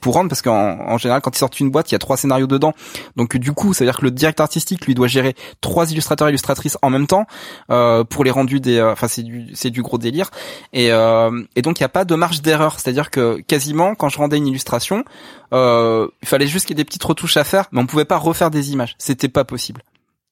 [0.00, 2.16] pour rendre parce qu'en en général quand ils sortent une boîte, il y a trois
[2.16, 2.72] scénarios dedans.
[3.16, 6.28] Donc du coup, ça veut dire que le directeur artistique lui doit gérer trois illustrateurs
[6.28, 7.26] et illustratrices en même temps
[7.68, 10.30] pour les rendus des enfin c'est du c'est du gros délire
[10.72, 10.90] et
[11.56, 14.36] et donc il y a pas de marge d'erreur, c'est-à-dire que quasiment quand je rendais
[14.36, 15.04] une illustration,
[15.54, 18.04] euh, il fallait juste qu'il y ait des petites retouches à faire, mais on pouvait
[18.04, 19.82] pas refaire des images, c'était pas possible.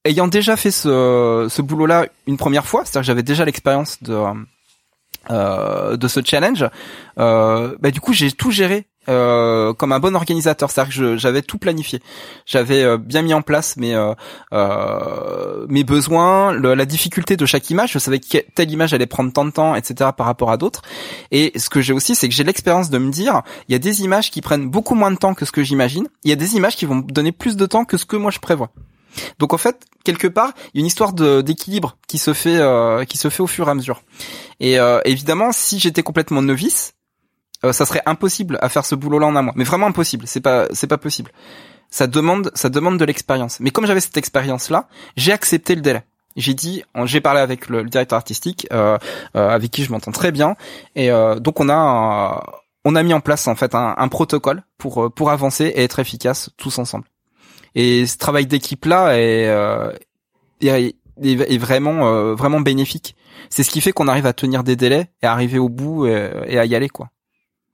[0.04, 4.14] Ayant déjà fait ce, ce boulot-là une première fois, c'est-à-dire que j'avais déjà l'expérience de
[5.30, 6.66] euh, de ce challenge,
[7.20, 11.42] euh, bah du coup j'ai tout géré euh, comme un bon organisateur, c'est-à-dire que j'avais
[11.42, 12.00] tout planifié,
[12.46, 14.14] j'avais euh, bien mis en place mes euh,
[14.52, 19.32] euh, mes besoins, la difficulté de chaque image, je savais que telle image allait prendre
[19.32, 20.10] tant de temps, etc.
[20.16, 20.82] par rapport à d'autres.
[21.30, 23.78] Et ce que j'ai aussi, c'est que j'ai l'expérience de me dire, il y a
[23.78, 26.36] des images qui prennent beaucoup moins de temps que ce que j'imagine, il y a
[26.36, 28.70] des images qui vont me donner plus de temps que ce que moi je prévois.
[29.38, 33.04] Donc en fait, quelque part, il y a une histoire d'équilibre qui se fait euh,
[33.04, 34.02] qui se fait au fur et à mesure.
[34.60, 36.94] Et euh, évidemment, si j'étais complètement novice,
[37.64, 39.52] euh, ça serait impossible à faire ce boulot-là en un mois.
[39.56, 40.26] Mais vraiment impossible.
[40.26, 41.30] C'est pas c'est pas possible.
[41.90, 43.58] Ça demande ça demande de l'expérience.
[43.60, 46.02] Mais comme j'avais cette expérience-là, j'ai accepté le délai.
[46.34, 48.96] J'ai dit, j'ai parlé avec le, directeur artistique, euh,
[49.36, 50.56] euh, avec qui je m'entends très bien,
[50.96, 52.42] et euh, donc on a
[52.86, 55.84] on a mis en place en fait un, un protocole pour euh, pour avancer et
[55.84, 57.04] être efficace tous ensemble.
[57.74, 59.92] Et ce travail d'équipe là est, euh,
[60.62, 60.68] est,
[61.22, 63.14] est- est vraiment vraiment bénéfique.
[63.50, 66.30] C'est ce qui fait qu'on arrive à tenir des délais et arriver au bout et,
[66.46, 67.10] et à y aller quoi.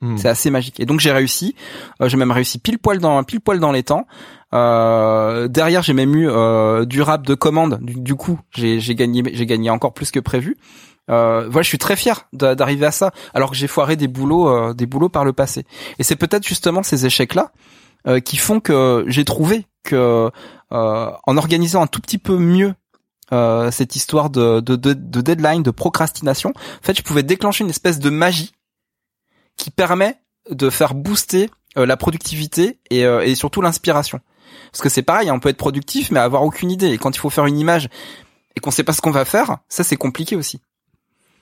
[0.00, 0.16] Hmm.
[0.16, 0.78] C'est assez magique.
[0.78, 1.56] Et donc j'ai réussi.
[2.00, 4.06] Euh, j'ai même réussi pile poil dans pile poil dans les temps.
[4.54, 7.78] Euh, derrière j'ai même eu euh, du rap de commande.
[7.82, 10.56] Du, coup j'ai gagné j'ai gagné encore plus que prévu.
[11.10, 14.08] Euh, voilà, je suis très fier d'a- d'arriver à ça, alors que j'ai foiré des
[14.08, 15.64] boulots, euh, des boulots par le passé.
[15.98, 17.50] Et c'est peut-être justement ces échecs-là
[18.06, 20.30] euh, qui font que j'ai trouvé que
[20.70, 22.74] en organisant un tout petit peu mieux
[23.30, 27.70] cette histoire de, de, de, de deadline, de procrastination, en fait, je pouvais déclencher une
[27.70, 28.52] espèce de magie
[29.58, 30.16] qui permet
[30.50, 34.20] de faire booster euh, la productivité et, euh, et surtout l'inspiration.
[34.72, 36.88] Parce que c'est pareil, hein, on peut être productif mais avoir aucune idée.
[36.88, 37.90] Et quand il faut faire une image
[38.56, 40.62] et qu'on sait pas ce qu'on va faire, ça c'est compliqué aussi.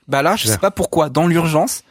[0.08, 1.82] Bah là, je sais pas pourquoi, dans l'urgence,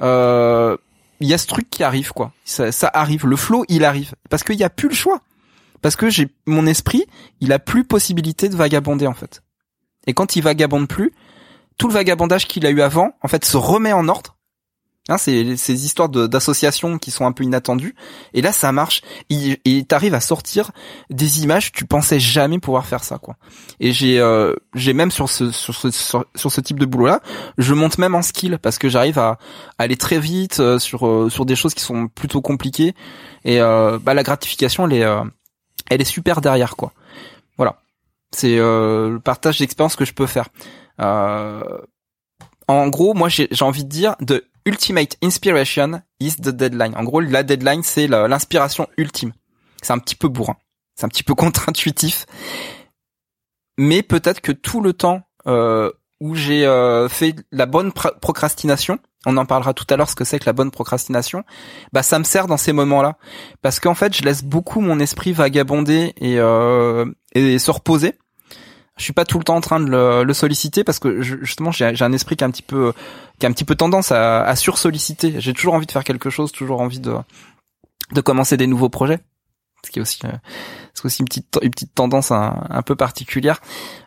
[0.00, 0.76] euh,
[1.20, 2.32] il y a ce truc qui arrive quoi.
[2.44, 5.20] Ça, ça arrive, le flow il arrive parce qu'il y a plus le choix.
[5.80, 7.04] parce que j'ai mon esprit,
[7.40, 9.42] il a plus possibilité de vagabonder en fait.
[10.06, 11.12] Et quand il vagabonde plus,
[11.78, 14.33] tout le vagabondage qu'il a eu avant, en fait, se remet en ordre.
[15.10, 17.94] Hein, c'est ces histoires d'associations qui sont un peu inattendues.
[18.32, 19.02] Et là, ça marche.
[19.28, 20.70] Et t'arrives à sortir
[21.10, 23.36] des images, tu pensais jamais pouvoir faire ça, quoi.
[23.80, 27.20] Et j'ai, euh, j'ai même sur ce, sur ce, sur, ce type de boulot-là,
[27.58, 29.38] je monte même en skill parce que j'arrive à,
[29.76, 32.94] aller très vite euh, sur, euh, sur des choses qui sont plutôt compliquées.
[33.44, 35.06] Et bah, la gratification, elle est,
[35.90, 36.92] elle est super derrière, quoi.
[37.58, 37.78] Voilà.
[38.30, 40.48] C'est le partage d'expérience que je peux faire.
[40.98, 46.94] en gros, moi, j'ai envie de dire de ultimate inspiration is the deadline.
[46.96, 49.32] En gros, la deadline, c'est l'inspiration ultime.
[49.82, 50.56] C'est un petit peu bourrin.
[50.94, 52.26] C'est un petit peu contre-intuitif.
[53.76, 59.36] Mais peut-être que tout le temps euh, où j'ai euh, fait la bonne procrastination, on
[59.36, 61.44] en parlera tout à l'heure ce que c'est que la bonne procrastination,
[61.92, 63.16] bah ça me sert dans ces moments-là.
[63.62, 68.14] Parce qu'en fait, je laisse beaucoup mon esprit vagabonder et, euh, et se reposer
[68.96, 72.00] je suis pas tout le temps en train de le, solliciter parce que justement j'ai
[72.00, 72.92] un esprit qui a un petit peu
[73.38, 75.40] qui a un petit peu tendance à, à sursolliciter.
[75.40, 77.16] J'ai toujours envie de faire quelque chose, toujours envie de
[78.12, 79.18] de commencer des nouveaux projets.
[79.84, 80.30] Ce qui est aussi euh,
[80.94, 83.60] c'est aussi une petite une petite tendance un, un peu particulière.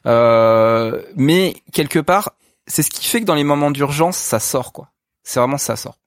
[0.06, 2.34] Euh, mais quelque part,
[2.66, 4.92] c'est ce qui fait que dans les moments d'urgence, ça sort quoi.
[5.24, 5.98] C'est vraiment ça sort.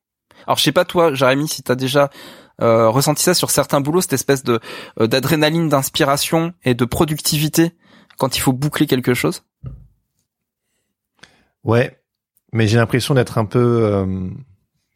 [0.47, 2.11] Alors je sais pas toi, Jérémy, si t'as déjà
[2.62, 4.61] euh, ressenti ça sur certains boulots, cette espèce de
[5.01, 7.73] euh, d'adrénaline, d'inspiration et de productivité
[8.20, 9.44] quand il faut boucler quelque chose
[11.64, 11.98] Ouais,
[12.52, 14.28] mais j'ai l'impression d'être un peu, euh,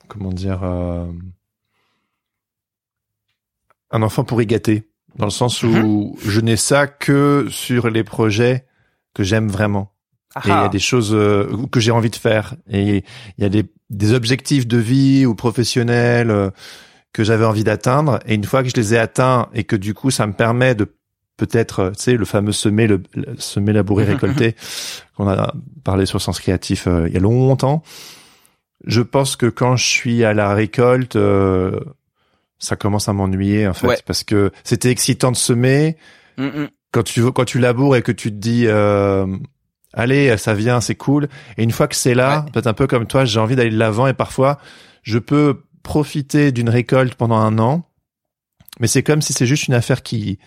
[0.09, 1.07] comment dire, euh,
[3.91, 6.15] un enfant pourri gâté, dans le sens où mhm.
[6.19, 8.67] je n'ai ça que sur les projets
[9.15, 9.95] que j'aime vraiment.
[10.45, 12.57] Et il y a des choses euh, que j'ai envie de faire.
[12.69, 13.05] Et
[13.39, 16.51] il y a des, des objectifs de vie ou professionnels
[17.13, 18.19] que j'avais envie d'atteindre.
[18.27, 20.75] Et une fois que je les ai atteints et que du coup ça me permet
[20.75, 20.93] de
[21.37, 23.03] peut-être, euh, tu sais, le fameux semer, le,
[23.39, 24.55] semer, labourer, récolter,
[25.17, 27.83] qu'on a parlé sur Sens Créatif euh, il y a longtemps.
[28.87, 31.81] Je pense que quand je suis à la récolte, euh,
[32.59, 35.97] ça commence à m'ennuyer en fait, parce que c'était excitant de semer.
[36.93, 38.67] Quand tu quand tu laboures et que tu te dis,
[39.95, 41.29] allez, ça vient, c'est cool.
[41.57, 43.79] Et une fois que c'est là, peut-être un peu comme toi, j'ai envie d'aller de
[43.79, 44.59] l'avant et parfois
[45.03, 47.89] je peux profiter d'une récolte pendant un an,
[48.81, 50.39] mais c'est comme si c'est juste une affaire qui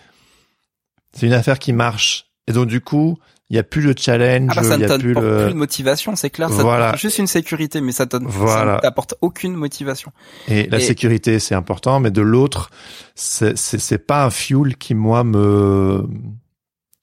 [1.12, 2.26] c'est une affaire qui marche.
[2.46, 3.18] Et donc du coup,
[3.50, 6.16] il y a plus le challenge, ah bah, ça a plus le plus de motivation,
[6.16, 6.94] c'est clair, ça voilà.
[6.96, 8.78] juste une sécurité mais ça ne voilà.
[8.80, 10.12] t'apporte aucune motivation.
[10.48, 12.70] Et la sécurité c'est important mais de l'autre
[13.14, 16.06] c'est c'est pas un fuel qui moi me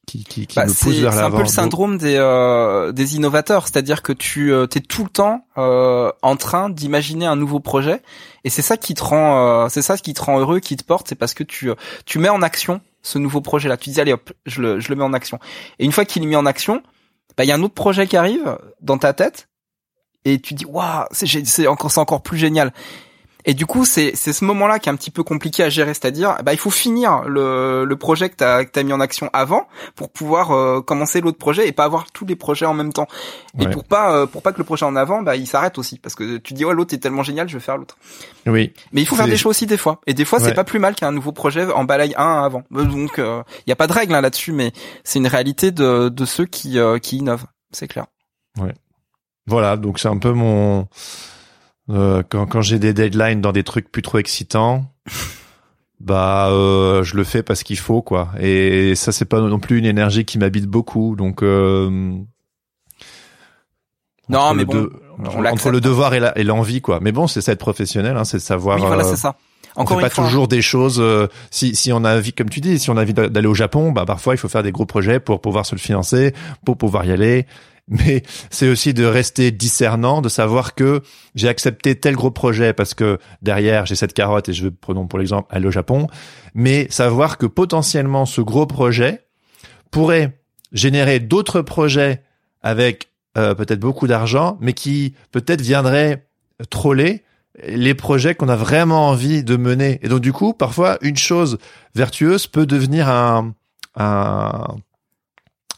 [0.05, 1.29] qui, qui, qui bah, me pousse vers l'avant.
[1.29, 5.03] C'est un peu le syndrome des euh, des innovateurs, c'est-à-dire que tu euh, es tout
[5.03, 8.03] le temps euh, en train d'imaginer un nouveau projet
[8.43, 10.83] et c'est ça qui te rend euh, c'est ça qui te rend heureux, qui te
[10.83, 11.71] porte, c'est parce que tu
[12.05, 13.77] tu mets en action ce nouveau projet là.
[13.77, 15.39] Tu dis allez hop, je le, je le mets en action.
[15.79, 16.81] Et une fois qu'il est mis en action,
[17.37, 19.47] bah il y a un autre projet qui arrive dans ta tête
[20.25, 22.73] et tu dis waouh, c'est c'est encore c'est encore plus génial.
[23.45, 25.93] Et du coup, c'est c'est ce moment-là qui est un petit peu compliqué à gérer,
[25.93, 29.29] c'est-à-dire bah il faut finir le, le projet que t'as que as mis en action
[29.33, 32.91] avant pour pouvoir euh, commencer l'autre projet et pas avoir tous les projets en même
[32.91, 33.07] temps.
[33.59, 35.99] Et pour pas euh, pour pas que le projet en avant bah il s'arrête aussi
[35.99, 37.97] parce que tu dis ouais l'autre est tellement génial, je vais faire l'autre.
[38.47, 38.73] Oui.
[38.91, 40.01] Mais il faut faire des choix aussi des fois.
[40.07, 42.63] Et des fois c'est pas plus mal qu'un nouveau projet en balaye un avant.
[42.71, 44.73] Donc il euh, y a pas de règle hein, là-dessus, mais
[45.03, 48.07] c'est une réalité de de ceux qui qui innovent, c'est clair.
[48.59, 48.73] Ouais.
[49.47, 50.87] Voilà, donc c'est un peu mon
[51.89, 54.85] euh, quand, quand j'ai des deadlines dans des trucs plus trop excitants,
[55.99, 58.29] bah euh, je le fais parce qu'il faut quoi.
[58.39, 61.43] Et ça c'est pas non plus une énergie qui m'habite beaucoup, donc.
[61.43, 62.17] Euh,
[64.27, 64.89] non, mais bon,
[65.19, 66.99] entre le devoir et l'envie quoi.
[67.01, 68.77] Mais bon, c'est ça être professionnel, hein, c'est savoir.
[68.77, 69.35] Oui, voilà, c'est ça.
[69.75, 70.99] Encore on fait pas toujours des choses.
[70.99, 73.53] Euh, si si on a envie, comme tu dis, si on a envie d'aller au
[73.53, 76.33] Japon, bah parfois il faut faire des gros projets pour pouvoir se le financer,
[76.65, 77.45] pour pouvoir y aller
[77.87, 81.01] mais c'est aussi de rester discernant, de savoir que
[81.35, 85.07] j'ai accepté tel gros projet parce que derrière j'ai cette carotte et je veux, prenons
[85.07, 86.07] pour l'exemple, aller au Japon,
[86.53, 89.25] mais savoir que potentiellement ce gros projet
[89.91, 90.39] pourrait
[90.71, 92.23] générer d'autres projets
[92.61, 96.27] avec euh, peut-être beaucoup d'argent, mais qui peut-être viendraient
[96.69, 97.23] troller
[97.67, 99.99] les projets qu'on a vraiment envie de mener.
[100.01, 101.57] Et donc du coup, parfois, une chose
[101.93, 103.53] vertueuse peut devenir un,
[103.95, 104.75] un,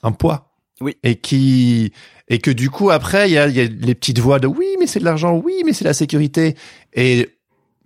[0.04, 0.47] un poids
[0.82, 0.96] oui.
[1.04, 1.92] Et qui
[2.28, 4.68] et que du coup après il y a, y a les petites voix de oui
[4.80, 6.56] mais c'est de l'argent, oui mais c'est la sécurité
[6.94, 7.38] et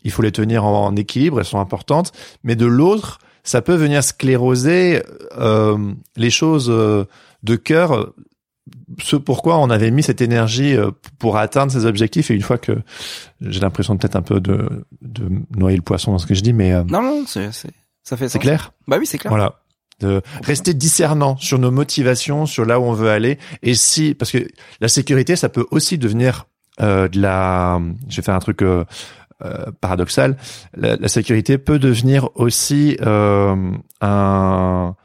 [0.04, 2.12] il faut les tenir en, équilibre, elles sont importantes.
[2.44, 5.04] Mais de l'autre, ça peut venir scléroser
[5.38, 7.06] euh, les choses euh,
[7.44, 8.14] de cœur,
[9.02, 12.32] ce pourquoi on avait mis cette énergie euh, pour atteindre ces objectifs.
[12.32, 12.74] Et une fois que
[13.42, 16.54] j'ai l'impression peut-être un peu de, de noyer le poisson dans ce que je dis,
[16.54, 17.50] mais non non c'est
[18.04, 18.74] Ça fait C'est clair?
[18.88, 19.32] Bah oui, c'est clair.
[19.32, 19.62] Voilà.
[20.02, 23.38] De rester discernant sur nos motivations, sur là où on veut aller.
[23.62, 24.48] Et si, parce que
[24.80, 26.48] la sécurité, ça peut aussi devenir
[26.82, 27.80] euh, de la.
[28.10, 28.84] Je vais faire un truc euh,
[29.44, 30.38] euh, paradoxal.
[30.76, 34.96] La, sécurité peut devenir aussi un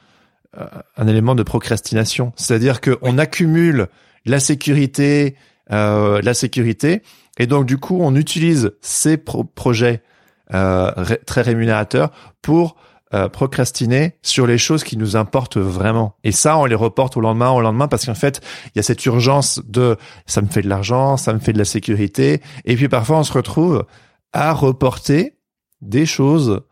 [0.97, 2.33] un élément de procrastination.
[2.37, 3.89] C'est-à-dire que on accumule
[4.25, 5.37] la sécurité,
[5.69, 7.03] la sécurité,
[7.39, 10.03] et donc du coup, on utilise ces pro- projets
[10.49, 12.11] très rémunérateurs
[12.41, 12.77] pour
[13.15, 16.17] euh, procrastiner sur les choses qui nous importent vraiment.
[16.25, 18.83] Et ça, on les reporte au lendemain, au lendemain, parce qu'en fait, il y a
[18.83, 19.97] cette urgence de
[20.27, 23.23] ça me fait de l'argent, ça me fait de la sécurité, et puis parfois on
[23.23, 23.87] se retrouve
[24.33, 25.37] à reporter
[25.81, 26.63] des choses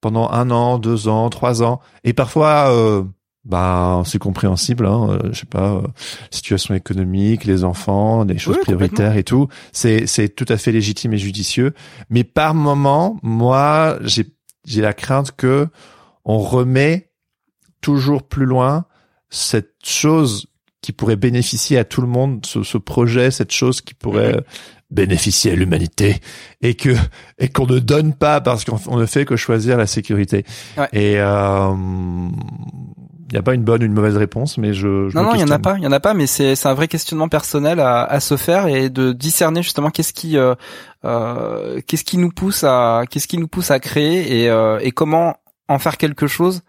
[0.00, 3.04] pendant un an, deux ans, trois ans, et parfois, euh,
[3.44, 4.86] bah, c'est compréhensible.
[4.86, 5.82] Hein, euh, je sais pas, euh,
[6.30, 9.48] situation économique, les enfants, des choses Oui, prioritaires et tout.
[9.72, 11.74] C'est c'est tout à fait légitime et judicieux.
[12.10, 14.26] Mais par moment, moi, j'ai
[14.64, 15.68] j'ai la crainte que
[16.24, 17.10] on remet
[17.80, 18.86] toujours plus loin
[19.30, 20.46] cette chose
[20.80, 24.44] qui pourrait bénéficier à tout le monde, ce, ce projet, cette chose qui pourrait
[24.90, 26.16] bénéficier à l'humanité
[26.60, 26.94] et que
[27.38, 30.44] et qu'on ne donne pas parce qu'on on ne fait que choisir la sécurité.
[30.76, 30.88] Ouais.
[30.92, 31.74] Et euh,
[33.34, 35.34] n'y a pas une bonne ou une mauvaise réponse, mais je, je Non, me non,
[35.34, 36.88] il y en a pas, il y en a pas, mais c'est c'est un vrai
[36.88, 40.54] questionnement personnel à, à se faire et de discerner justement qu'est-ce qui euh,
[41.04, 44.92] euh, qu'est-ce qui nous pousse à qu'est-ce qui nous pousse à créer et euh, et
[44.92, 45.36] comment
[45.68, 46.62] en faire quelque chose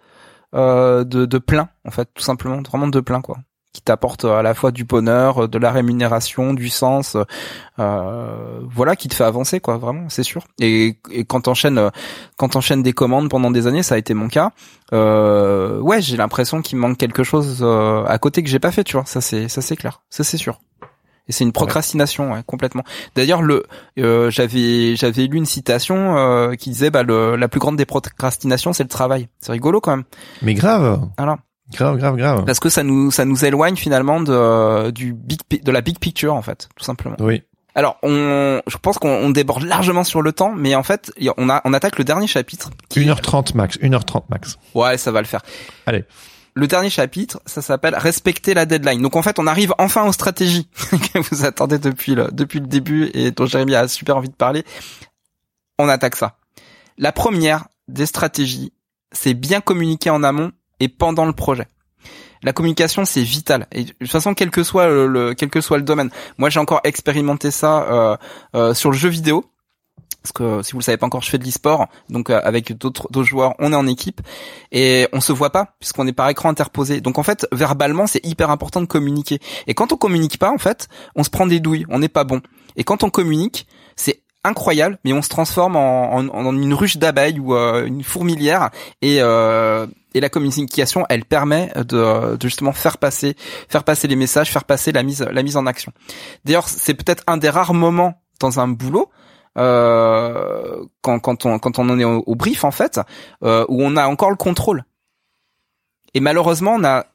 [0.55, 3.37] euh, de de plein en fait, tout simplement, vraiment de plein quoi,
[3.75, 7.17] qui t'apporte à la fois du bonheur, de la rémunération, du sens,
[7.77, 10.45] euh, voilà, qui te fait avancer quoi, vraiment, c'est sûr.
[10.59, 11.91] Et, et quand t'enchaînes
[12.37, 14.51] quand t'enchaînes des commandes pendant des années, ça a été mon cas.
[14.93, 18.85] Euh, ouais, j'ai l'impression qu'il manque quelque chose euh, à côté que j'ai pas fait,
[18.85, 19.05] tu vois.
[19.05, 20.57] Ça c'est ça c'est clair, ça c'est sûr.
[21.27, 22.83] Et c'est une procrastination, ouais, complètement.
[23.15, 23.65] D'ailleurs, le
[23.99, 27.85] euh, j'avais j'avais lu une citation euh, qui disait bah le, la plus grande des
[27.85, 29.27] procrastinations c'est le travail.
[29.39, 30.05] C'est rigolo quand même.
[30.41, 31.39] Mais grave, Voilà.
[31.73, 32.45] Grave, grave, grave.
[32.45, 36.33] Parce que ça nous ça nous éloigne finalement de du big de la big picture
[36.33, 37.15] en fait, tout simplement.
[37.19, 37.43] Oui.
[37.77, 41.49] Alors, on je pense qu'on on déborde largement sur le temps, mais en fait, on
[41.49, 42.69] a on attaque le dernier chapitre.
[42.89, 44.57] qui- 1h30 max, 1h30 max.
[44.73, 45.41] Ouais, ça va le faire.
[45.85, 46.05] Allez.
[46.57, 49.01] Le dernier chapitre, ça s'appelle respecter la deadline.
[49.01, 50.69] Donc en fait, on arrive enfin aux stratégies
[51.13, 54.35] que vous attendez depuis le depuis le début et dont Jérémy a super envie de
[54.35, 54.63] parler.
[55.77, 56.37] On attaque ça.
[56.97, 58.71] La première des stratégies,
[59.11, 61.67] c'est bien communiquer en amont et pendant le projet.
[62.43, 63.65] La communication, c'est vital.
[63.71, 66.11] Et de toute façon, quel que soit le, le- quel que soit le domaine.
[66.37, 68.17] Moi, j'ai encore expérimenté ça euh,
[68.55, 69.45] euh, sur le jeu vidéo.
[70.21, 72.73] Parce que si vous le savez pas encore, je fais de l'e-sport, donc euh, avec
[72.75, 74.21] d'autres d'autres joueurs, on est en équipe
[74.71, 76.99] et on se voit pas puisqu'on est par écran interposé.
[76.99, 79.37] Donc en fait, verbalement, c'est hyper important de communiquer.
[79.67, 82.23] Et quand on communique pas, en fait, on se prend des douilles, on n'est pas
[82.23, 82.41] bon.
[82.75, 86.21] Et quand on communique, c'est incroyable, mais on se transforme en,
[86.53, 88.69] une ruche d'abeilles ou euh, une fourmilière
[89.01, 93.35] et euh, et la communication, elle permet de, justement faire passer,
[93.67, 95.91] faire passer les messages, faire passer la mise, la mise en action.
[96.45, 99.09] D'ailleurs, c'est peut-être un des rares moments dans un boulot
[99.57, 102.99] euh, quand, quand on quand on en est au, au brief en fait,
[103.43, 104.85] euh, où on a encore le contrôle.
[106.13, 107.05] Et malheureusement, on a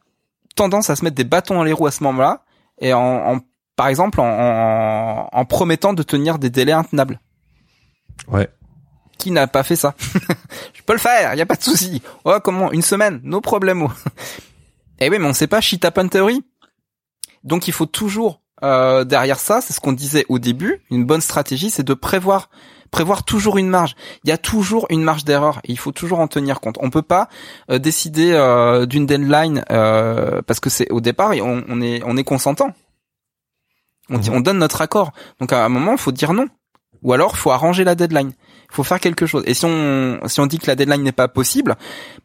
[0.57, 2.43] tendance à se mettre des bâtons dans les roues à ce moment-là,
[2.83, 3.41] et en-
[3.81, 7.19] par exemple en, en, en promettant de tenir des délais intenables.
[8.29, 8.51] Ouais.
[9.17, 9.95] Qui n'a pas fait ça?
[10.75, 12.03] Je peux le faire, y a pas de souci.
[12.27, 13.91] Oh comment Une semaine, no problemo.
[15.01, 16.45] Eh oui, mais on sait pas shit happen theory.
[17.43, 21.23] Donc il faut toujours euh, derrière ça, c'est ce qu'on disait au début, une bonne
[21.23, 22.51] stratégie, c'est de prévoir
[22.91, 23.97] prévoir toujours une marge.
[24.25, 26.77] Il y a toujours une marge d'erreur et il faut toujours en tenir compte.
[26.81, 27.31] On peut pas
[27.71, 32.25] euh, décider euh, d'une deadline euh, parce que c'est au départ on est on est
[32.25, 32.75] consentant.
[34.11, 34.37] On, dit- Mhm.
[34.37, 35.13] on donne notre accord.
[35.41, 36.47] Donc à un moment, il faut dire non.
[37.03, 38.33] Ou alors, il faut arranger la deadline.
[38.71, 39.43] Il faut faire quelque chose.
[39.47, 41.77] Et si on si on dit que la deadline n'est pas possible,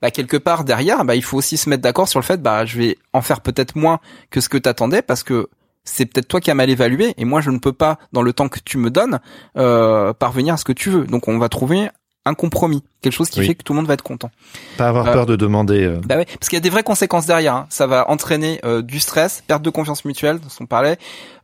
[0.02, 2.66] bah quelque part derrière, bah il faut aussi se mettre d'accord sur le fait, bah
[2.66, 4.00] je vais en faire peut-être moins
[4.32, 5.48] que ce que t'attendais parce que
[5.86, 8.34] c'est peut-être toi qui as mal évalué et moi je ne peux pas dans le
[8.34, 9.20] temps que tu me donnes
[9.58, 11.06] euh, parvenir à ce que tu veux.
[11.06, 11.90] Donc on va trouver
[12.26, 13.48] un compromis, quelque chose qui Oui.
[13.48, 14.32] fait que tout le monde va être content.
[14.78, 15.84] Pas avoir Euh, peur de demander.
[15.84, 17.54] euh, Bah ouais, parce qu'il y a des vraies conséquences derrière.
[17.56, 17.66] hein.
[17.70, 20.98] Ça va entraîner euh, du stress, perte de confiance mutuelle, dont on parlait,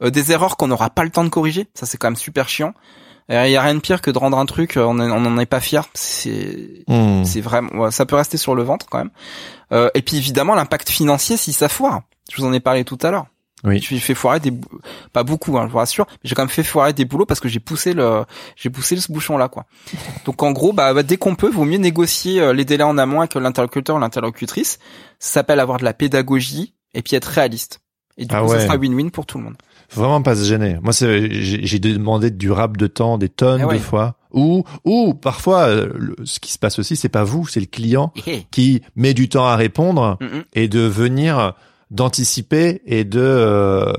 [0.04, 1.68] euh, des erreurs qu'on n'aura pas le temps de corriger.
[1.76, 2.74] Ça c'est quand même super chiant.
[3.32, 5.12] Euh, Il y a rien de pire que de rendre un truc, euh, on en-
[5.12, 5.88] on n'en est pas fier.
[5.94, 7.24] C'est hmm.
[7.26, 9.12] c'est vraiment, ça peut rester sur le ventre quand même.
[9.72, 12.02] Euh, et puis évidemment l'impact financier si ça foire.
[12.32, 13.28] Je vous en ai parlé tout à l'heure.
[13.64, 13.80] Oui.
[13.82, 14.52] J'ai fait foirer des,
[15.14, 17.40] pas beaucoup, hein, je vous rassure, mais j'ai quand même fait foirer des boulots parce
[17.40, 18.24] que j'ai poussé le,
[18.56, 19.66] j'ai poussé ce bouchon là quoi.
[20.26, 22.98] Donc en gros, bah, bah, dès qu'on peut, vaut mieux négocier euh, les délais en
[22.98, 24.80] amont avec l'interlocuteur ou l'interlocutrice.
[25.20, 27.82] Ça s'appelle avoir de la pédagogie et puis être réaliste.
[28.18, 28.62] Et du Ah coup, ça ouais.
[28.66, 29.56] sera win-win pour tout le monde.
[29.90, 30.78] Faut vraiment pas se gêner.
[30.82, 33.76] Moi, j'ai, demandé du rap de temps des tonnes Ah ouais.
[33.76, 37.48] de fois Ou ou parfois euh, le- ce qui se passe aussi, c'est pas vous,
[37.48, 41.54] c'est le client Eh, qui met du temps à répondre mm, et de venir
[41.92, 43.94] d'anticiper et de euh,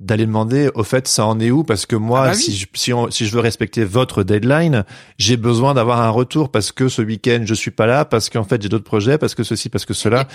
[0.00, 1.62] d'aller demander au fait ça en est où?
[1.62, 2.42] Parce que moi Ah bah oui.
[2.42, 4.84] si je, si, on- si je veux respecter votre deadline
[5.18, 8.44] j'ai besoin d'avoir un retour parce que ce week-end je suis pas là parce qu'en
[8.44, 10.26] fait j'ai d'autres projets parce que ceci parce que cela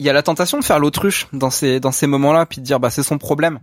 [0.00, 2.66] Il y a la tentation de faire l'autruche dans ces dans ces moments-là, puis de
[2.66, 3.60] dire bah c'est son problème.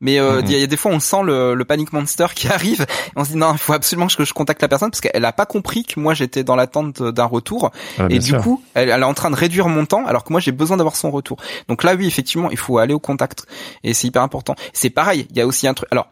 [0.00, 0.46] Mais euh, Mhm.
[0.50, 2.82] il y, a des fois on sent le, le panic monster qui arrive.
[2.82, 5.24] Et on se dit non, il faut absolument que je contacte la personne parce qu'elle
[5.24, 7.70] a pas compris que moi j'étais dans l'attente d'un retour.
[7.98, 8.40] Ah, et du sûr.
[8.42, 10.76] coup, elle, elle est en train de réduire mon temps alors que moi j'ai besoin
[10.76, 11.38] d'avoir son retour.
[11.68, 13.46] Donc là, oui, effectivement, il faut aller au contact
[13.82, 14.54] et c'est hyper important.
[14.72, 15.88] C'est pareil, il y a aussi un truc.
[15.90, 16.08] Alors,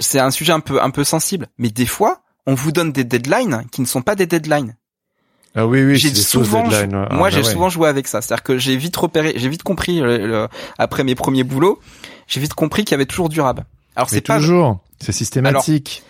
[0.00, 3.04] c'est un sujet un peu un peu sensible, mais des fois, on vous donne des
[3.04, 4.74] deadlines qui ne sont pas des deadlines.
[5.54, 6.88] ah oui oui j'ai souvent, ouais.
[6.92, 7.52] Ah, moi bah j'ai ouais.
[7.52, 8.20] souvent joué avec ça.
[8.20, 10.48] C'est-à-dire que j'ai vite repéré, j'ai vite compris le- le-
[10.78, 11.78] après mes premiers boulots,
[12.26, 13.60] j'ai vite compris qu'il y avait toujours du rab.
[13.96, 16.02] Alors c'est pas toujours c'est systématique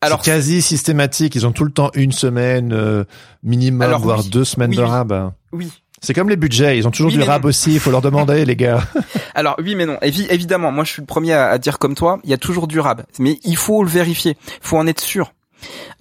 [0.00, 3.04] alors quasi systématique ils ont tout le temps une semaine euh,
[3.42, 4.30] minimum Alors, voire oui.
[4.30, 5.70] deux semaines Oui, de rab oui.
[6.00, 7.48] c'est comme les budgets ils ont toujours du rab non.
[7.50, 8.82] aussi il faut leur demander les gars
[9.34, 9.98] Alors oui mais non.
[10.02, 12.38] Évi- évidemment, moi je suis le premier à, à dire comme toi, il y a
[12.38, 15.32] toujours du rab, mais il faut le vérifier, faut en être sûr.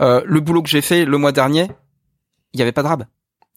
[0.01, 1.69] Euh, le boulot que j'ai fait le mois dernier,
[2.53, 3.05] il y avait pas de rab.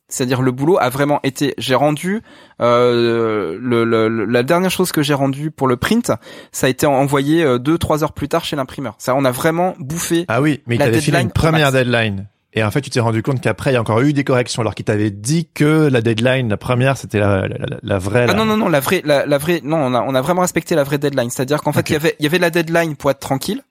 [0.08, 1.54] C'est-à-dire le boulot a vraiment été.
[1.58, 2.22] J'ai rendu
[2.60, 6.12] euh, le, le- la dernière chose que j'ai rendue pour le print,
[6.52, 8.94] ça a été envoyé euh, deux trois heures plus tard chez l'imprimeur.
[8.98, 10.24] Ça, on a vraiment bouffé.
[10.28, 12.26] Ah oui, mais La filé une première deadline.
[12.56, 14.60] Et en fait, tu t'es rendu compte qu'après, il y a encore eu des corrections,
[14.62, 18.26] alors qu'il t'avait dit que la deadline, la première, c'était la, la, la- la vraie.
[18.28, 20.42] Ah non non non la vraie la, la vraie non on a on a vraiment
[20.42, 21.30] respecté la vraie deadline.
[21.30, 23.62] C'est-à-dire qu'en fait il y avait il y avait la deadline pour être tranquille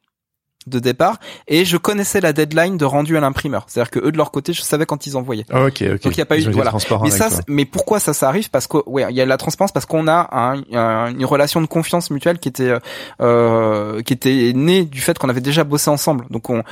[0.68, 1.18] de départ
[1.48, 3.66] et je connaissais la deadline de rendu à l'imprimeur.
[3.68, 5.46] C'est-à-dire que eux de leur côté je savais quand ils envoyaient.
[5.52, 6.02] Ah, ok, ok.
[6.04, 6.72] Donc, il y a pas Ils eu- voilà.
[7.02, 8.50] Mais ça, mais pourquoi ça, ça arrive?
[8.50, 11.62] Parce que ouais, il y a la transparence parce qu'on a un- un- une relation
[11.62, 12.74] de confiance mutuelle qui était
[13.22, 16.26] euh, qui était née du fait qu'on avait déjà bossé ensemble.
[16.30, 16.64] Donc on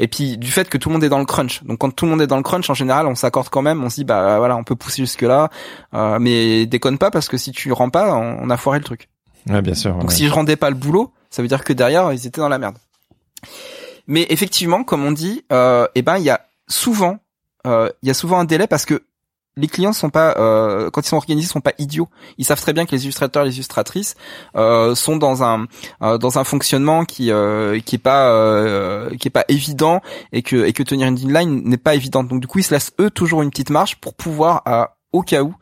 [0.00, 1.62] et puis du fait que tout le monde est dans le crunch.
[1.64, 3.82] Donc quand tout le monde est dans le crunch, en général, on s'accorde quand même.
[3.82, 5.48] On se dit bah voilà, on peut pousser jusque là,
[5.94, 8.84] euh, mais déconne pas parce que si tu rends pas, on, on a foiré le
[8.84, 9.08] truc.
[9.48, 9.92] Ouais, bien sûr.
[9.94, 10.14] Donc ouais.
[10.14, 12.58] si je rendais pas le boulot, ça veut dire que derrière ils étaient dans la
[12.58, 12.76] merde.
[14.06, 17.18] Mais effectivement, comme on dit, euh, eh ben il y a souvent,
[17.66, 19.02] euh, il y a souvent un délai parce que
[19.58, 22.08] les clients sont pas, euh, quand ils sont organisés, sont pas idiots.
[22.38, 24.14] Ils savent très bien que les illustrateurs, les illustratrices
[24.56, 25.66] euh, sont dans un
[26.00, 30.00] euh, dans un fonctionnement qui euh, qui est pas qui est pas évident
[30.32, 32.22] et que et que tenir une deadline n'est pas évident.
[32.22, 35.22] Donc du coup, ils se laissent eux toujours une petite marge pour pouvoir, à, au
[35.22, 35.54] cas où,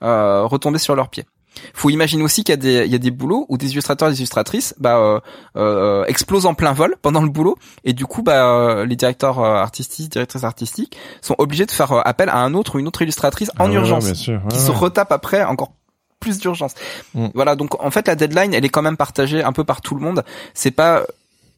[0.00, 1.24] retomber sur leurs pieds.
[1.72, 4.08] Faut imaginer aussi qu'il y a des il y a des boulots où des illustrateurs
[4.08, 5.20] et des illustratrices bah euh,
[5.56, 9.38] euh, explosent en plein vol pendant le boulot et du coup bah euh, les directeurs
[9.40, 12.88] euh, artistiques, directrices artistiques sont obligés de faire euh, appel à un autre ou une
[12.88, 14.42] autre illustratrice Ah en ouais, urgence ouais, bien sûr.
[14.50, 15.72] qui se retape après encore
[16.20, 16.72] plus d'urgence.
[17.14, 17.26] Mm.
[17.34, 19.94] Voilà, donc en fait la deadline, elle est quand même partagée un peu par tout
[19.94, 20.24] le monde.
[20.54, 21.02] C'est pas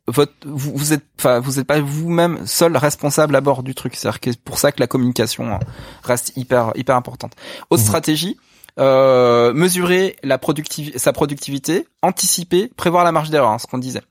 [0.09, 3.95] votre vous, vous êtes enfin vous êtes pas vous-même seul responsable à bord du truc.
[3.97, 5.59] C'est pour ça que la communication euh,
[6.05, 7.33] reste hyper hyper importante.
[7.71, 7.87] Autre Mhm.
[7.89, 8.37] stratégie
[8.79, 14.03] euh, mesurer la productiv- sa productivité, anticiper, prévoir la marge d'erreur, hein, ce qu'on disait.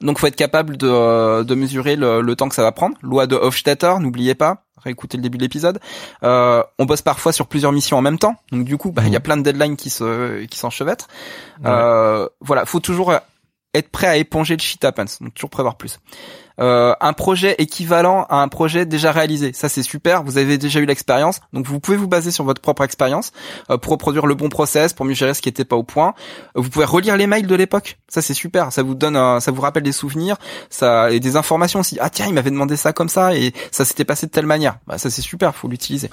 [0.00, 2.96] Donc, faut être capable de, euh, de mesurer le, le temps que ça va prendre.
[3.02, 5.80] Loi de Hofstetter, n'oubliez pas, réécoutez le début de l'épisode.
[6.22, 9.12] Euh, on bosse parfois sur plusieurs missions en même temps, donc du coup, bah, il
[9.12, 11.08] y a plein de deadlines qui se qui s'enchevêtrent.
[11.64, 11.70] Ouais.
[11.70, 13.12] Euh, voilà, faut toujours
[13.74, 15.98] être prêt à éponger le shit happens, donc toujours prévoir plus.
[16.58, 20.22] Euh, un projet équivalent à un projet déjà réalisé, ça c'est super.
[20.22, 23.32] Vous avez déjà eu l'expérience, donc vous pouvez vous baser sur votre propre expérience
[23.70, 26.14] euh, pour reproduire le bon process, pour mieux gérer ce qui était pas au point.
[26.56, 28.72] Euh, Vous pouvez relire les mails de l'époque, ça c'est super.
[28.72, 30.36] Ça vous donne, un- ça vous rappelle des souvenirs,
[30.70, 31.98] ça et des informations aussi.
[32.00, 34.78] Ah tiens, il m'avait demandé ça comme ça et ça s'était passé de telle manière.
[34.86, 36.10] Bah, ça c'est super, faut l'utiliser.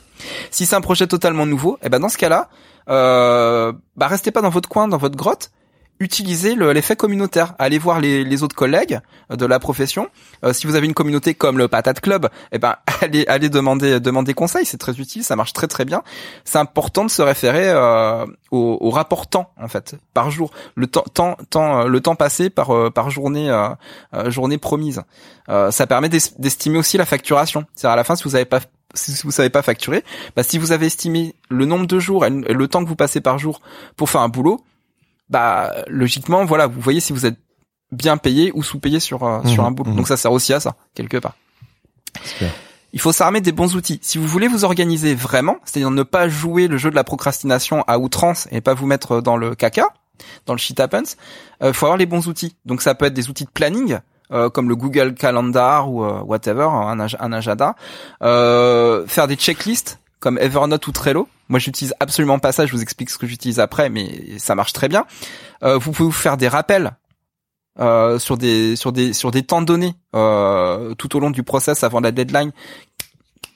[0.51, 2.49] Si c'est un projet totalement nouveau, eh ben dans ce cas-là,
[2.89, 5.51] euh, bah restez pas dans votre coin, dans votre grotte.
[6.03, 7.53] Utilisez le- l'effet communautaire.
[7.59, 8.99] Allez voir les, les autres collègues
[9.31, 10.09] euh, de la profession.
[10.43, 14.01] Euh, si vous avez une communauté comme le Patate Club, eh ben allez allez demander
[14.01, 14.65] demander conseil.
[14.65, 16.03] C'est très utile, ça marche très très bien.
[16.43, 20.51] C'est important de se référer euh, au, au rapport temps en fait par jour.
[20.75, 25.01] Le temps temps temps euh, le temps passé par euh, par journée euh, journée promise.
[25.47, 27.65] Ça permet d'es- d'estimer aussi la facturation.
[27.75, 28.59] C'est à la fin si vous avez pas
[28.95, 30.03] si vous savez pas facturer,
[30.35, 33.21] bah si vous avez estimé le nombre de jours et le temps que vous passez
[33.21, 33.59] par jour
[33.97, 34.61] pour faire un boulot,
[35.33, 37.37] bah logiquement voilà, vous voyez si vous êtes
[37.91, 39.89] bien payé ou sous-payé sur euh, sur Mhm, un boulot.
[39.91, 39.97] mhm.
[39.97, 41.35] Donc ça sert aussi à ça quelque part.
[42.23, 42.51] Super.
[42.95, 43.99] Il faut s'armer des bons outils.
[44.03, 47.83] Si vous voulez vous organiser vraiment, c'est-à-dire ne pas jouer le jeu de la procrastination
[47.87, 49.87] à outrance et pas vous mettre dans le caca,
[50.45, 51.15] dans le shit happens,
[51.63, 52.55] euh, faut avoir les bons outils.
[52.65, 53.97] Donc ça peut être des outils de planning,
[54.31, 57.75] euh, comme le Google Calendar ou euh, whatever, un, un agenda.
[58.21, 61.27] Euh, faire des checklists comme Evernote ou Trello.
[61.49, 62.65] Moi, j'utilise absolument pas ça.
[62.65, 65.05] Je vous explique ce que j'utilise après, mais ça marche très bien.
[65.63, 66.93] Euh, vous pouvez vous faire des rappels
[67.77, 71.83] euh, sur des sur des sur des temps donnés euh, tout au long du process
[71.83, 72.53] avant la deadline.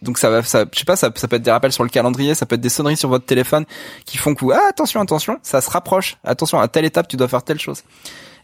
[0.02, 1.90] Donc ça va, ça, je sais pas, ça, ça peut être des rappels sur le
[1.90, 3.66] calendrier, ça peut être des sonneries sur votre téléphone
[4.06, 7.30] qui font que ah, attention, attention, ça se rapproche, attention, à telle étape tu dois
[7.30, 7.82] faire telle chose,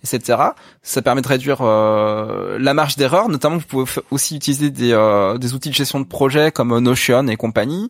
[0.04, 0.40] etc.
[0.82, 5.38] Ça permet de réduire euh, la marge d'erreur, notamment vous pouvez aussi utiliser des, euh,
[5.38, 7.90] des outils de gestion de projet comme Notion et compagnie.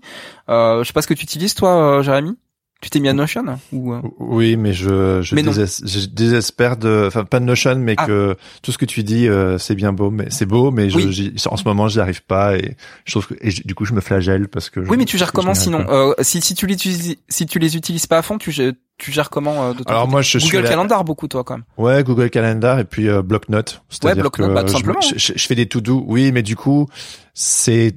[0.49, 2.38] Euh, je sais pas ce que tu utilises toi, euh, Jérémy?
[2.84, 7.05] Tu t'es mis à Notion ou euh Oui, mais je, je, Mais je désespère de,
[7.07, 8.05] enfin pas de Notion, mais Ah.
[8.05, 10.97] que tout ce que tu dis, euh, c'est bien beau, mais c'est beau, mais je,
[10.97, 11.34] Oui.
[11.49, 14.01] en ce moment, j'y arrive pas et je trouve que, et du coup, je me
[14.01, 14.84] flagelle parce que.
[14.84, 17.76] je- Oui, mais tu gères comment sinon euh, Si si tu les si tu les
[17.77, 18.53] utilises pas à fond, tu
[18.99, 21.55] tu gères comment euh, de Alors moi, je suis Google la- Calendar beaucoup toi quand
[21.55, 21.64] même.
[21.77, 23.81] Ouais, Google Calendar et puis euh, Blocknote.
[23.89, 24.99] C'est-à-dire Blocknote, bah, tout je- simplement.
[25.01, 26.03] je, fais des to-do.
[26.05, 26.88] Oui, mais du coup,
[27.34, 27.95] c'est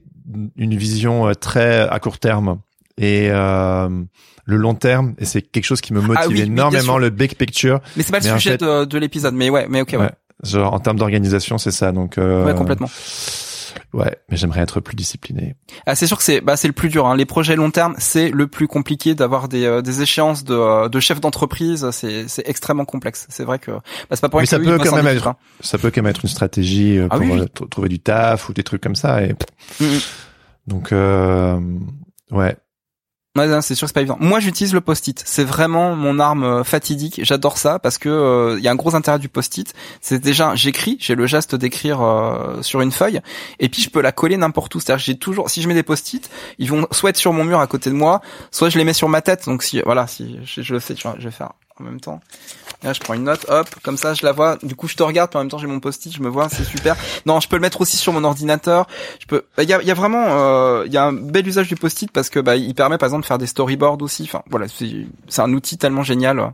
[0.57, 2.61] une vision euh, très à court terme
[2.99, 3.89] et euh,
[4.47, 5.15] le long terme.
[5.19, 7.81] Et c'est quelque chose qui me motive Ah oui, bien énormément, le big picture.
[7.97, 9.35] Mais c'est pas le Mais en sujet fait- de, de l'épisode.
[9.35, 10.11] Mais ouais, mais ok, ouais, Ouais.
[10.45, 11.93] Genre en termes d'organisation, c'est ça.
[11.93, 12.89] Donc euh, ouais, complètement.
[13.93, 15.55] Ouais, mais j'aimerais être plus discipliné.
[15.87, 17.07] Ah, c'est sûr que c'est bah c'est le plus dur.
[17.07, 17.17] Hein.
[17.17, 20.89] Les projets long terme, c'est le plus compliqué d'avoir des, euh, des échéances de, euh,
[20.89, 21.89] de chef d'entreprise.
[21.93, 23.27] C'est c'est extrêmement complexe.
[23.31, 25.37] C'est vrai que bah, c'est pas pour Mais ça peut quand même être- hein.
[25.61, 27.41] Ça peut quand même être une stratégie euh, Ah pour oui, oui.
[27.41, 29.23] euh, tr- trouver du taf ou des trucs comme ça.
[29.23, 29.35] Et
[29.81, 29.99] Mhm.
[30.67, 31.59] donc euh,
[32.31, 32.57] ouais.
[33.37, 34.17] Ouais, c'est sûr c'est pas évident.
[34.19, 35.23] Moi, j'utilise le post-it.
[35.27, 37.21] C'est vraiment mon arme euh, fatidique.
[37.23, 39.75] J'adore ça parce que euh, il y a un gros intérêt du post-it.
[40.01, 43.21] C'est déjà, j'écris, j'ai le geste d'écrire euh, sur une feuille,
[43.61, 44.81] et puis je peux la coller n'importe où.
[44.81, 47.61] C'est-à-dire, j'ai toujours, si je mets des post-it, ils vont soit être sur mon mur
[47.61, 49.45] à côté de moi, soit je les mets sur ma tête.
[49.47, 52.21] Donc si, voilà, si je, le vois, je vais faire en même temps.
[52.83, 54.59] Là, je prends une note, hop, comme ça, je la vois.
[54.63, 56.65] Du coup, je te regarde, en même temps, j'ai mon post-it, je me vois, c'est
[56.65, 56.97] super.
[57.25, 58.87] Non, je peux le mettre aussi sur mon ordinateur.
[59.21, 59.45] Je peux.
[59.59, 61.77] Il y a, il y a vraiment, euh, il y a un bel usage du
[61.77, 64.25] post-it parce que bah, il permet par exemple de faire des storyboards aussi.
[64.25, 66.49] Enfin, voilà, c'est un outil tellement génial euh,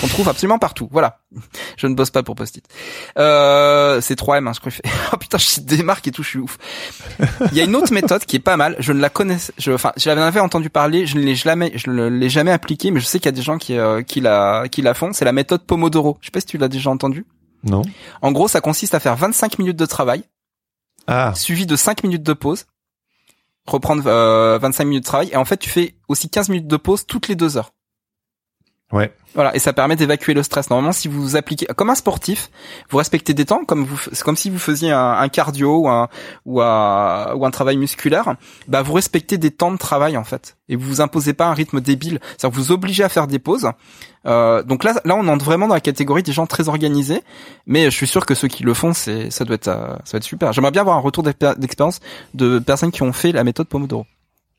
[0.00, 0.88] qu'on trouve absolument partout.
[0.90, 1.18] Voilà.
[1.76, 2.64] Je ne bosse pas pour post-it.
[3.18, 4.82] Euh, c'est 3M, hein, je préfère.
[5.12, 6.58] Oh putain, je marques et tout, je suis ouf.
[7.50, 8.76] Il y a une autre méthode qui est pas mal.
[8.78, 11.90] Je ne la connais, je, enfin, je l'avais entendu parler, je ne l'ai jamais, je
[11.90, 14.20] ne l'ai jamais appliquée, mais je sais qu'il y a des gens qui, euh, qui
[14.20, 15.12] la, qui la font.
[15.12, 16.18] C'est la méthode Pomodoro.
[16.20, 17.26] Je sais pas si tu l'as déjà entendu.
[17.64, 17.82] Non.
[18.22, 20.24] En gros, ça consiste à faire 25 minutes de travail,
[21.06, 21.32] Ah.
[21.34, 22.66] suivi de 5 minutes de pause,
[23.66, 26.76] reprendre euh, 25 minutes de travail, et en fait, tu fais aussi 15 minutes de
[26.76, 27.72] pause toutes les deux heures.
[28.92, 29.10] Ouais.
[29.34, 30.68] Voilà, et ça permet d'évacuer le stress.
[30.68, 32.50] Normalement, si vous appliquez comme un sportif,
[32.90, 35.88] vous respectez des temps, comme vous, c'est comme si vous faisiez un, un cardio ou
[35.88, 36.08] un
[36.44, 38.34] ou un ou un travail musculaire.
[38.68, 41.54] Bah, vous respectez des temps de travail en fait, et vous vous imposez pas un
[41.54, 42.18] rythme débile.
[42.22, 43.70] C'est-à-dire que vous vous obligez à faire des pauses.
[44.26, 47.22] Euh, donc là, là, on entre vraiment dans la catégorie des gens très organisés.
[47.66, 50.12] Mais je suis sûr que ceux qui le font, c'est ça doit être euh, ça
[50.12, 50.52] doit être super.
[50.52, 52.00] J'aimerais bien avoir un retour d'expé- d'expérience
[52.34, 54.04] de personnes qui ont fait la méthode Pomodoro.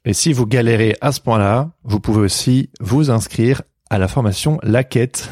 [0.03, 3.61] Et si vous galérez à ce point-là, vous pouvez aussi vous inscrire
[3.94, 5.30] à la formation La Quête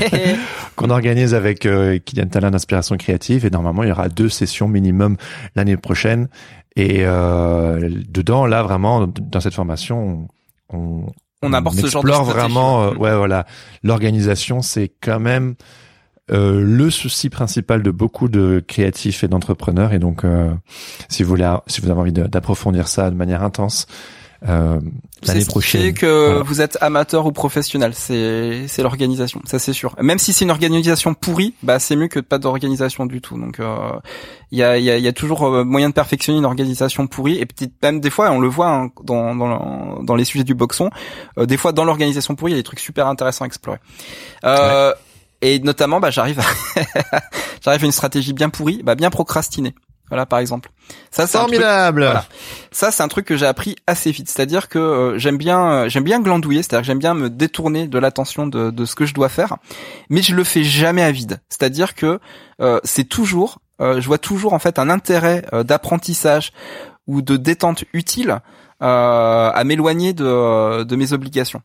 [0.76, 3.44] qu'on organise avec euh, Kylian Talin d'Inspiration Créative.
[3.44, 5.18] Et normalement, il y aura deux sessions minimum
[5.56, 6.28] l'année prochaine.
[6.74, 10.26] Et euh, dedans, là, vraiment, dans cette formation,
[10.70, 11.04] on,
[11.42, 13.44] On aborde ce genre de vraiment, euh, ouais, voilà,
[13.82, 15.54] l'organisation, c'est quand même
[16.30, 19.92] euh, le souci principal de beaucoup de créatifs et d'entrepreneurs.
[19.92, 20.50] Et donc, euh,
[21.10, 23.86] si vous voulez, si vous avez envie d'approfondir ça de manière intense,
[24.48, 24.80] euh,
[25.22, 25.82] C'est l'année prochaine.
[25.82, 26.42] fait que Voilà.
[26.42, 29.94] vous êtes amateur ou professionnel, c'est c'est l'organisation, ça c'est sûr.
[30.00, 33.38] Même si c'est une organisation pourrie, bah c'est mieux que pas d'organisation du tout.
[33.38, 33.76] Donc euh,
[34.50, 36.44] il y a il y a, il y a toujours euh, moyen de perfectionner une
[36.44, 40.24] organisation pourrie et peut-être même des fois on le voit hein, dans dans dans les
[40.24, 40.90] sujets du boxon,
[41.38, 43.78] euh, des fois dans l'organisation pourrie il y a des trucs super intéressants à explorer.
[44.44, 44.92] Euh,
[45.40, 46.44] Et notamment bah j'arrive à
[47.64, 49.74] j'arrive à une stratégie bien pourrie, bah bien procrastiner.
[50.12, 50.70] Voilà par exemple.
[51.10, 52.02] Ça c'est un truc- Formidable.
[52.04, 52.26] Voilà.
[52.70, 54.28] Ça, c'est un truc que j'ai appris assez vite.
[54.28, 56.62] C'est-à-dire que euh, j'aime bien, euh, j'aime bien glandouiller.
[56.62, 59.56] C'est-à-dire que j'aime bien me détourner de l'attention de, de ce que je dois faire,
[60.10, 61.40] mais je le fais jamais à vide.
[61.48, 62.20] C'est-à-dire que
[62.60, 66.52] euh, c'est toujours, euh, je vois toujours en fait un intérêt d'apprentissage
[67.06, 68.40] ou de détente utile
[68.82, 71.62] euh, à m'éloigner de, de mes obligations.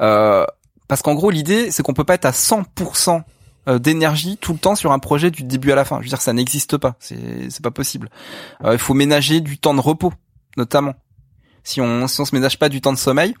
[0.00, 0.44] Euh,
[0.88, 3.20] parce qu'en gros, l'idée, c'est qu'on peut pas être à 100% euh,
[3.66, 5.98] d'énergie tout le temps sur un projet du début à la fin.
[5.98, 6.96] Je veux dire, ça n'existe pas.
[6.98, 8.08] C'est pas possible.
[8.64, 10.12] Euh, il faut ménager du temps de repos,
[10.56, 10.94] notamment.
[11.64, 13.34] Si on si on se ménage pas du temps de sommeil,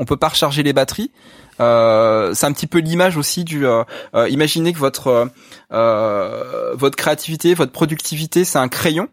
[0.00, 1.12] on peut pas recharger les batteries.
[1.60, 3.66] Euh, c'est un petit peu l'image aussi du.
[3.66, 3.84] euh,
[4.14, 5.26] euh, imaginez que votre euh,
[5.72, 9.08] euh, votre créativité, votre productivité, c'est un crayon,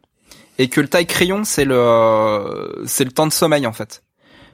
[0.58, 4.02] et que le taille crayon, c'est le euh, c'est le temps de sommeil en fait.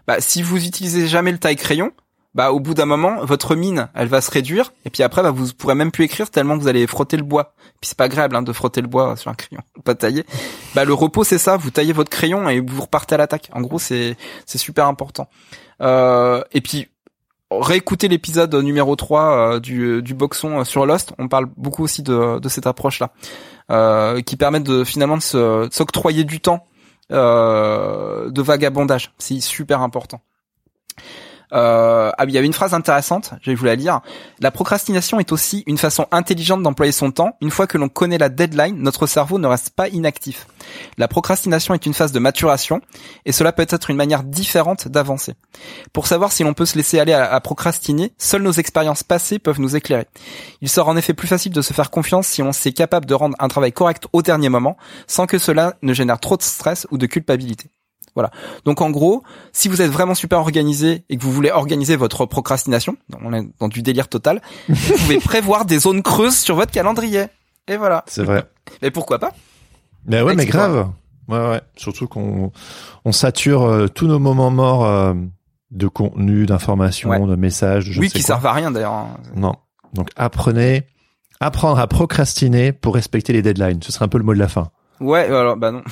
[0.07, 1.91] Bah, si vous utilisez jamais le taille crayon,
[2.33, 5.31] bah au bout d'un moment, votre mine, elle va se réduire, et puis après, bah,
[5.31, 7.53] vous pourrez même plus écrire tellement vous allez frotter le bois.
[7.81, 10.25] Puis c'est pas agréable hein, de frotter le bois sur un crayon, pas tailler.
[10.75, 11.57] Bah le repos, c'est ça.
[11.57, 13.49] Vous taillez votre crayon et vous repartez à l'attaque.
[13.53, 15.27] En gros, c'est c'est super important.
[15.81, 16.87] Euh, et puis
[17.51, 21.13] réécoutez l'épisode numéro 3 euh, du, du boxon euh, sur Lost.
[21.17, 23.11] On parle beaucoup aussi de, de cette approche-là,
[23.71, 26.65] euh, qui permet de finalement de s'octroyer du temps
[27.11, 29.11] euh, de vagabondage.
[29.17, 30.21] C'est super important.
[31.53, 34.01] Euh, ah, il y avait une phrase intéressante, je vais vous la lire.
[34.39, 37.35] La procrastination est aussi une façon intelligente d'employer son temps.
[37.41, 40.47] Une fois que l'on connaît la deadline, notre cerveau ne reste pas inactif.
[40.97, 42.81] La procrastination est une phase de maturation
[43.25, 45.33] et cela peut être une manière différente d'avancer.
[45.93, 49.59] Pour savoir si l'on peut se laisser aller à, procrastiner, seules nos expériences passées peuvent
[49.59, 50.07] nous éclairer.
[50.61, 53.13] Il sera en effet plus facile de se faire confiance si on s'est capable de
[53.13, 56.87] rendre un travail correct au dernier moment sans que cela ne génère trop de stress
[56.91, 57.69] ou de culpabilité.
[58.15, 58.29] Voilà.
[58.65, 59.23] Donc en gros,
[59.53, 63.47] si vous êtes vraiment super organisé et que vous voulez organiser votre procrastination, on est
[63.59, 67.25] dans du délire total, vous pouvez prévoir des zones creuses sur votre calendrier.
[67.67, 68.03] Et voilà.
[68.07, 68.43] C'est vrai.
[68.81, 69.31] Mais pourquoi pas
[70.05, 70.89] Mais ouais, mais grave.
[71.27, 71.61] Ouais, ouais.
[71.77, 72.51] Surtout qu'on
[73.05, 75.13] on sature euh, tous nos moments morts euh,
[75.71, 77.19] de contenu, d'informations, Ouais.
[77.19, 78.27] de messages, de je Oui, sais qui quoi.
[78.35, 78.91] servent à rien d'ailleurs.
[78.93, 79.07] hein.
[79.35, 79.53] Non.
[79.93, 80.83] Donc apprenez,
[81.39, 83.81] apprendre à procrastiner pour respecter les deadlines.
[83.83, 84.69] Ce serait un peu le mot de la fin.
[84.99, 85.81] Ouais, alors bah non.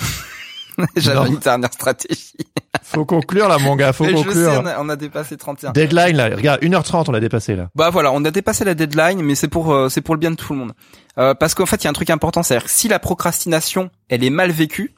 [0.95, 2.33] J'avais une dernière stratégie.
[2.83, 3.93] Faut conclure là, mon gars.
[3.93, 4.61] Faut Mais je sais, conclure.
[4.63, 5.71] on a, on a dépassé 31.
[5.71, 6.35] Deadline là.
[6.35, 7.69] Regarde, 1h30, on l'a dépassé là.
[7.75, 10.31] Bah voilà, on a dépassé la deadline, mais c'est pour euh, c'est pour le bien
[10.31, 10.73] de tout le monde.
[11.17, 13.89] Euh, parce qu'en fait, il y a un truc important, c'est-à-dire que si la procrastination,
[14.09, 14.93] elle est mal vécue,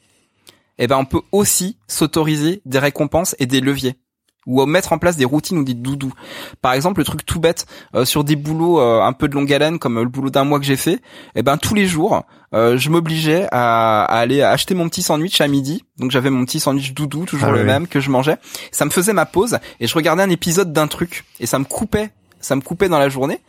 [0.78, 3.96] eh ben on peut aussi s'autoriser des récompenses et des leviers
[4.48, 6.14] ou mettre en place des routines ou des doudous.
[6.62, 7.66] Par exemple, le truc tout bête
[7.96, 10.44] euh, sur des boulots euh, un peu de longue haleine comme euh, le boulot d'un
[10.44, 11.00] mois que j'ai fait,
[11.36, 12.24] eh ben tous les jours,
[12.54, 15.84] euh, je m'obligeais à, à aller acheter mon petit sandwich à midi.
[15.98, 17.66] Donc j'avais mon petit sandwich doudou, toujours Ah le oui.
[17.66, 18.38] même que je mangeais.
[18.72, 21.66] Ça me faisait ma pause et je regardais un épisode d'un truc et ça me
[21.66, 22.10] coupait,
[22.42, 23.42] ça me coupait dans la journée.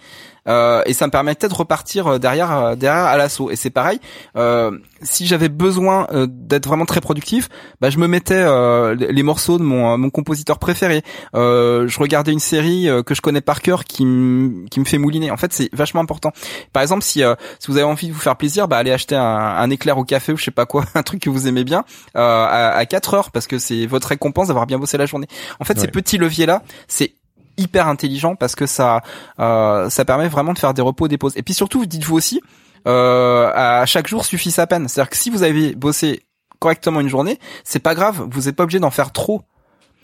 [0.48, 3.50] Euh, et ça me permettait de repartir euh, derrière euh, derrière à l'assaut.
[3.50, 4.00] Et c'est pareil
[4.36, 7.48] euh, si j'avais besoin euh, d'être vraiment très productif
[7.80, 11.02] bah je me mettais euh, les morceaux de mon mon compositeur préféré.
[11.36, 14.84] Euh, je regardais une série euh, que je connais par cœur qui me qui me
[14.84, 15.30] fait mouliner.
[15.30, 16.32] En fait c'est vachement important.
[16.72, 19.14] Par exemple si euh, si vous avez envie de vous faire plaisir bah allez acheter
[19.14, 21.62] un, un éclair au café ou je sais pas quoi un truc que vous aimez
[21.62, 21.84] bien
[22.16, 25.28] euh, à, à 4 heures parce que c'est votre récompense d'avoir bien bossé la journée.
[25.60, 27.14] En fait ces petits leviers là c'est
[27.56, 29.02] hyper intelligent parce que ça
[29.38, 32.40] euh, ça permet vraiment de faire des repos des pauses et puis surtout dites-vous aussi
[32.86, 36.22] euh, à chaque jour suffit sa peine c'est-à-dire que si vous avez bossé
[36.58, 39.42] correctement une journée c'est pas grave vous n'êtes pas obligé d'en faire trop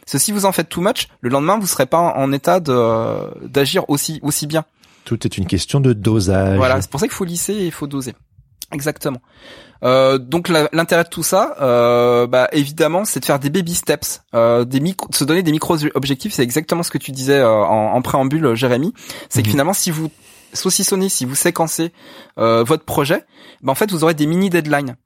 [0.00, 2.60] parce que si vous en faites too much le lendemain vous serez pas en, état
[2.60, 4.64] de d'agir aussi aussi bien
[5.04, 6.56] Tout est une question de dosage.
[6.56, 8.14] voilà, c'est pour ça qu'il faut lisser et il faut doser.
[8.72, 9.20] Exactement.
[9.84, 13.74] Euh, donc la- l'intérêt de tout ça, euh, bah, évidemment, c'est de faire des baby
[13.74, 16.32] steps, euh, des micro, de se donner des micro objectifs.
[16.34, 18.92] C'est exactement ce que tu disais euh, en, en préambule, euh, Jérémy.
[19.28, 19.52] C'est que Mhm.
[19.52, 20.10] finalement, si vous
[20.52, 21.92] saucissonnez, si vous séquencez
[22.38, 23.24] euh, votre projet,
[23.62, 24.96] bah, en fait, vous aurez des mini deadlines.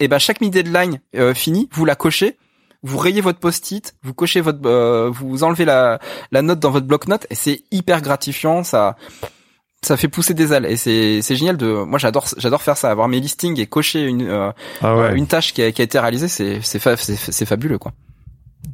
[0.00, 2.36] Et bah chaque mini deadline euh, fini, vous la cochez.
[2.84, 5.98] Vous rayez votre post-it, vous cochez votre, euh, vous enlevez la,
[6.30, 8.62] la note dans votre bloc-notes et c'est hyper gratifiant.
[8.62, 8.94] Ça,
[9.82, 10.66] ça fait pousser des ailes.
[10.66, 14.02] Et c'est c'est génial de moi j'adore j'adore faire ça avoir mes listings et cocher
[14.04, 14.50] une euh,
[14.82, 17.46] Ah ouais, une tâche qui a, qui a été réalisée c'est c'est fa- c'est c'est
[17.46, 17.92] fabuleux quoi.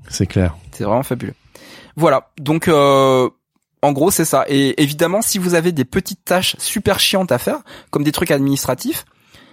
[0.09, 0.57] C'est clair.
[0.73, 1.35] c'est vraiment fabuleux.
[1.97, 2.31] Voilà.
[2.39, 3.29] Donc euh,
[3.83, 4.45] en gros c'est ça.
[4.49, 7.59] Et évidemment si vous avez des petites tâches super chiantes à faire
[7.91, 9.05] comme des trucs administratifs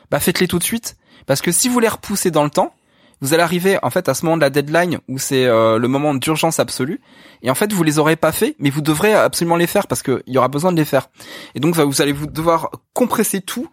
[0.10, 0.96] bah faites-les tout de suite.
[1.28, 2.74] Parce que si vous les repoussez dans le temps
[3.22, 5.88] vous allez arriver en fait à ce moment de la deadline où c'est euh, le
[5.88, 7.00] moment d'urgence absolue.
[7.44, 10.02] Et en fait vous les aurez pas fait mais vous devrez absolument les faire parce
[10.02, 11.08] que il y aura besoin de les faire.
[11.56, 13.70] Et donc vous allez vous devoir compresser tout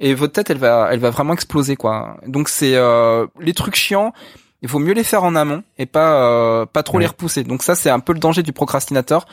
[0.00, 2.18] et votre tête elle va elle va vraiment exploser quoi.
[2.26, 4.12] Donc c'est euh, les trucs chiants
[4.62, 7.02] il faut mieux les faire en amont et pas euh, pas trop Oui.
[7.02, 7.42] les repousser.
[7.44, 9.26] Donc ça c'est un peu le danger du procrastinateur.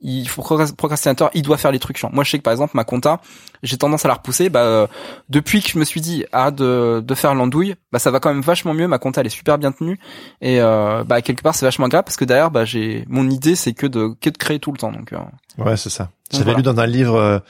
[0.00, 0.42] Il faut
[0.76, 2.10] procrastinateur il doit faire les trucs chiants.
[2.12, 3.20] Moi je sais que par exemple ma compta
[3.62, 4.48] j'ai tendance à la repousser.
[4.48, 4.86] Bah euh,
[5.28, 8.28] depuis que je me suis dit arrête de, de faire l'andouille bah ça va quand
[8.32, 8.88] même vachement mieux.
[8.88, 9.98] Ma compta elle est super bien tenue.
[10.40, 13.54] Et euh, bah quelque part c'est vachement grave parce que derrière bah j'ai mon idée
[13.56, 14.92] c'est que de que de créer tout le temps.
[14.92, 15.18] Donc euh,
[15.58, 16.10] Ouais, c'est ça.
[16.30, 16.58] J'avais Voilà.
[16.58, 17.42] lu dans un livre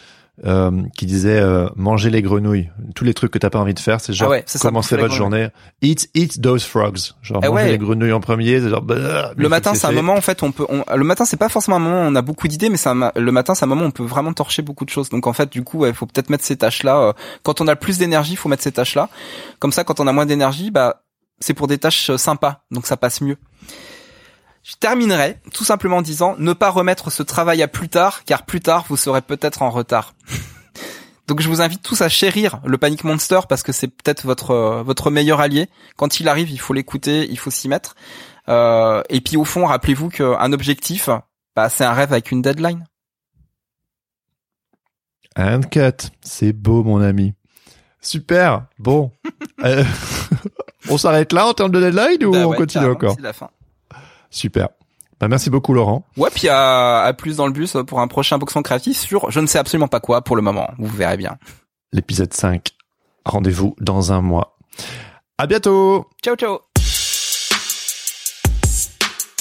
[0.45, 2.71] euh, euh, qui disait euh, manger les grenouilles.
[2.95, 4.45] Tous les trucs que t'as pas envie de faire, c'est genre Ah ouais,
[4.99, 5.49] votre journée.
[5.83, 7.13] Eat, eat those frogs.
[7.23, 7.71] Genre Eh manger ouais.
[7.71, 8.61] les grenouilles en premier.
[8.61, 8.83] C'est genre.
[8.83, 11.49] bah, le matin c'est un moment en fait on peut on, le matin c'est pas
[11.49, 13.83] forcément un moment où on a beaucoup d'idées mais un le matin c'est un moment
[13.83, 16.07] où on peut vraiment torcher beaucoup de choses donc en fait du coup il faut
[16.07, 18.95] peut-être mettre ces tâches là quand on a plus d'énergie il faut mettre ces tâches
[18.95, 19.09] là
[19.59, 21.03] comme ça quand on a moins d'énergie bah
[21.41, 23.37] c'est pour des tâches euh, sympas donc ça passe mieux
[24.66, 28.44] je terminerai tout simplement en disant ne pas remettre ce travail à plus tard car
[28.44, 30.14] plus tard vous serez peut-être en retard
[31.28, 34.82] donc je vous invite tous à chérir le Panic Monster parce que c'est peut-être votre
[34.84, 37.94] votre meilleur allié quand il arrive il faut l'écouter il faut s'y mettre
[38.48, 41.09] euh, et puis au fond, rappelez-vous qu'un objectif,
[41.55, 42.84] bah, c'est un rêve avec une deadline.
[45.36, 46.10] And cut.
[46.22, 47.34] C'est beau, mon ami.
[48.01, 48.66] Super.
[48.78, 49.12] Bon.
[49.64, 49.84] Euh,
[50.90, 53.48] on s'arrête là en termes de deadline ou Bah on continue encore C'est la fin.
[54.31, 54.69] Super.
[55.19, 56.05] Bah, merci beaucoup Laurent.
[56.16, 59.40] Ouais, puis à, à plus dans le bus pour un prochain boxon créatif sur je
[59.40, 60.69] ne sais absolument pas quoi pour le moment.
[60.78, 61.39] Vous verrez bien.
[61.93, 62.69] L'épisode 5.
[63.24, 64.57] Rendez-vous dans un mois.
[65.39, 66.07] À bientôt.
[66.23, 66.65] Ciao ciao.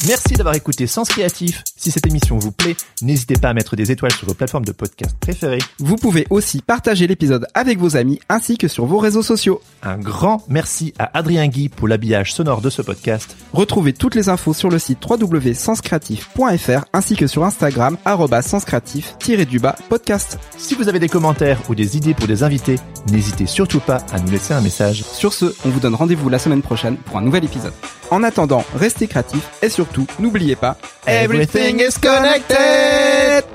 [0.08, 1.64] Merci d'avoir écouté Sens Créatif.
[1.76, 4.72] Si cette émission vous plaît, n'hésitez pas à mettre des étoiles sur vos plateformes de
[4.72, 5.62] podcast préférées.
[5.80, 9.62] Vous pouvez aussi partager l'épisode avec vos amis ainsi que sur vos réseaux sociaux.
[9.82, 13.36] Un grand merci à Adrien Guy pour l'habillage sonore de ce podcast.
[13.52, 17.98] Retrouvez toutes les infos sur le site www.senscreatif.fr ainsi que sur Instagram
[18.42, 20.38] senscreatif-du-bas podcast.
[20.58, 22.76] Si vous avez des commentaires ou des idées pour des invités,
[23.12, 25.04] n'hésitez surtout pas à nous laisser un message.
[25.04, 27.74] Sur ce, on vous donne rendez-vous la semaine prochaine pour un nouvel épisode.
[28.12, 30.78] En attendant, restez créatifs et surtout, n'oubliez pas,
[31.08, 33.55] Everything is connected!